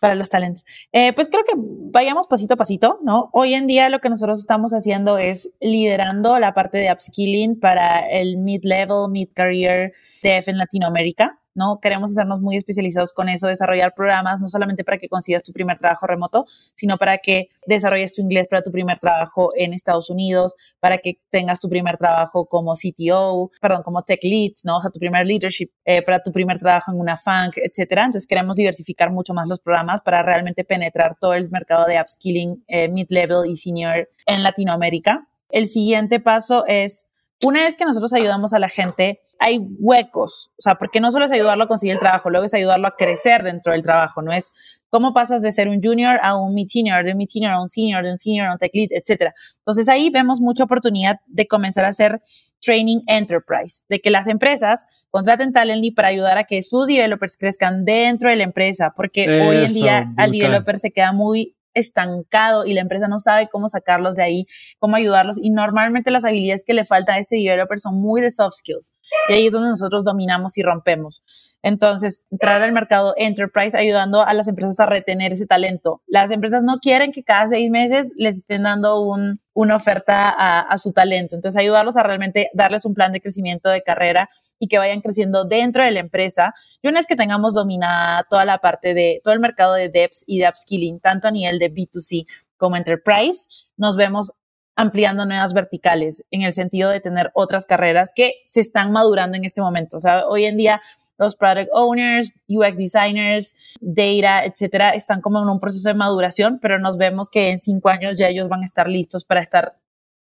[0.00, 0.64] para los talents.
[0.92, 3.30] Eh, pues creo que vayamos pasito a pasito, ¿no?
[3.32, 8.00] Hoy en día lo que nosotros estamos haciendo es liderando la parte de upskilling para
[8.10, 9.92] el mid-level, mid-career
[10.22, 11.38] dev en Latinoamérica.
[11.54, 11.78] ¿No?
[11.80, 15.78] Queremos hacernos muy especializados con eso, desarrollar programas, no solamente para que consigas tu primer
[15.78, 20.54] trabajo remoto, sino para que desarrolles tu inglés para tu primer trabajo en Estados Unidos,
[20.80, 24.80] para que tengas tu primer trabajo como CTO, perdón, como tech lead, ¿no?
[24.92, 28.04] Tu primer leadership, eh, para tu primer trabajo en una funk, etcétera.
[28.04, 32.64] Entonces queremos diversificar mucho más los programas para realmente penetrar todo el mercado de upskilling
[32.68, 35.28] eh, mid-level y senior en Latinoamérica.
[35.48, 37.06] El siguiente paso es
[37.42, 41.24] una vez que nosotros ayudamos a la gente, hay huecos, o sea, porque no solo
[41.24, 44.32] es ayudarlo a conseguir el trabajo, luego es ayudarlo a crecer dentro del trabajo, no
[44.32, 44.52] es
[44.88, 47.60] cómo pasas de ser un junior a un mid senior, de un mid senior a
[47.60, 49.34] un senior, de un senior a un tech lead, etcétera.
[49.58, 52.20] Entonces ahí vemos mucha oportunidad de comenzar a hacer
[52.60, 57.84] training enterprise, de que las empresas contraten Talently para ayudar a que sus developers crezcan
[57.84, 62.74] dentro de la empresa, porque hoy en día al developer se queda muy estancado y
[62.74, 64.46] la empresa no sabe cómo sacarlos de ahí,
[64.78, 65.38] cómo ayudarlos.
[65.40, 68.94] Y normalmente las habilidades que le falta a ese developer son muy de soft skills.
[69.28, 71.53] Y ahí es donde nosotros dominamos y rompemos.
[71.64, 76.02] Entonces, entrar al mercado enterprise ayudando a las empresas a retener ese talento.
[76.06, 80.76] Las empresas no quieren que cada seis meses les estén dando un, una oferta a,
[80.76, 81.36] su talento.
[81.36, 84.28] Entonces, ayudarlos a realmente darles un plan de crecimiento de carrera
[84.58, 86.52] y que vayan creciendo dentro de la empresa.
[86.82, 90.22] Y una vez que tengamos dominada toda la parte de todo el mercado de devs
[90.26, 92.26] y de upskilling, tanto a nivel de B2C
[92.58, 94.32] como enterprise, nos vemos
[94.76, 99.44] ampliando nuevas verticales en el sentido de tener otras carreras que se están madurando en
[99.44, 99.96] este momento.
[99.96, 100.82] O sea, hoy en día
[101.18, 106.78] los product owners, UX designers, data, etcétera, están como en un proceso de maduración, pero
[106.78, 109.78] nos vemos que en cinco años ya ellos van a estar listos para estar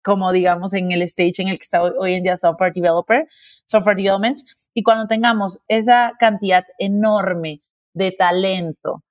[0.03, 3.27] como digamos en el stage en el que está hoy en día software developer,
[3.67, 4.39] software development.
[4.75, 7.63] Y cuando tengamos esa cantidad enorme
[7.95, 9.03] de talento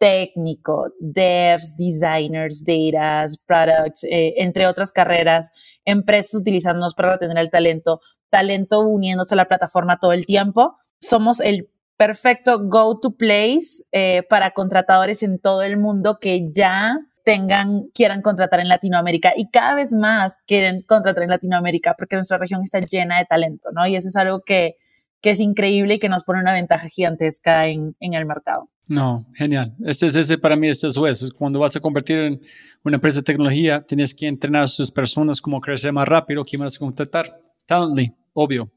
[0.00, 5.50] técnico, devs, designers, data, products, eh, entre otras carreras,
[5.84, 8.00] empresas utilizándonos para retener el talento,
[8.30, 10.76] talento uniéndose a la plataforma todo el tiempo.
[10.98, 17.88] Somos el perfecto go-to place eh, para contratadores en todo el mundo que ya tengan,
[17.92, 22.62] quieran contratar en Latinoamérica y cada vez más quieren contratar en Latinoamérica porque nuestra región
[22.62, 23.86] está llena de talento, ¿no?
[23.86, 24.76] Y eso es algo que,
[25.20, 28.70] que es increíble y que nos pone una ventaja gigantesca en, en el mercado.
[28.86, 29.74] No, genial.
[29.84, 31.28] Este es ese para mí, este es eso.
[31.36, 32.40] Cuando vas a convertir en
[32.82, 36.62] una empresa de tecnología, tienes que entrenar a sus personas como crecer más rápido, quién
[36.62, 37.30] vas a contratar.
[37.66, 38.68] Talently, obvio.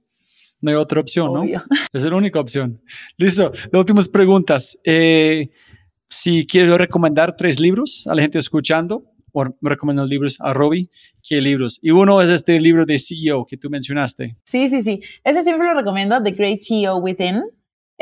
[0.61, 1.43] No hay otra opción, ¿no?
[1.93, 2.81] Es la única opción.
[3.17, 3.51] Listo.
[3.51, 4.77] Las últimas preguntas.
[4.83, 5.49] Eh,
[6.07, 9.03] si quiero recomendar tres libros a la gente escuchando,
[9.33, 10.87] o recomiendo libros a Robbie,
[11.27, 11.79] ¿qué libros?
[11.81, 14.37] Y uno es este libro de CEO que tú mencionaste.
[14.45, 15.01] Sí, sí, sí.
[15.23, 17.43] Ese siempre lo recomiendo, The Great CEO Within.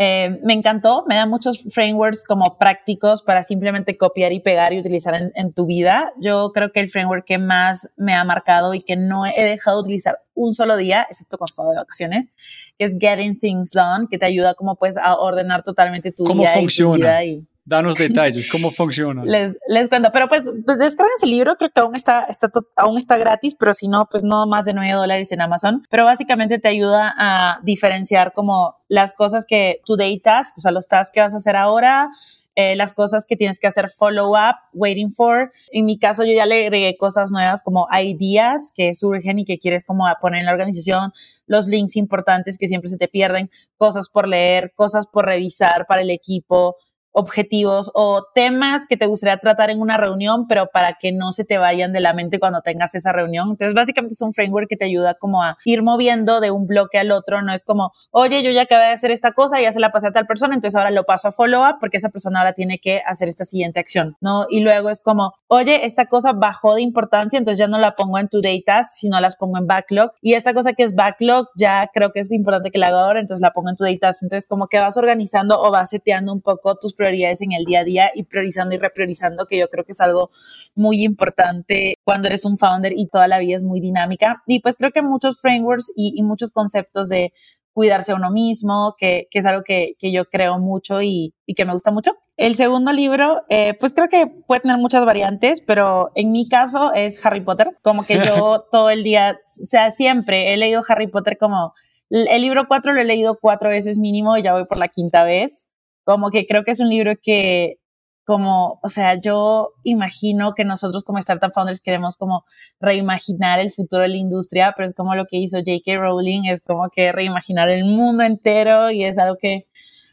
[0.03, 4.79] Eh, me encantó, me da muchos frameworks como prácticos para simplemente copiar y pegar y
[4.79, 6.11] utilizar en, tu vida.
[6.19, 9.77] Yo creo que el framework que más me ha marcado y que no he dejado
[9.77, 12.33] de utilizar un solo día, excepto cuando estaba de vacaciones,
[12.79, 16.41] que es Getting Things Done, que te ayuda como pues a ordenar totalmente tu ¿Cómo
[16.41, 16.95] día funciona?
[16.95, 19.23] y tu vida y Danos detalles, ¿cómo funciona?
[19.23, 23.17] les, les cuento, pero pues descarguen ese libro, creo que aún está, está, aún está
[23.17, 26.67] gratis, pero si no, pues no más de 9 dólares en Amazon, pero básicamente te
[26.69, 31.21] ayuda a diferenciar como las cosas que tu day task, o sea, los tasks que
[31.21, 32.09] vas a hacer ahora,
[32.55, 35.53] eh, las cosas que tienes que hacer follow up, waiting for.
[35.71, 39.57] En mi caso, yo ya le agregué cosas nuevas como ideas que surgen y que
[39.57, 41.13] quieres como poner en la organización,
[41.45, 46.01] los links importantes que siempre se te pierden, cosas por leer, cosas por revisar para
[46.01, 46.75] el equipo,
[47.11, 51.45] objetivos o temas que te gustaría tratar en una reunión, pero para que no se
[51.45, 53.49] te vayan de la mente cuando tengas esa reunión.
[53.51, 56.97] Entonces, básicamente es un framework que te ayuda como a ir moviendo de un bloque
[56.99, 57.41] al otro.
[57.41, 60.07] No es como, oye, yo ya acabé de hacer esta cosa, ya se la pasé
[60.07, 62.79] a tal persona, entonces ahora lo paso a follow up porque esa persona ahora tiene
[62.79, 64.45] que hacer esta siguiente acción, ¿no?
[64.49, 68.17] Y luego es como, oye, esta cosa bajó de importancia, entonces ya no la pongo
[68.19, 70.11] en tu data, sino las pongo en backlog.
[70.21, 73.19] Y esta cosa que es backlog, ya creo que es importante que la haga ahora,
[73.19, 74.11] entonces la pongo en tu data.
[74.21, 77.79] Entonces, como que vas organizando o vas seteando un poco tus prioridades en el día
[77.79, 80.29] a día y priorizando y repriorizando, que yo creo que es algo
[80.75, 84.43] muy importante cuando eres un founder y toda la vida es muy dinámica.
[84.45, 87.33] Y pues creo que muchos frameworks y, muchos conceptos de
[87.73, 91.55] cuidarse a uno mismo, que, que es algo que, que, yo creo mucho y, y,
[91.55, 92.11] que me gusta mucho.
[92.37, 96.93] El segundo libro, eh, pues creo que puede tener muchas variantes, pero en mi caso
[96.93, 101.07] es Harry Potter, como que yo todo el día, o sea, siempre he leído Harry
[101.07, 101.73] Potter como,
[102.11, 105.23] el libro 4 lo he leído cuatro veces mínimo y ya voy por la quinta
[105.23, 105.65] vez.
[106.03, 107.77] Como que creo que es un libro que,
[108.25, 112.45] como, o sea, yo imagino que nosotros como Startup Founders queremos como
[112.79, 115.97] reimaginar el futuro de la industria, pero es como lo que hizo J.K.
[115.97, 119.67] Rowling, es como que reimaginar el mundo entero y es algo que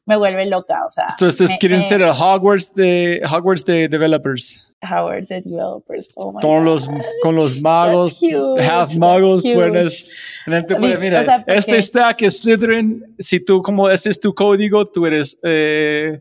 [0.09, 1.07] me vuelve loca, o sea.
[1.11, 4.67] Entonces quieren ser el Hogwarts de, Hogwarts de developers.
[4.83, 6.89] Hogwarts de developers, oh my con los
[7.23, 8.19] con los magos,
[8.59, 10.09] half magos, puedes,
[10.47, 16.21] mira, este stack es Slytherin, si tú como este es tu código, tú eres eh,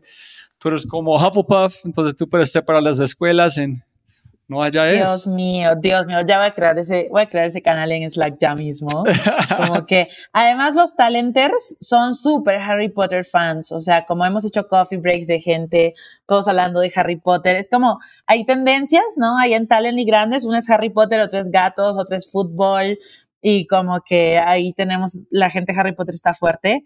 [0.58, 3.82] tú eres como Hufflepuff, entonces tú puedes separar las escuelas en
[4.48, 4.96] no, allá es.
[4.96, 8.10] Dios mío, Dios mío, ya voy a crear ese, voy a crear ese canal en
[8.10, 9.04] Slack ya mismo.
[9.56, 14.66] Como que, además los talenters son súper Harry Potter fans, o sea, como hemos hecho
[14.66, 15.92] coffee breaks de gente,
[16.26, 19.36] todos hablando de Harry Potter, es como, hay tendencias, ¿no?
[19.36, 22.98] Hay en talent y grandes, uno es Harry Potter, otro es gatos, otro es fútbol,
[23.42, 26.84] y como que ahí tenemos, la gente Harry Potter está fuerte.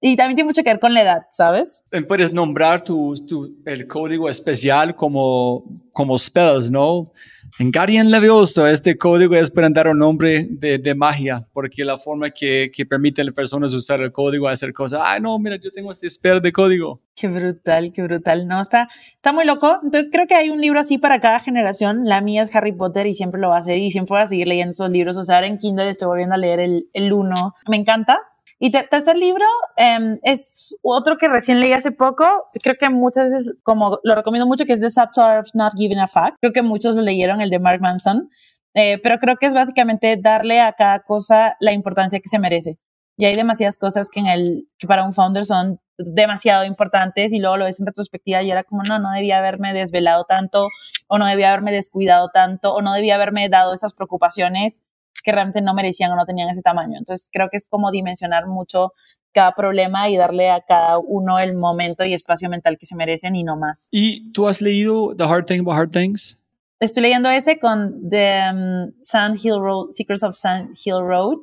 [0.00, 1.84] Y también tiene mucho que ver con la edad, ¿sabes?
[2.06, 7.12] Puedes nombrar tu, tu, el código especial como, como spells, ¿no?
[7.58, 11.98] En Guardian Levioso, este código es para dar un nombre de, de magia, porque la
[11.98, 15.36] forma que, que permite a las personas usar el código a hacer cosas, ah, no,
[15.40, 17.02] mira, yo tengo este spell de código.
[17.16, 18.46] Qué brutal, qué brutal.
[18.46, 19.80] No, está, está muy loco.
[19.82, 22.04] Entonces creo que hay un libro así para cada generación.
[22.04, 24.26] La mía es Harry Potter y siempre lo va a hacer y siempre voy a
[24.28, 25.16] seguir leyendo esos libros.
[25.16, 27.54] O sea, ahora en Kindle estoy volviendo a leer el, el uno.
[27.68, 28.20] Me encanta
[28.60, 29.44] y tercer libro
[29.76, 32.24] em, es otro que recién leí hace poco.
[32.62, 36.00] Creo que muchas veces, como lo recomiendo mucho, que es The Subtle of Not Giving
[36.00, 36.34] a Fuck.
[36.40, 38.28] Creo que muchos lo leyeron, el de Mark Manson.
[38.74, 42.78] Eh, pero creo que es básicamente darle a cada cosa la importancia que se merece.
[43.16, 47.38] Y hay demasiadas cosas que, en el, que para un founder son demasiado importantes y
[47.40, 50.68] luego lo ves en retrospectiva y era como, no, no debía haberme desvelado tanto
[51.08, 54.82] o no debía haberme descuidado tanto o no debía haberme dado esas preocupaciones
[55.28, 56.96] que realmente no merecían o no tenían ese tamaño.
[56.96, 58.92] Entonces creo que es como dimensionar mucho
[59.34, 63.36] cada problema y darle a cada uno el momento y espacio mental que se merecen
[63.36, 63.88] y no más.
[63.90, 66.42] ¿Y tú has leído The Hard Thing About Hard Things?
[66.80, 71.42] Estoy leyendo ese con The um, Sand Hill Road, Secrets of Sand Hill Road.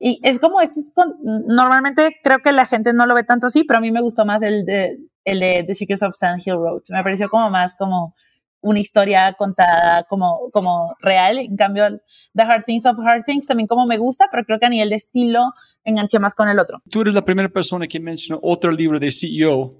[0.00, 0.92] Y es como, este es
[1.22, 4.26] normalmente creo que la gente no lo ve tanto así, pero a mí me gustó
[4.26, 6.82] más el de el de The Secrets of Sand Hill Road.
[6.90, 8.16] Me pareció como más como
[8.60, 11.38] una historia contada como, como real.
[11.38, 12.00] En cambio,
[12.34, 14.90] The Hard Things of Hard Things también como me gusta, pero creo que a nivel
[14.90, 15.44] de estilo
[15.84, 16.82] enganché más con el otro.
[16.90, 19.70] Tú eres la primera persona que mencionó otro libro de CEO.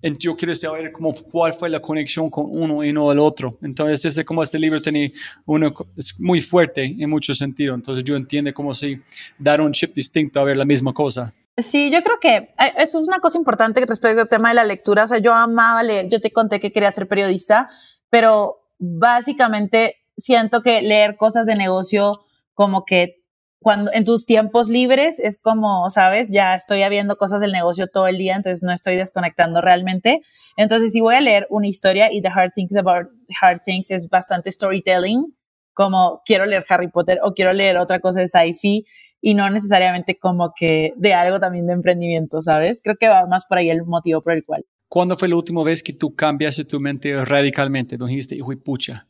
[0.00, 3.58] Entonces yo quiero saber cómo, cuál fue la conexión con uno y no el otro.
[3.62, 5.12] Entonces, este, como este libro tiene
[5.44, 7.76] uno, es muy fuerte en muchos sentidos.
[7.76, 9.00] Entonces, yo entiendo cómo si
[9.38, 11.34] dar un chip distinto a ver la misma cosa.
[11.58, 14.64] Sí, yo creo que eh, eso es una cosa importante respecto al tema de la
[14.64, 15.04] lectura.
[15.04, 17.70] O sea, yo amaba leer, yo te conté que quería ser periodista,
[18.10, 22.12] pero básicamente siento que leer cosas de negocio
[22.54, 23.22] como que
[23.60, 28.06] cuando en tus tiempos libres es como, sabes, ya estoy viendo cosas del negocio todo
[28.06, 30.20] el día, entonces no estoy desconectando realmente.
[30.56, 33.08] Entonces, si voy a leer una historia y The Hard Things About
[33.40, 35.34] Hard Things es bastante storytelling,
[35.74, 38.86] como quiero leer Harry Potter o quiero leer otra cosa de sci-fi
[39.20, 42.80] y no necesariamente como que de algo también de emprendimiento, ¿sabes?
[42.84, 44.64] Creo que va más por ahí el motivo por el cual.
[44.88, 47.98] ¿Cuándo fue la última vez que tú cambiaste tu mente radicalmente?
[47.98, 49.06] Tú dijiste, hijo pucha,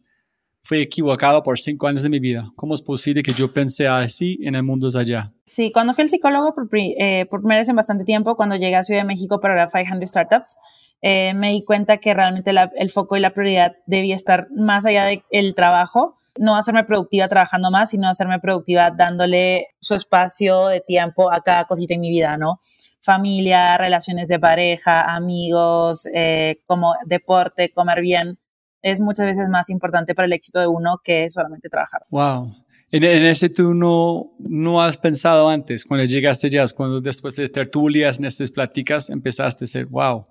[0.66, 2.50] fui equivocado por cinco años de mi vida.
[2.56, 5.32] ¿Cómo es posible que yo pensé así en el mundo de allá?
[5.44, 8.74] Sí, cuando fui al psicólogo por, eh, por primera vez en bastante tiempo, cuando llegué
[8.74, 10.56] a Ciudad de México para la 500 Startups,
[11.02, 15.04] eh, me di cuenta que realmente el foco y la prioridad debía estar más allá
[15.30, 21.32] del trabajo, no hacerme productiva trabajando más, sino hacerme productiva dándole su espacio de tiempo
[21.32, 22.58] a cada cosita en mi vida, ¿no?
[23.06, 28.38] Familia, relaciones de pareja, amigos, eh, como deporte, comer bien,
[28.82, 32.02] es muchas veces más importante para el éxito de uno que solamente trabajar.
[32.10, 32.48] Wow.
[32.90, 38.18] En, ese tú no, no, has pensado antes, cuando llegaste ya, cuando después de tertulias,
[38.18, 40.24] en estas pláticas, empezaste a decir, wow,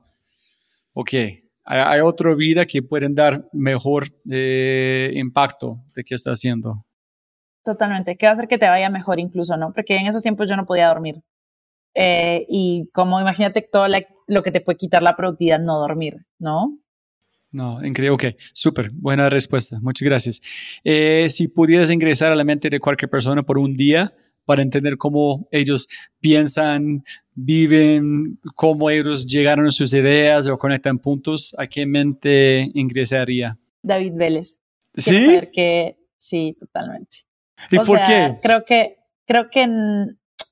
[0.93, 1.13] ok,
[1.65, 6.85] hay, otra vida que pueden dar mejor eh, impacto de qué está haciendo.
[7.63, 9.73] Totalmente, que va a hacer que te vaya mejor incluso, ¿no?
[9.73, 11.23] Porque en esos tiempos yo no podía dormir.
[11.95, 13.87] Eh, y como imagínate todo
[14.27, 16.77] lo que te puede quitar la productividad no dormir, ¿no?
[17.53, 18.11] No, increíble.
[18.11, 18.91] Ok, súper.
[18.91, 19.79] Buena respuesta.
[19.81, 20.41] Muchas gracias.
[20.83, 24.13] Eh, si pudieras ingresar a la mente de cualquier persona por un día
[24.43, 25.87] para entender cómo ellos
[26.19, 33.57] piensan, viven, cómo ellos llegaron a sus ideas o conectan puntos, ¿a qué mente ingresaría?
[33.81, 34.59] David Vélez.
[34.97, 35.39] ¿Sí?
[35.53, 37.19] que, sí, totalmente.
[37.71, 38.35] ¿Y por qué?
[38.41, 39.65] Creo que, creo que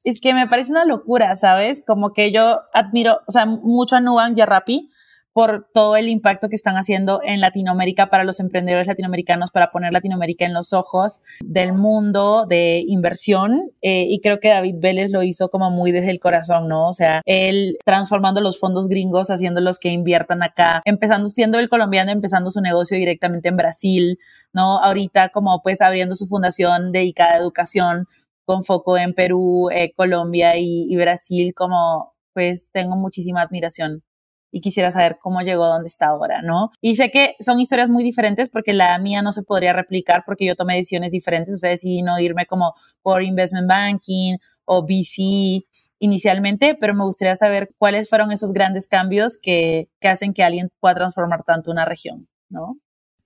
[0.04, 1.84] es que me parece una locura, ¿sabes?
[1.86, 4.90] Como que yo admiro, o sea, mucho a Nubank y a Rappi
[5.34, 9.92] por todo el impacto que están haciendo en Latinoamérica para los emprendedores latinoamericanos, para poner
[9.92, 13.72] Latinoamérica en los ojos del mundo de inversión.
[13.82, 16.88] Eh, y creo que David Vélez lo hizo como muy desde el corazón, ¿no?
[16.88, 22.12] O sea, él transformando los fondos gringos, haciéndolos que inviertan acá, empezando siendo el colombiano,
[22.12, 24.20] empezando su negocio directamente en Brasil,
[24.54, 24.78] ¿no?
[24.84, 28.08] Ahorita como pues abriendo su fundación dedicada a educación
[28.46, 34.04] con foco en Perú, eh, Colombia y, Brasil, como pues tengo muchísima admiración
[34.52, 36.70] y quisiera saber cómo llegó a donde está ahora, ¿no?
[36.82, 40.46] Y sé que son historias muy diferentes porque la mía no se podría replicar porque
[40.46, 45.66] yo tomé decisiones diferentes, o sea, decidí no irme como por investment banking o VC
[46.00, 50.70] inicialmente, pero me gustaría saber cuáles fueron esos grandes cambios que, que hacen que alguien
[50.80, 52.78] pueda transformar tanto una región, ¿no?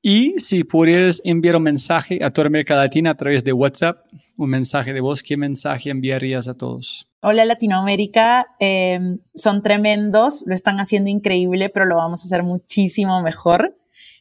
[0.02, 4.06] Y si pudieras enviar un mensaje a toda América Latina a través de WhatsApp,
[4.38, 7.07] un mensaje de voz, ¿qué mensaje enviarías a todos?
[7.22, 13.22] Hola Latinoamérica, em, son tremendos, lo están haciendo increíble, pero lo vamos a hacer muchísimo
[13.24, 13.74] mejor.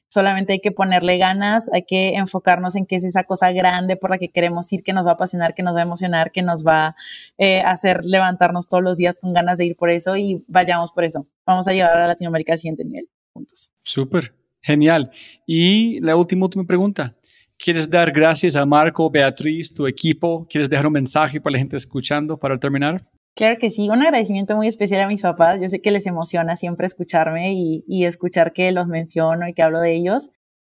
[0.09, 4.11] Solamente hay que ponerle ganas, hay que enfocarnos en qué es esa cosa grande por
[4.11, 6.43] la que queremos ir, que nos va a apasionar, que nos va a emocionar, que
[6.43, 6.97] nos va a
[7.36, 11.05] eh, hacer levantarnos todos los días con ganas de ir por eso y vayamos por
[11.05, 11.27] eso.
[11.44, 13.73] Vamos a llevar a Latinoamérica al siguiente nivel juntos.
[13.82, 14.32] Súper.
[14.66, 15.12] Genial.
[15.47, 17.14] Y la última, última pregunta.
[17.56, 20.44] ¿Quieres dar gracias a Marco, Beatriz, tu equipo?
[20.51, 23.01] ¿Quieres dejar un mensaje para la gente escuchando para terminar?
[23.36, 25.60] Claro que sí, un agradecimiento muy especial a mis papás.
[25.62, 29.78] Yo sé que les emociona siempre escucharme y, escuchar que los menciono y que hablo
[29.78, 30.30] de ellos,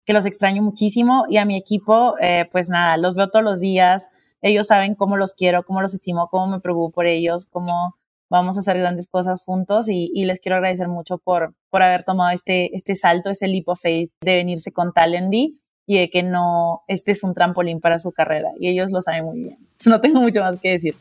[0.05, 1.23] que los extraño muchísimo.
[1.29, 4.09] Y a mi equipo, eh, pues nada, los veo todos los días.
[4.41, 7.95] Ellos saben cómo los quiero, cómo los estimo, cómo me preocupo por ellos, cómo
[8.29, 12.31] vamos a hacer grandes cosas juntos y, les quiero agradecer mucho por, por haber tomado
[12.31, 16.83] este, este salto, ese leap of faith de venirse con Talendy y de que no,
[16.87, 19.57] este es un trampolín para su carrera y ellos lo saben muy bien.
[19.85, 20.95] No tengo mucho más que decir.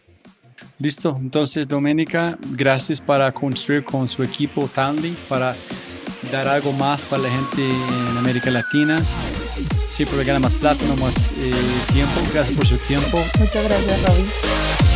[0.79, 5.57] Listo, entonces Doménica, gracias para construir con su equipo Talendy para
[6.31, 9.01] dar algo más para la gente en América Latina.
[9.87, 11.53] Siempre gana más plata, no más eh,
[11.93, 12.21] tiempo.
[12.33, 13.19] Gracias por su tiempo.
[13.39, 14.96] Muchas gracias, Robin.